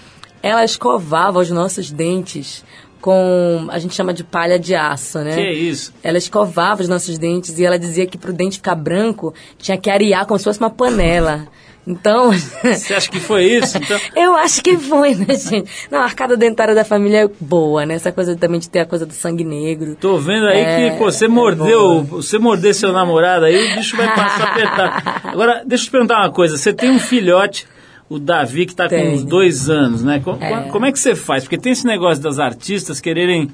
ela 0.41 0.63
escovava 0.63 1.39
os 1.39 1.49
nossos 1.49 1.91
dentes 1.91 2.63
com, 2.99 3.67
a 3.69 3.79
gente 3.79 3.93
chama 3.95 4.13
de 4.13 4.23
palha 4.23 4.57
de 4.59 4.75
aço, 4.75 5.19
né? 5.19 5.35
Que 5.35 5.49
isso? 5.51 5.93
Ela 6.03 6.17
escovava 6.17 6.81
os 6.81 6.89
nossos 6.89 7.17
dentes 7.17 7.57
e 7.57 7.65
ela 7.65 7.77
dizia 7.77 8.05
que 8.05 8.17
pro 8.17 8.33
dente 8.33 8.57
ficar 8.57 8.75
branco 8.75 9.33
tinha 9.57 9.77
que 9.77 9.89
arear 9.89 10.25
como 10.25 10.37
se 10.37 10.43
fosse 10.43 10.59
uma 10.59 10.69
panela. 10.69 11.47
Então, 11.87 12.31
Você 12.63 12.93
acha 12.93 13.09
que 13.09 13.19
foi 13.19 13.45
isso? 13.45 13.77
Então, 13.77 13.97
eu 14.13 14.35
acho 14.35 14.61
que 14.61 14.77
foi, 14.77 15.15
né, 15.15 15.35
gente? 15.37 15.71
Não, 15.89 15.99
a 15.99 16.03
arcada 16.03 16.35
dentária 16.35 16.75
da 16.75 16.83
família 16.83 17.23
é 17.23 17.29
boa, 17.39 17.85
né? 17.85 17.93
Essa 17.95 18.11
coisa 18.11 18.35
também 18.35 18.59
de 18.59 18.69
ter 18.69 18.79
a 18.79 18.85
coisa 18.85 19.05
do 19.05 19.13
sangue 19.13 19.45
negro. 19.45 19.95
tô 19.95 20.17
vendo 20.17 20.47
aí 20.47 20.59
É, 20.59 20.89
que 20.91 20.97
pô, 20.97 21.05
você 21.05 21.25
é 21.25 21.27
mordeu, 21.29 22.01
bom. 22.01 22.03
você 22.03 22.37
morder 22.37 22.75
seu 22.75 22.91
namorado 22.91 23.45
aí, 23.45 23.71
o 23.71 23.75
bicho 23.77 23.95
vai 23.95 24.13
passar 24.13 24.49
apertado. 24.51 25.09
Agora, 25.31 25.63
deixa 25.65 25.83
eu 25.83 25.87
te 25.87 25.91
perguntar 25.91 26.19
uma 26.19 26.29
coisa. 26.29 26.57
Você 26.57 26.73
tem 26.73 26.91
um 26.91 26.99
filhote, 26.99 27.65
o 28.09 28.19
Davi, 28.19 28.65
que 28.65 28.73
está 28.73 28.89
com 28.89 28.95
uns 29.13 29.23
dois 29.23 29.69
anos, 29.69 30.03
né? 30.03 30.19
Co- 30.23 30.37
É. 30.41 30.63
Como 30.69 30.85
é 30.85 30.91
que 30.91 30.99
você 30.99 31.15
faz? 31.15 31.43
Porque 31.43 31.57
tem 31.57 31.71
esse 31.71 31.85
negócio 31.85 32.21
das 32.21 32.37
artistas 32.37 32.99
quererem 32.99 33.49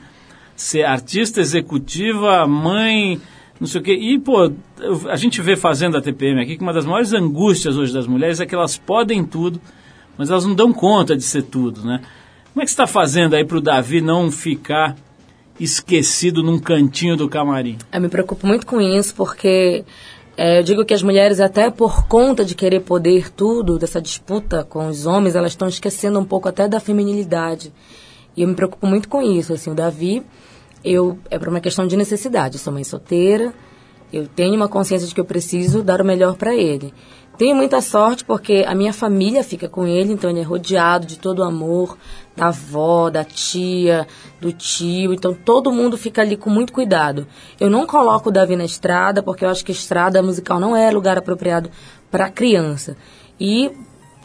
ser 0.55 0.83
artista 0.85 1.39
executiva, 1.39 2.47
mãe, 2.47 3.19
não 3.63 3.67
sei 3.67 3.79
o 3.79 3.83
quê. 3.83 3.93
E, 3.93 4.19
pô, 4.19 4.51
a 5.09 5.15
gente 5.15 5.41
vê 5.41 5.55
fazendo 5.55 5.95
a 5.95 6.01
TPM 6.01 6.41
aqui 6.41 6.57
que 6.57 6.61
uma 6.61 6.73
das 6.73 6.85
maiores 6.85 7.13
angústias 7.13 7.77
hoje 7.77 7.93
das 7.93 8.05
mulheres 8.05 8.41
é 8.41 8.45
que 8.45 8.53
elas 8.53 8.77
podem 8.77 9.23
tudo, 9.23 9.59
mas 10.17 10.29
elas 10.29 10.45
não 10.45 10.53
dão 10.53 10.73
conta 10.73 11.15
de 11.15 11.23
ser 11.23 11.43
tudo, 11.43 11.81
né? 11.81 12.01
Como 12.51 12.61
é 12.61 12.65
que 12.65 12.71
você 12.71 12.73
está 12.73 12.85
fazendo 12.85 13.35
aí 13.35 13.45
para 13.45 13.57
o 13.57 13.61
Davi 13.61 14.01
não 14.01 14.29
ficar 14.29 14.97
esquecido 15.57 16.43
num 16.43 16.59
cantinho 16.59 17.15
do 17.15 17.29
camarim? 17.29 17.77
Eu 17.91 18.01
me 18.01 18.09
preocupo 18.09 18.45
muito 18.45 18.67
com 18.67 18.81
isso, 18.81 19.15
porque 19.15 19.85
é, 20.35 20.59
eu 20.59 20.63
digo 20.63 20.83
que 20.83 20.93
as 20.93 21.01
mulheres, 21.01 21.39
até 21.39 21.71
por 21.71 22.05
conta 22.05 22.43
de 22.43 22.55
querer 22.55 22.81
poder 22.81 23.31
tudo, 23.31 23.79
dessa 23.79 24.01
disputa 24.01 24.65
com 24.65 24.89
os 24.89 25.05
homens, 25.05 25.37
elas 25.37 25.53
estão 25.53 25.69
esquecendo 25.69 26.19
um 26.19 26.25
pouco 26.25 26.49
até 26.49 26.67
da 26.67 26.81
feminilidade. 26.81 27.71
E 28.35 28.41
eu 28.41 28.47
me 28.49 28.55
preocupo 28.55 28.85
muito 28.85 29.07
com 29.07 29.21
isso. 29.21 29.53
Assim, 29.53 29.71
o 29.71 29.75
Davi, 29.75 30.21
eu 30.83 31.17
é 31.29 31.37
por 31.39 31.47
uma 31.49 31.59
questão 31.59 31.87
de 31.87 31.95
necessidade. 31.95 32.55
Eu 32.55 32.59
sou 32.59 32.73
mãe 32.73 32.83
solteira, 32.83 33.53
eu 34.11 34.27
tenho 34.27 34.55
uma 34.55 34.67
consciência 34.67 35.07
de 35.07 35.13
que 35.13 35.21
eu 35.21 35.25
preciso 35.25 35.81
dar 35.81 36.01
o 36.01 36.05
melhor 36.05 36.35
para 36.35 36.55
ele. 36.55 36.93
Tenho 37.35 37.55
muita 37.55 37.81
sorte 37.81 38.23
porque 38.23 38.63
a 38.67 38.75
minha 38.75 38.93
família 38.93 39.43
fica 39.43 39.67
com 39.67 39.87
ele, 39.87 40.13
então 40.13 40.29
ele 40.29 40.41
é 40.41 40.43
rodeado 40.43 41.07
de 41.07 41.17
todo 41.17 41.39
o 41.39 41.43
amor 41.43 41.97
da 42.35 42.49
avó, 42.49 43.09
da 43.09 43.23
tia, 43.23 44.07
do 44.39 44.51
tio, 44.51 45.13
então 45.13 45.33
todo 45.33 45.71
mundo 45.71 45.97
fica 45.97 46.21
ali 46.21 46.37
com 46.37 46.51
muito 46.51 46.71
cuidado. 46.71 47.25
Eu 47.59 47.71
não 47.71 47.87
coloco 47.87 48.29
o 48.29 48.31
Davi 48.31 48.55
na 48.55 48.65
estrada 48.65 49.23
porque 49.23 49.43
eu 49.43 49.49
acho 49.49 49.65
que 49.65 49.71
estrada 49.71 50.21
musical 50.21 50.59
não 50.59 50.75
é 50.75 50.91
lugar 50.91 51.17
apropriado 51.17 51.71
para 52.11 52.29
criança. 52.29 52.95
E 53.39 53.71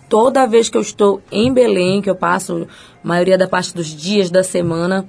toda 0.06 0.46
vez 0.46 0.68
que 0.68 0.76
eu 0.76 0.82
estou 0.82 1.22
em 1.32 1.50
Belém, 1.50 2.02
que 2.02 2.10
eu 2.10 2.16
passo 2.16 2.68
a 3.02 3.08
maioria 3.08 3.38
da 3.38 3.48
parte 3.48 3.74
dos 3.74 3.86
dias 3.86 4.30
da 4.30 4.42
semana, 4.42 5.08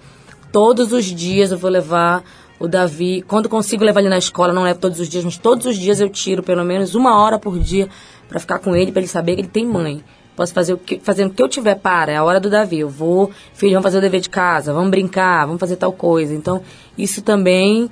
todos 0.52 0.92
os 0.92 1.06
dias 1.06 1.52
eu 1.52 1.58
vou 1.58 1.70
levar 1.70 2.24
o 2.60 2.68
Davi. 2.68 3.24
Quando 3.28 3.48
consigo 3.48 3.84
levar 3.84 4.02
ele 4.02 4.10
na 4.10 4.18
escola, 4.18 4.54
não 4.54 4.64
levo 4.64 4.80
todos 4.80 5.00
os 5.00 5.08
dias, 5.08 5.24
mas 5.24 5.38
todos 5.38 5.66
os 5.66 5.78
dias 5.78 6.00
eu 6.00 6.10
tiro 6.10 6.44
pelo 6.44 6.64
menos 6.64 6.94
uma 6.96 7.18
hora 7.22 7.40
por 7.40 7.58
dia 7.58 7.88
para 8.28 8.40
ficar 8.40 8.60
com 8.60 8.76
ele, 8.76 8.92
para 8.92 9.02
ele 9.02 9.08
saber 9.08 9.36
que 9.36 9.42
ele 9.42 9.48
tem 9.48 9.66
mãe. 9.66 10.04
Posso 10.36 10.54
fazer 10.54 10.74
o 10.74 10.78
que, 10.78 11.00
fazendo 11.00 11.32
o 11.32 11.34
que 11.34 11.44
eu 11.44 11.50
tiver 11.50 11.76
para, 11.76 12.14
é 12.14 12.16
a 12.16 12.24
hora 12.24 12.40
do 12.40 12.50
Davi. 12.50 12.80
Eu 12.80 12.90
vou, 12.90 13.32
filho, 13.54 13.74
vamos 13.74 13.84
fazer 13.84 13.98
o 13.98 14.02
dever 14.02 14.22
de 14.22 14.30
casa, 14.30 14.72
vamos 14.72 14.90
brincar, 14.90 15.46
vamos 15.46 15.60
fazer 15.60 15.76
tal 15.76 15.92
coisa. 15.92 16.34
Então, 16.34 16.62
isso 16.98 17.22
também 17.22 17.90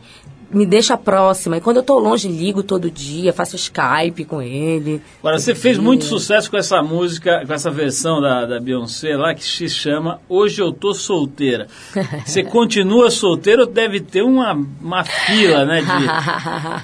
me 0.51 0.65
deixa 0.65 0.97
próxima. 0.97 1.57
E 1.57 1.61
quando 1.61 1.77
eu 1.77 1.83
tô 1.83 1.99
longe, 1.99 2.27
ligo 2.27 2.63
todo 2.63 2.89
dia, 2.89 3.33
faço 3.33 3.55
Skype 3.55 4.25
com 4.25 4.41
ele. 4.41 5.01
Agora, 5.19 5.37
você 5.39 5.53
fez 5.53 5.77
muito 5.77 6.05
sucesso 6.05 6.49
com 6.49 6.57
essa 6.57 6.81
música, 6.81 7.43
com 7.45 7.53
essa 7.53 7.69
versão 7.69 8.21
da, 8.21 8.45
da 8.45 8.59
Beyoncé 8.59 9.15
lá, 9.17 9.33
que 9.33 9.43
se 9.43 9.67
chama 9.69 10.19
Hoje 10.29 10.61
Eu 10.61 10.71
Tô 10.71 10.93
Solteira. 10.93 11.67
Você 12.25 12.43
continua 12.43 13.09
solteiro 13.09 13.61
ou 13.63 13.67
deve 13.67 13.99
ter 13.99 14.21
uma, 14.21 14.53
uma 14.81 15.03
fila, 15.03 15.65
né, 15.65 15.81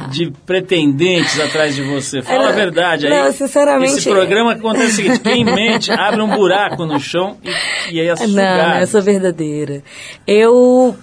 de, 0.10 0.26
de 0.26 0.32
pretendentes 0.46 1.40
atrás 1.40 1.76
de 1.76 1.82
você? 1.84 2.22
Fala 2.22 2.50
a 2.50 2.52
verdade 2.52 3.08
aí. 3.08 3.12
não, 3.26 3.32
sinceramente- 3.32 3.98
Esse 3.98 4.10
programa 4.10 4.54
acontece 4.54 4.86
o 4.86 4.96
seguinte, 4.96 5.20
quem 5.20 5.44
mente 5.44 5.92
abre 5.92 6.22
um 6.22 6.30
buraco 6.30 6.86
no 6.86 7.00
chão 7.00 7.38
e, 7.90 7.96
e 7.96 8.00
aí 8.00 8.08
é 8.08 8.10
Não, 8.12 8.18
sugado. 8.18 8.70
não, 8.70 8.80
eu 8.80 8.88
sou 8.88 9.02
verdadeira. 9.02 9.84
Eu 10.28 10.96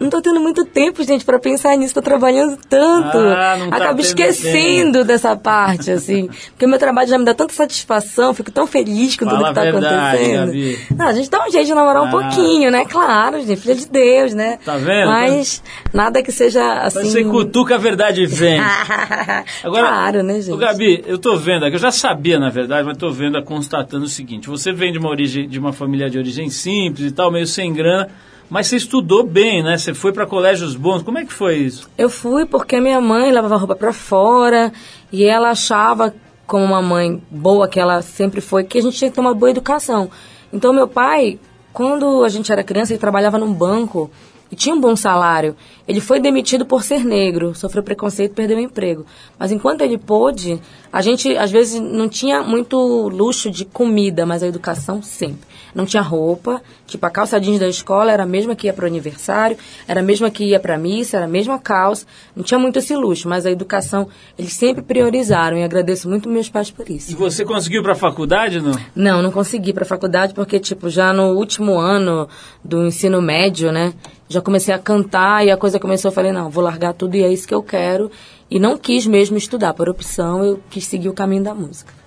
não 0.00 0.10
tô 0.10 0.20
tendo 0.20 0.38
muito 0.40 0.64
tempo, 0.64 1.02
gente, 1.02 1.24
pra 1.24 1.38
pensar 1.38 1.76
nisso. 1.76 1.94
Tô 1.94 2.02
trabalhando 2.02 2.56
tanto. 2.68 3.18
Ah, 3.18 3.56
tá 3.70 3.76
Acabo 3.76 4.00
esquecendo 4.00 5.04
dessa 5.04 5.34
parte, 5.36 5.90
assim. 5.90 6.28
Porque 6.50 6.66
o 6.66 6.68
meu 6.68 6.78
trabalho 6.78 7.08
já 7.08 7.18
me 7.18 7.24
dá 7.24 7.34
tanta 7.34 7.52
satisfação, 7.52 8.32
fico 8.34 8.50
tão 8.50 8.66
feliz 8.66 9.16
com 9.16 9.24
tudo 9.26 9.40
Fala 9.40 9.48
que 9.48 9.54
tá 9.54 9.62
verdade, 9.62 9.94
acontecendo. 10.16 10.46
Gabi. 10.46 10.78
Não, 10.96 11.06
a 11.06 11.12
gente 11.12 11.30
dá 11.30 11.46
um 11.46 11.50
jeito 11.50 11.66
de 11.66 11.74
namorar 11.74 12.02
um 12.02 12.06
Ah. 12.06 12.10
pouquinho, 12.10 12.70
né? 12.70 12.84
Claro, 12.84 13.40
gente, 13.44 13.60
filha 13.60 13.74
de 13.74 13.88
Deus, 13.88 14.34
né? 14.34 14.58
Tá 14.64 14.76
vendo? 14.76 15.08
Mas 15.08 15.62
nada 15.92 16.22
que 16.22 16.30
seja 16.32 16.72
assim. 16.82 17.10
Você 17.10 17.24
cutuca 17.24 17.74
a 17.74 17.78
verdade 17.78 18.26
vem. 18.26 18.60
Agora, 19.64 19.88
claro, 19.88 20.22
né, 20.22 20.34
gente? 20.40 20.52
Ô, 20.52 20.56
Gabi, 20.56 21.02
eu 21.06 21.18
tô 21.18 21.36
vendo 21.36 21.64
aqui, 21.64 21.76
eu 21.76 21.80
já 21.80 21.90
sabia, 21.90 22.38
na 22.38 22.48
verdade, 22.50 22.86
mas 22.86 22.96
tô 22.96 23.10
vendo, 23.10 23.42
constatando 23.42 24.04
o 24.04 24.08
seguinte: 24.08 24.48
você 24.48 24.72
vem 24.72 24.92
de 24.92 24.98
uma 24.98 25.08
origem, 25.08 25.48
de 25.48 25.58
uma 25.58 25.72
família 25.72 26.08
de 26.10 26.18
origem 26.18 26.48
simples 26.50 27.06
e 27.10 27.12
tal, 27.12 27.30
meio 27.30 27.46
sem 27.46 27.72
grana, 27.72 28.08
mas 28.50 28.66
você 28.66 28.76
estudou 28.76 29.22
bem, 29.22 29.62
né? 29.62 29.78
Você 29.78 29.94
foi 29.94 30.12
para 30.12 30.26
colégios 30.26 30.74
bons. 30.74 31.02
Como 31.02 31.18
é 31.18 31.24
que 31.24 31.32
foi 31.32 31.56
isso? 31.56 31.88
Eu 31.96 32.10
fui 32.10 32.44
porque 32.44 32.80
minha 32.80 33.00
mãe 33.00 33.30
lavava 33.30 33.56
roupa 33.56 33.76
pra 33.76 33.92
fora 33.92 34.72
e 35.12 35.24
ela 35.24 35.50
achava, 35.50 36.12
como 36.46 36.64
uma 36.64 36.82
mãe 36.82 37.22
boa 37.30 37.68
que 37.68 37.78
ela 37.78 38.02
sempre 38.02 38.40
foi, 38.40 38.64
que 38.64 38.76
a 38.76 38.82
gente 38.82 38.98
tinha 38.98 39.08
que 39.08 39.14
ter 39.14 39.20
uma 39.20 39.32
boa 39.32 39.50
educação. 39.50 40.10
Então 40.52 40.72
meu 40.72 40.88
pai, 40.88 41.38
quando 41.72 42.24
a 42.24 42.28
gente 42.28 42.50
era 42.50 42.64
criança, 42.64 42.92
ele 42.92 42.98
trabalhava 42.98 43.38
num 43.38 43.52
banco 43.52 44.10
e 44.50 44.56
tinha 44.56 44.74
um 44.74 44.80
bom 44.80 44.96
salário. 44.96 45.54
Ele 45.86 46.00
foi 46.00 46.18
demitido 46.18 46.66
por 46.66 46.82
ser 46.82 47.04
negro, 47.04 47.54
sofreu 47.54 47.84
preconceito, 47.84 48.34
perdeu 48.34 48.56
o 48.56 48.60
emprego. 48.60 49.06
Mas 49.38 49.52
enquanto 49.52 49.82
ele 49.82 49.96
pôde, 49.96 50.60
a 50.92 51.00
gente 51.00 51.36
às 51.36 51.52
vezes 51.52 51.80
não 51.80 52.08
tinha 52.08 52.42
muito 52.42 52.76
luxo 53.08 53.48
de 53.48 53.64
comida, 53.64 54.26
mas 54.26 54.42
a 54.42 54.48
educação 54.48 55.00
sempre. 55.00 55.48
Não 55.74 55.86
tinha 55.86 56.02
roupa, 56.02 56.62
tipo 56.86 57.04
a 57.06 57.10
calça 57.10 57.40
jeans 57.40 57.58
da 57.58 57.68
escola 57.68 58.12
era 58.12 58.24
a 58.24 58.26
mesma 58.26 58.54
que 58.54 58.66
ia 58.66 58.72
para 58.72 58.84
o 58.84 58.86
aniversário, 58.86 59.56
era 59.86 60.00
a 60.00 60.02
mesma 60.02 60.30
que 60.30 60.44
ia 60.44 60.60
para 60.60 60.74
a 60.74 60.78
missa, 60.78 61.16
era 61.16 61.26
a 61.26 61.28
mesma 61.28 61.58
calça. 61.58 62.06
Não 62.34 62.42
tinha 62.42 62.58
muito 62.58 62.78
esse 62.78 62.94
luxo, 62.94 63.28
mas 63.28 63.46
a 63.46 63.50
educação 63.50 64.08
eles 64.38 64.52
sempre 64.52 64.82
priorizaram 64.82 65.56
e 65.56 65.62
agradeço 65.62 66.08
muito 66.08 66.28
meus 66.28 66.48
pais 66.48 66.70
por 66.70 66.88
isso. 66.88 67.12
E 67.12 67.14
você 67.14 67.44
conseguiu 67.44 67.82
para 67.82 67.92
a 67.92 67.96
faculdade, 67.96 68.60
não? 68.60 68.72
Não, 68.94 69.22
não 69.22 69.30
consegui 69.30 69.72
para 69.72 69.84
a 69.84 69.86
faculdade 69.86 70.34
porque, 70.34 70.58
tipo, 70.58 70.88
já 70.88 71.12
no 71.12 71.32
último 71.34 71.78
ano 71.78 72.28
do 72.64 72.86
ensino 72.86 73.20
médio, 73.22 73.72
né? 73.72 73.92
Já 74.28 74.40
comecei 74.40 74.72
a 74.72 74.78
cantar 74.78 75.44
e 75.44 75.50
a 75.50 75.56
coisa 75.56 75.78
começou. 75.78 76.10
Eu 76.10 76.14
falei, 76.14 76.32
não, 76.32 76.50
vou 76.50 76.62
largar 76.62 76.94
tudo 76.94 77.16
e 77.16 77.22
é 77.22 77.32
isso 77.32 77.46
que 77.46 77.54
eu 77.54 77.62
quero. 77.62 78.10
E 78.50 78.58
não 78.58 78.76
quis 78.76 79.06
mesmo 79.06 79.36
estudar, 79.36 79.74
por 79.74 79.88
opção, 79.88 80.44
eu 80.44 80.60
quis 80.68 80.84
seguir 80.84 81.08
o 81.08 81.12
caminho 81.12 81.44
da 81.44 81.54
música. 81.54 81.99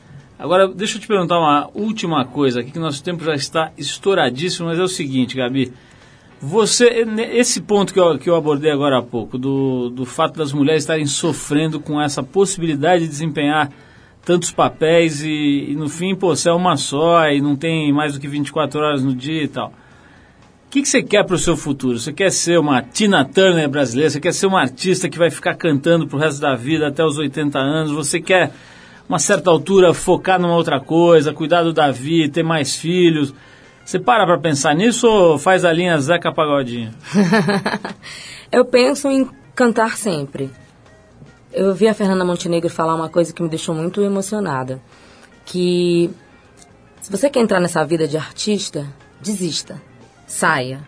Agora, 0.44 0.68
deixa 0.68 0.98
eu 0.98 1.02
te 1.02 1.08
perguntar 1.08 1.40
uma 1.40 1.70
última 1.74 2.26
coisa 2.26 2.60
aqui, 2.60 2.70
que 2.70 2.78
nosso 2.78 3.02
tempo 3.02 3.24
já 3.24 3.34
está 3.34 3.72
estouradíssimo, 3.78 4.68
mas 4.68 4.78
é 4.78 4.84
o 4.84 4.90
seguinte, 4.90 5.38
Gabi. 5.38 5.72
Você, 6.42 7.06
esse 7.32 7.62
ponto 7.62 7.94
que 7.94 8.00
eu, 8.02 8.20
que 8.20 8.30
eu 8.30 8.36
abordei 8.36 8.70
agora 8.70 8.98
há 8.98 9.02
pouco, 9.02 9.38
do, 9.38 9.90
do 9.90 10.04
fato 10.04 10.38
das 10.38 10.52
mulheres 10.52 10.84
estarem 10.84 11.06
sofrendo 11.06 11.80
com 11.80 12.02
essa 12.02 12.22
possibilidade 12.22 13.04
de 13.04 13.08
desempenhar 13.08 13.72
tantos 14.26 14.52
papéis 14.52 15.24
e, 15.24 15.68
e 15.70 15.76
no 15.78 15.88
fim, 15.88 16.14
pô, 16.14 16.36
você 16.36 16.50
é 16.50 16.54
uma 16.54 16.76
só 16.76 17.26
e 17.30 17.40
não 17.40 17.56
tem 17.56 17.94
mais 17.94 18.14
do 18.14 18.20
que 18.20 18.28
24 18.28 18.82
horas 18.82 19.02
no 19.02 19.16
dia 19.16 19.44
e 19.44 19.48
tal. 19.48 19.70
O 19.70 20.72
que, 20.72 20.82
que 20.82 20.90
você 20.90 21.02
quer 21.02 21.24
para 21.24 21.36
o 21.36 21.40
seu 21.40 21.56
futuro? 21.56 21.98
Você 21.98 22.12
quer 22.12 22.34
ser 22.34 22.60
uma 22.60 22.82
Tina 22.82 23.24
Turner 23.24 23.70
brasileira? 23.70 24.10
Você 24.10 24.20
quer 24.20 24.34
ser 24.34 24.48
uma 24.48 24.60
artista 24.60 25.08
que 25.08 25.18
vai 25.18 25.32
ficar 25.32 25.56
cantando 25.56 26.06
pro 26.06 26.20
resto 26.20 26.42
da 26.42 26.54
vida 26.54 26.90
até 26.90 27.02
os 27.02 27.18
80 27.18 27.58
anos? 27.58 27.94
Você 27.94 28.20
quer, 28.20 28.52
uma 29.08 29.20
certa 29.20 29.50
altura, 29.50 29.94
focar 29.94 30.40
numa 30.40 30.56
outra 30.56 30.80
coisa, 30.80 31.34
cuidar 31.34 31.64
do 31.64 31.74
Davi, 31.74 32.30
ter 32.30 32.44
mais 32.44 32.76
filhos? 32.76 33.34
Você 33.86 34.00
para 34.00 34.26
para 34.26 34.40
pensar 34.40 34.74
nisso 34.74 35.08
ou 35.08 35.38
faz 35.38 35.66
a 35.66 35.74
linha 35.74 35.98
Zeca 36.00 36.32
Pagodinho? 36.32 36.94
eu 38.52 38.64
penso 38.64 39.10
em 39.10 39.30
cantar 39.54 39.98
sempre. 39.98 40.50
Eu 41.52 41.74
vi 41.76 41.88
a 41.88 41.94
Fernanda 41.94 42.24
Montenegro 42.26 42.70
falar 42.70 42.96
uma 42.96 43.10
coisa 43.10 43.34
que 43.34 43.44
me 43.44 43.50
deixou 43.50 43.76
muito 43.76 44.02
emocionada, 44.02 44.82
que 45.46 46.10
se 47.02 47.12
você 47.12 47.30
quer 47.30 47.42
entrar 47.42 47.60
nessa 47.60 47.84
vida 47.84 48.08
de 48.08 48.18
artista, 48.18 48.88
desista, 49.22 49.80
saia. 50.26 50.82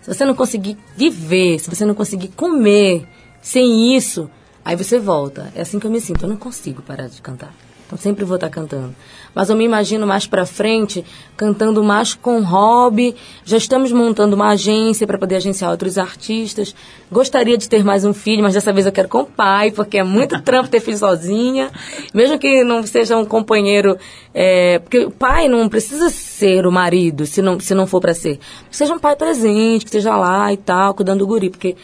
Se 0.00 0.14
você 0.14 0.24
não 0.24 0.34
conseguir 0.34 0.78
viver, 0.96 1.58
se 1.58 1.68
você 1.68 1.84
não 1.84 1.94
conseguir 1.94 2.28
comer 2.28 3.06
sem 3.42 3.94
isso, 3.96 4.30
aí 4.64 4.76
você 4.76 4.98
volta. 4.98 5.52
É 5.54 5.62
assim 5.62 5.78
que 5.78 5.86
eu 5.86 5.90
me 5.90 6.00
sinto, 6.00 6.24
eu 6.24 6.28
não 6.28 6.36
consigo 6.36 6.82
parar 6.82 7.08
de 7.08 7.20
cantar. 7.20 7.52
Então 7.88 7.98
sempre 7.98 8.22
vou 8.22 8.34
estar 8.34 8.50
cantando. 8.50 8.94
Mas 9.34 9.48
eu 9.48 9.56
me 9.56 9.64
imagino 9.64 10.06
mais 10.06 10.26
para 10.26 10.44
frente 10.44 11.02
cantando 11.34 11.82
mais 11.82 12.12
com 12.12 12.42
hobby. 12.42 13.16
Já 13.46 13.56
estamos 13.56 13.90
montando 13.90 14.36
uma 14.36 14.50
agência 14.50 15.06
para 15.06 15.16
poder 15.16 15.36
agenciar 15.36 15.70
outros 15.70 15.96
artistas. 15.96 16.74
Gostaria 17.10 17.56
de 17.56 17.66
ter 17.66 17.82
mais 17.82 18.04
um 18.04 18.12
filho, 18.12 18.42
mas 18.42 18.52
dessa 18.52 18.74
vez 18.74 18.84
eu 18.84 18.92
quero 18.92 19.08
com 19.08 19.20
o 19.20 19.24
pai, 19.24 19.70
porque 19.70 19.96
é 19.96 20.04
muito 20.04 20.38
trampo 20.44 20.68
ter 20.68 20.80
filho 20.80 20.98
sozinha. 20.98 21.70
Mesmo 22.12 22.38
que 22.38 22.62
não 22.62 22.82
seja 22.82 23.16
um 23.16 23.24
companheiro, 23.24 23.96
é, 24.34 24.80
porque 24.80 25.06
o 25.06 25.10
pai 25.10 25.48
não 25.48 25.66
precisa 25.66 26.10
ser 26.10 26.66
o 26.66 26.72
marido, 26.72 27.24
se 27.24 27.40
não, 27.40 27.58
se 27.58 27.74
não 27.74 27.86
for 27.86 28.02
para 28.02 28.12
ser. 28.12 28.38
Que 28.68 28.76
seja 28.76 28.92
um 28.92 28.98
pai 28.98 29.16
presente, 29.16 29.86
que 29.86 29.88
esteja 29.88 30.14
lá 30.14 30.52
e 30.52 30.58
tal, 30.58 30.92
cuidando 30.92 31.20
do 31.20 31.26
guri, 31.26 31.48
porque 31.48 31.74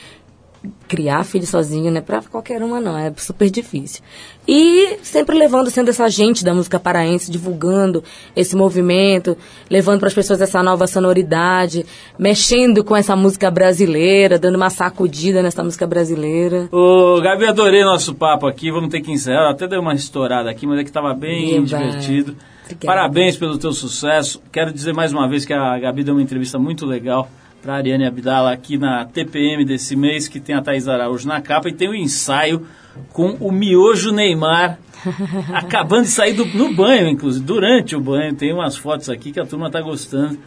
criar 0.89 1.25
filho 1.25 1.47
sozinho 1.47 1.91
não 1.91 1.99
é 1.99 2.01
para 2.01 2.23
qualquer 2.23 2.63
uma 2.63 2.81
não, 2.81 2.97
é 2.97 3.13
super 3.17 3.51
difícil. 3.51 4.03
E 4.47 4.99
sempre 5.03 5.37
levando, 5.37 5.71
sendo 5.71 5.89
essa 5.89 6.09
gente 6.09 6.45
da 6.45 6.55
música 6.55 6.79
paraense, 6.79 7.31
divulgando 7.31 8.03
esse 8.37 8.55
movimento, 8.55 9.37
levando 9.71 9.99
para 9.99 10.09
as 10.09 10.15
pessoas 10.15 10.41
essa 10.41 10.63
nova 10.63 10.87
sonoridade, 10.87 11.85
mexendo 12.19 12.85
com 12.85 12.95
essa 12.95 13.17
música 13.17 13.51
brasileira, 13.51 14.39
dando 14.39 14.57
uma 14.57 14.71
sacudida 14.71 15.43
nessa 15.43 15.65
música 15.65 15.87
brasileira. 15.87 16.69
Ô, 16.71 17.21
Gabi, 17.21 17.47
adorei 17.47 17.85
nosso 17.85 18.15
papo 18.15 18.47
aqui, 18.47 18.71
vamos 18.71 18.91
ter 18.91 19.01
que 19.01 19.11
encerrar, 19.11 19.51
até 19.51 19.67
deu 19.67 19.81
uma 19.81 19.95
estourada 19.95 20.51
aqui, 20.51 20.67
mas 20.67 20.79
é 20.79 20.85
que 20.85 20.91
estava 20.91 21.15
bem 21.15 21.57
Eba. 21.57 21.67
divertido. 21.67 22.37
Obrigada. 22.65 22.87
Parabéns 22.87 23.37
pelo 23.37 23.59
teu 23.59 23.73
sucesso. 23.73 24.41
Quero 24.51 24.73
dizer 24.73 24.95
mais 24.95 25.13
uma 25.13 25.29
vez 25.29 25.45
que 25.45 25.53
a 25.53 25.79
Gabi 25.79 26.03
deu 26.03 26.15
uma 26.15 26.23
entrevista 26.23 26.59
muito 26.59 26.87
legal 26.87 27.29
para 27.65 27.73
a 27.73 27.77
Ariane 27.79 28.05
Abdala 28.05 28.53
aqui 28.53 28.77
na 28.77 29.07
TPM 29.07 29.65
desse 29.65 29.97
mês, 29.97 30.29
que 30.29 30.39
tem 30.39 30.55
a 30.55 30.61
Thaís 30.61 30.87
Araújo 30.87 31.27
na 31.27 31.41
capa 31.41 31.71
e 31.71 31.73
tem 31.73 31.89
o 31.89 31.95
ensaio 31.95 32.67
com 33.11 33.39
o 33.41 33.51
miojo 33.51 34.13
Neymar 34.13 34.79
acabando 35.51 36.03
de 36.03 36.11
sair 36.11 36.35
do, 36.35 36.45
no 36.45 36.75
banho, 36.75 37.09
inclusive, 37.09 37.43
durante 37.43 37.97
o 37.97 38.01
banho. 38.01 38.35
Tem 38.35 38.53
umas 38.53 38.77
fotos 38.77 39.09
aqui 39.09 39.33
que 39.33 39.41
a 39.41 39.47
turma 39.47 39.69
está 39.69 39.81
gostando 39.81 40.39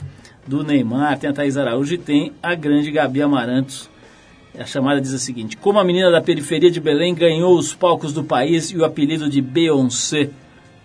do 0.45 0.63
Neymar, 0.63 1.17
tem 1.17 1.27
a 1.27 1.33
Thaís 1.33 1.57
Araújo 1.57 1.95
e 1.95 1.97
tem 1.97 2.33
a 2.41 2.53
grande 2.53 2.91
Gabi 2.91 3.23
Amarantos. 3.23 3.89
A 4.55 4.65
chamada 4.65 5.01
diz 5.01 5.11
a 5.11 5.17
seguinte: 5.17 5.57
Como 5.57 5.79
a 5.79 5.83
menina 5.83 6.11
da 6.11 6.21
periferia 6.21 6.69
de 6.69 6.79
Belém 6.79 7.15
ganhou 7.15 7.57
os 7.57 7.73
palcos 7.73 8.13
do 8.13 8.23
país 8.23 8.69
e 8.69 8.77
o 8.77 8.85
apelido 8.85 9.27
de 9.27 9.41
Beyoncé 9.41 10.29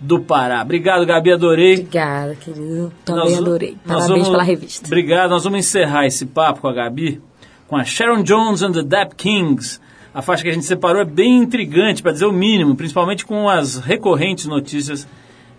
do 0.02 0.20
Pará. 0.20 0.62
Obrigado, 0.62 1.06
Gabi, 1.06 1.32
adorei. 1.32 1.74
Obrigada, 1.74 2.34
querido. 2.34 2.92
Também 3.04 3.24
Nós- 3.24 3.38
adorei. 3.38 3.76
Parabéns 3.86 4.08
vamos- 4.10 4.28
pela 4.28 4.42
revista. 4.42 4.86
Obrigado. 4.86 5.30
Nós 5.30 5.44
vamos 5.44 5.60
encerrar 5.60 6.06
esse 6.06 6.26
papo 6.26 6.60
com 6.60 6.68
a 6.68 6.72
Gabi 6.72 7.20
com 7.68 7.76
a 7.76 7.84
Sharon 7.84 8.22
Jones 8.22 8.62
and 8.62 8.72
the 8.72 8.82
Dap 8.82 9.14
Kings. 9.14 9.80
A 10.12 10.20
faixa 10.20 10.42
que 10.42 10.48
a 10.50 10.52
gente 10.52 10.66
separou 10.66 11.00
é 11.00 11.04
bem 11.06 11.38
intrigante, 11.38 12.02
para 12.02 12.12
dizer 12.12 12.26
o 12.26 12.32
mínimo, 12.32 12.74
principalmente 12.76 13.24
com 13.24 13.48
as 13.48 13.78
recorrentes 13.78 14.44
notícias 14.46 15.08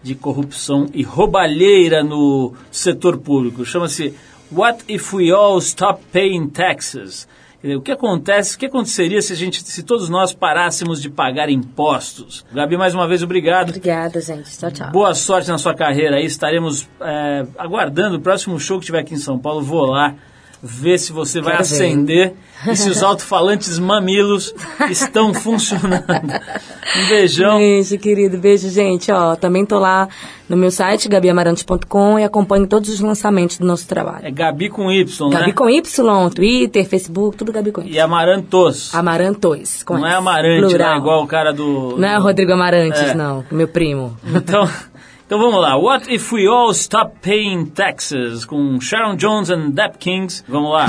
de 0.04 0.14
corrupção 0.14 0.88
e 0.94 1.02
roubalheira 1.02 2.04
no 2.04 2.54
setor 2.70 3.18
público. 3.18 3.66
Chama-se 3.66 4.14
What 4.52 4.84
If 4.88 5.12
We 5.14 5.32
All 5.32 5.58
Stop 5.58 6.04
Paying 6.12 6.50
Taxes? 6.50 7.28
Dizer, 7.64 7.78
O 7.78 7.82
que 7.82 7.94
acontece? 7.94 8.56
O 8.56 8.60
que 8.60 8.66
aconteceria 8.66 9.22
se 9.22 9.32
a 9.32 9.36
gente, 9.36 9.64
se 9.64 9.84
todos 9.84 10.10
nós 10.10 10.34
parássemos 10.34 11.02
de 11.02 11.10
pagar 11.10 11.50
impostos? 11.50 12.46
Gabi, 12.54 12.76
mais 12.76 12.94
uma 12.94 13.08
vez, 13.08 13.24
obrigado. 13.24 13.70
Obrigada, 13.70 14.20
gente. 14.20 14.58
Tchau, 14.58 14.70
tchau. 14.70 14.92
Boa 14.92 15.16
sorte 15.16 15.50
na 15.50 15.58
sua 15.58 15.74
carreira 15.74 16.18
aí. 16.18 16.26
Estaremos 16.26 16.90
é, 17.00 17.46
aguardando 17.58 18.18
o 18.18 18.20
próximo 18.20 18.60
show 18.60 18.80
que 18.80 18.86
tiver 18.86 19.00
aqui 19.00 19.14
em 19.14 19.18
São 19.18 19.40
Paulo. 19.40 19.62
Vou 19.62 19.86
lá 19.86 20.14
ver 20.62 20.98
se 20.98 21.14
você 21.14 21.40
vai 21.40 21.54
Quero 21.54 21.64
ver. 21.64 22.36
E 22.72 22.76
se 22.76 22.90
os 22.90 23.02
alto-falantes 23.04 23.78
mamilos 23.80 24.54
estão 24.90 25.34
funcionando. 25.34 26.04
Um 26.98 27.08
beijão. 27.10 27.58
Beijo, 27.58 27.98
querido. 27.98 28.38
Beijo, 28.38 28.70
gente. 28.70 29.12
Ó, 29.12 29.36
também 29.36 29.66
tô 29.66 29.80
lá 29.80 30.08
no 30.48 30.56
meu 30.58 30.70
site, 30.72 31.08
gabiamarantes.com 31.10 32.20
e 32.20 32.24
acompanho 32.24 32.68
todos 32.68 32.90
os 32.90 33.00
lançamentos 33.00 33.58
do 33.58 33.66
nosso 33.66 33.88
trabalho. 33.88 34.26
É 34.26 34.32
Gabi 34.32 34.70
com 34.70 34.92
Y, 34.92 35.30
Gabi 35.30 35.48
né? 35.48 35.54
com 35.54 35.70
Y, 35.70 36.30
Twitter, 36.34 36.88
Facebook, 36.88 37.38
tudo 37.38 37.52
Gabi 37.52 37.72
com 37.72 37.82
Y. 37.82 37.90
E 37.94 38.00
Amarantos. 38.00 38.94
Amarantos. 38.94 39.84
Não 39.90 40.06
é 40.06 40.14
Amarante, 40.16 40.68
plural. 40.68 40.92
né? 40.92 40.98
Igual 40.98 41.24
o 41.24 41.28
cara 41.28 41.52
do... 41.54 41.96
Não 41.98 42.08
é 42.08 42.18
o 42.20 42.22
Rodrigo 42.22 42.52
Amarantes, 42.54 43.02
É. 43.02 43.14
não. 43.14 43.44
Meu 43.52 43.68
primo. 43.68 44.16
Então, 44.26 44.68
então 45.26 45.40
vamos 45.40 45.60
lá. 45.62 45.76
What 45.78 46.14
if 46.14 46.32
we 46.32 46.48
all 46.48 46.72
stop 46.72 47.14
paying 47.22 47.66
taxes? 47.68 48.46
Com 48.46 48.80
Sharon 48.80 49.16
Jones 49.16 49.50
and 49.50 49.72
Dap 49.72 49.98
Kings. 49.98 50.44
Vamos 50.48 50.72
lá. 50.72 50.86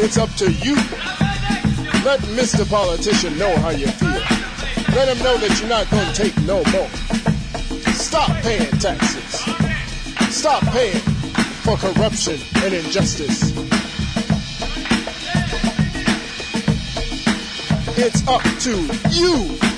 It's 0.00 0.16
up 0.18 0.30
to 0.34 0.50
you. 0.52 0.74
Let 2.04 2.20
Mr. 2.36 2.68
Politician 2.68 3.36
know 3.38 3.54
how 3.58 3.70
you 3.70 3.86
feel. 3.86 4.08
Let 4.94 5.08
him 5.14 5.22
know 5.22 5.36
that 5.38 5.58
you're 5.60 5.68
not 5.68 5.90
going 5.90 6.06
to 6.06 6.14
take 6.14 6.36
no 6.42 6.62
more. 6.72 6.88
Stop 7.92 8.30
paying 8.42 8.70
taxes. 8.78 9.44
Stop 10.34 10.62
paying 10.72 11.00
for 11.64 11.76
corruption 11.76 12.38
and 12.56 12.74
injustice. 12.74 13.52
It's 17.98 18.26
up 18.28 18.42
to 18.60 18.86
you. 19.10 19.77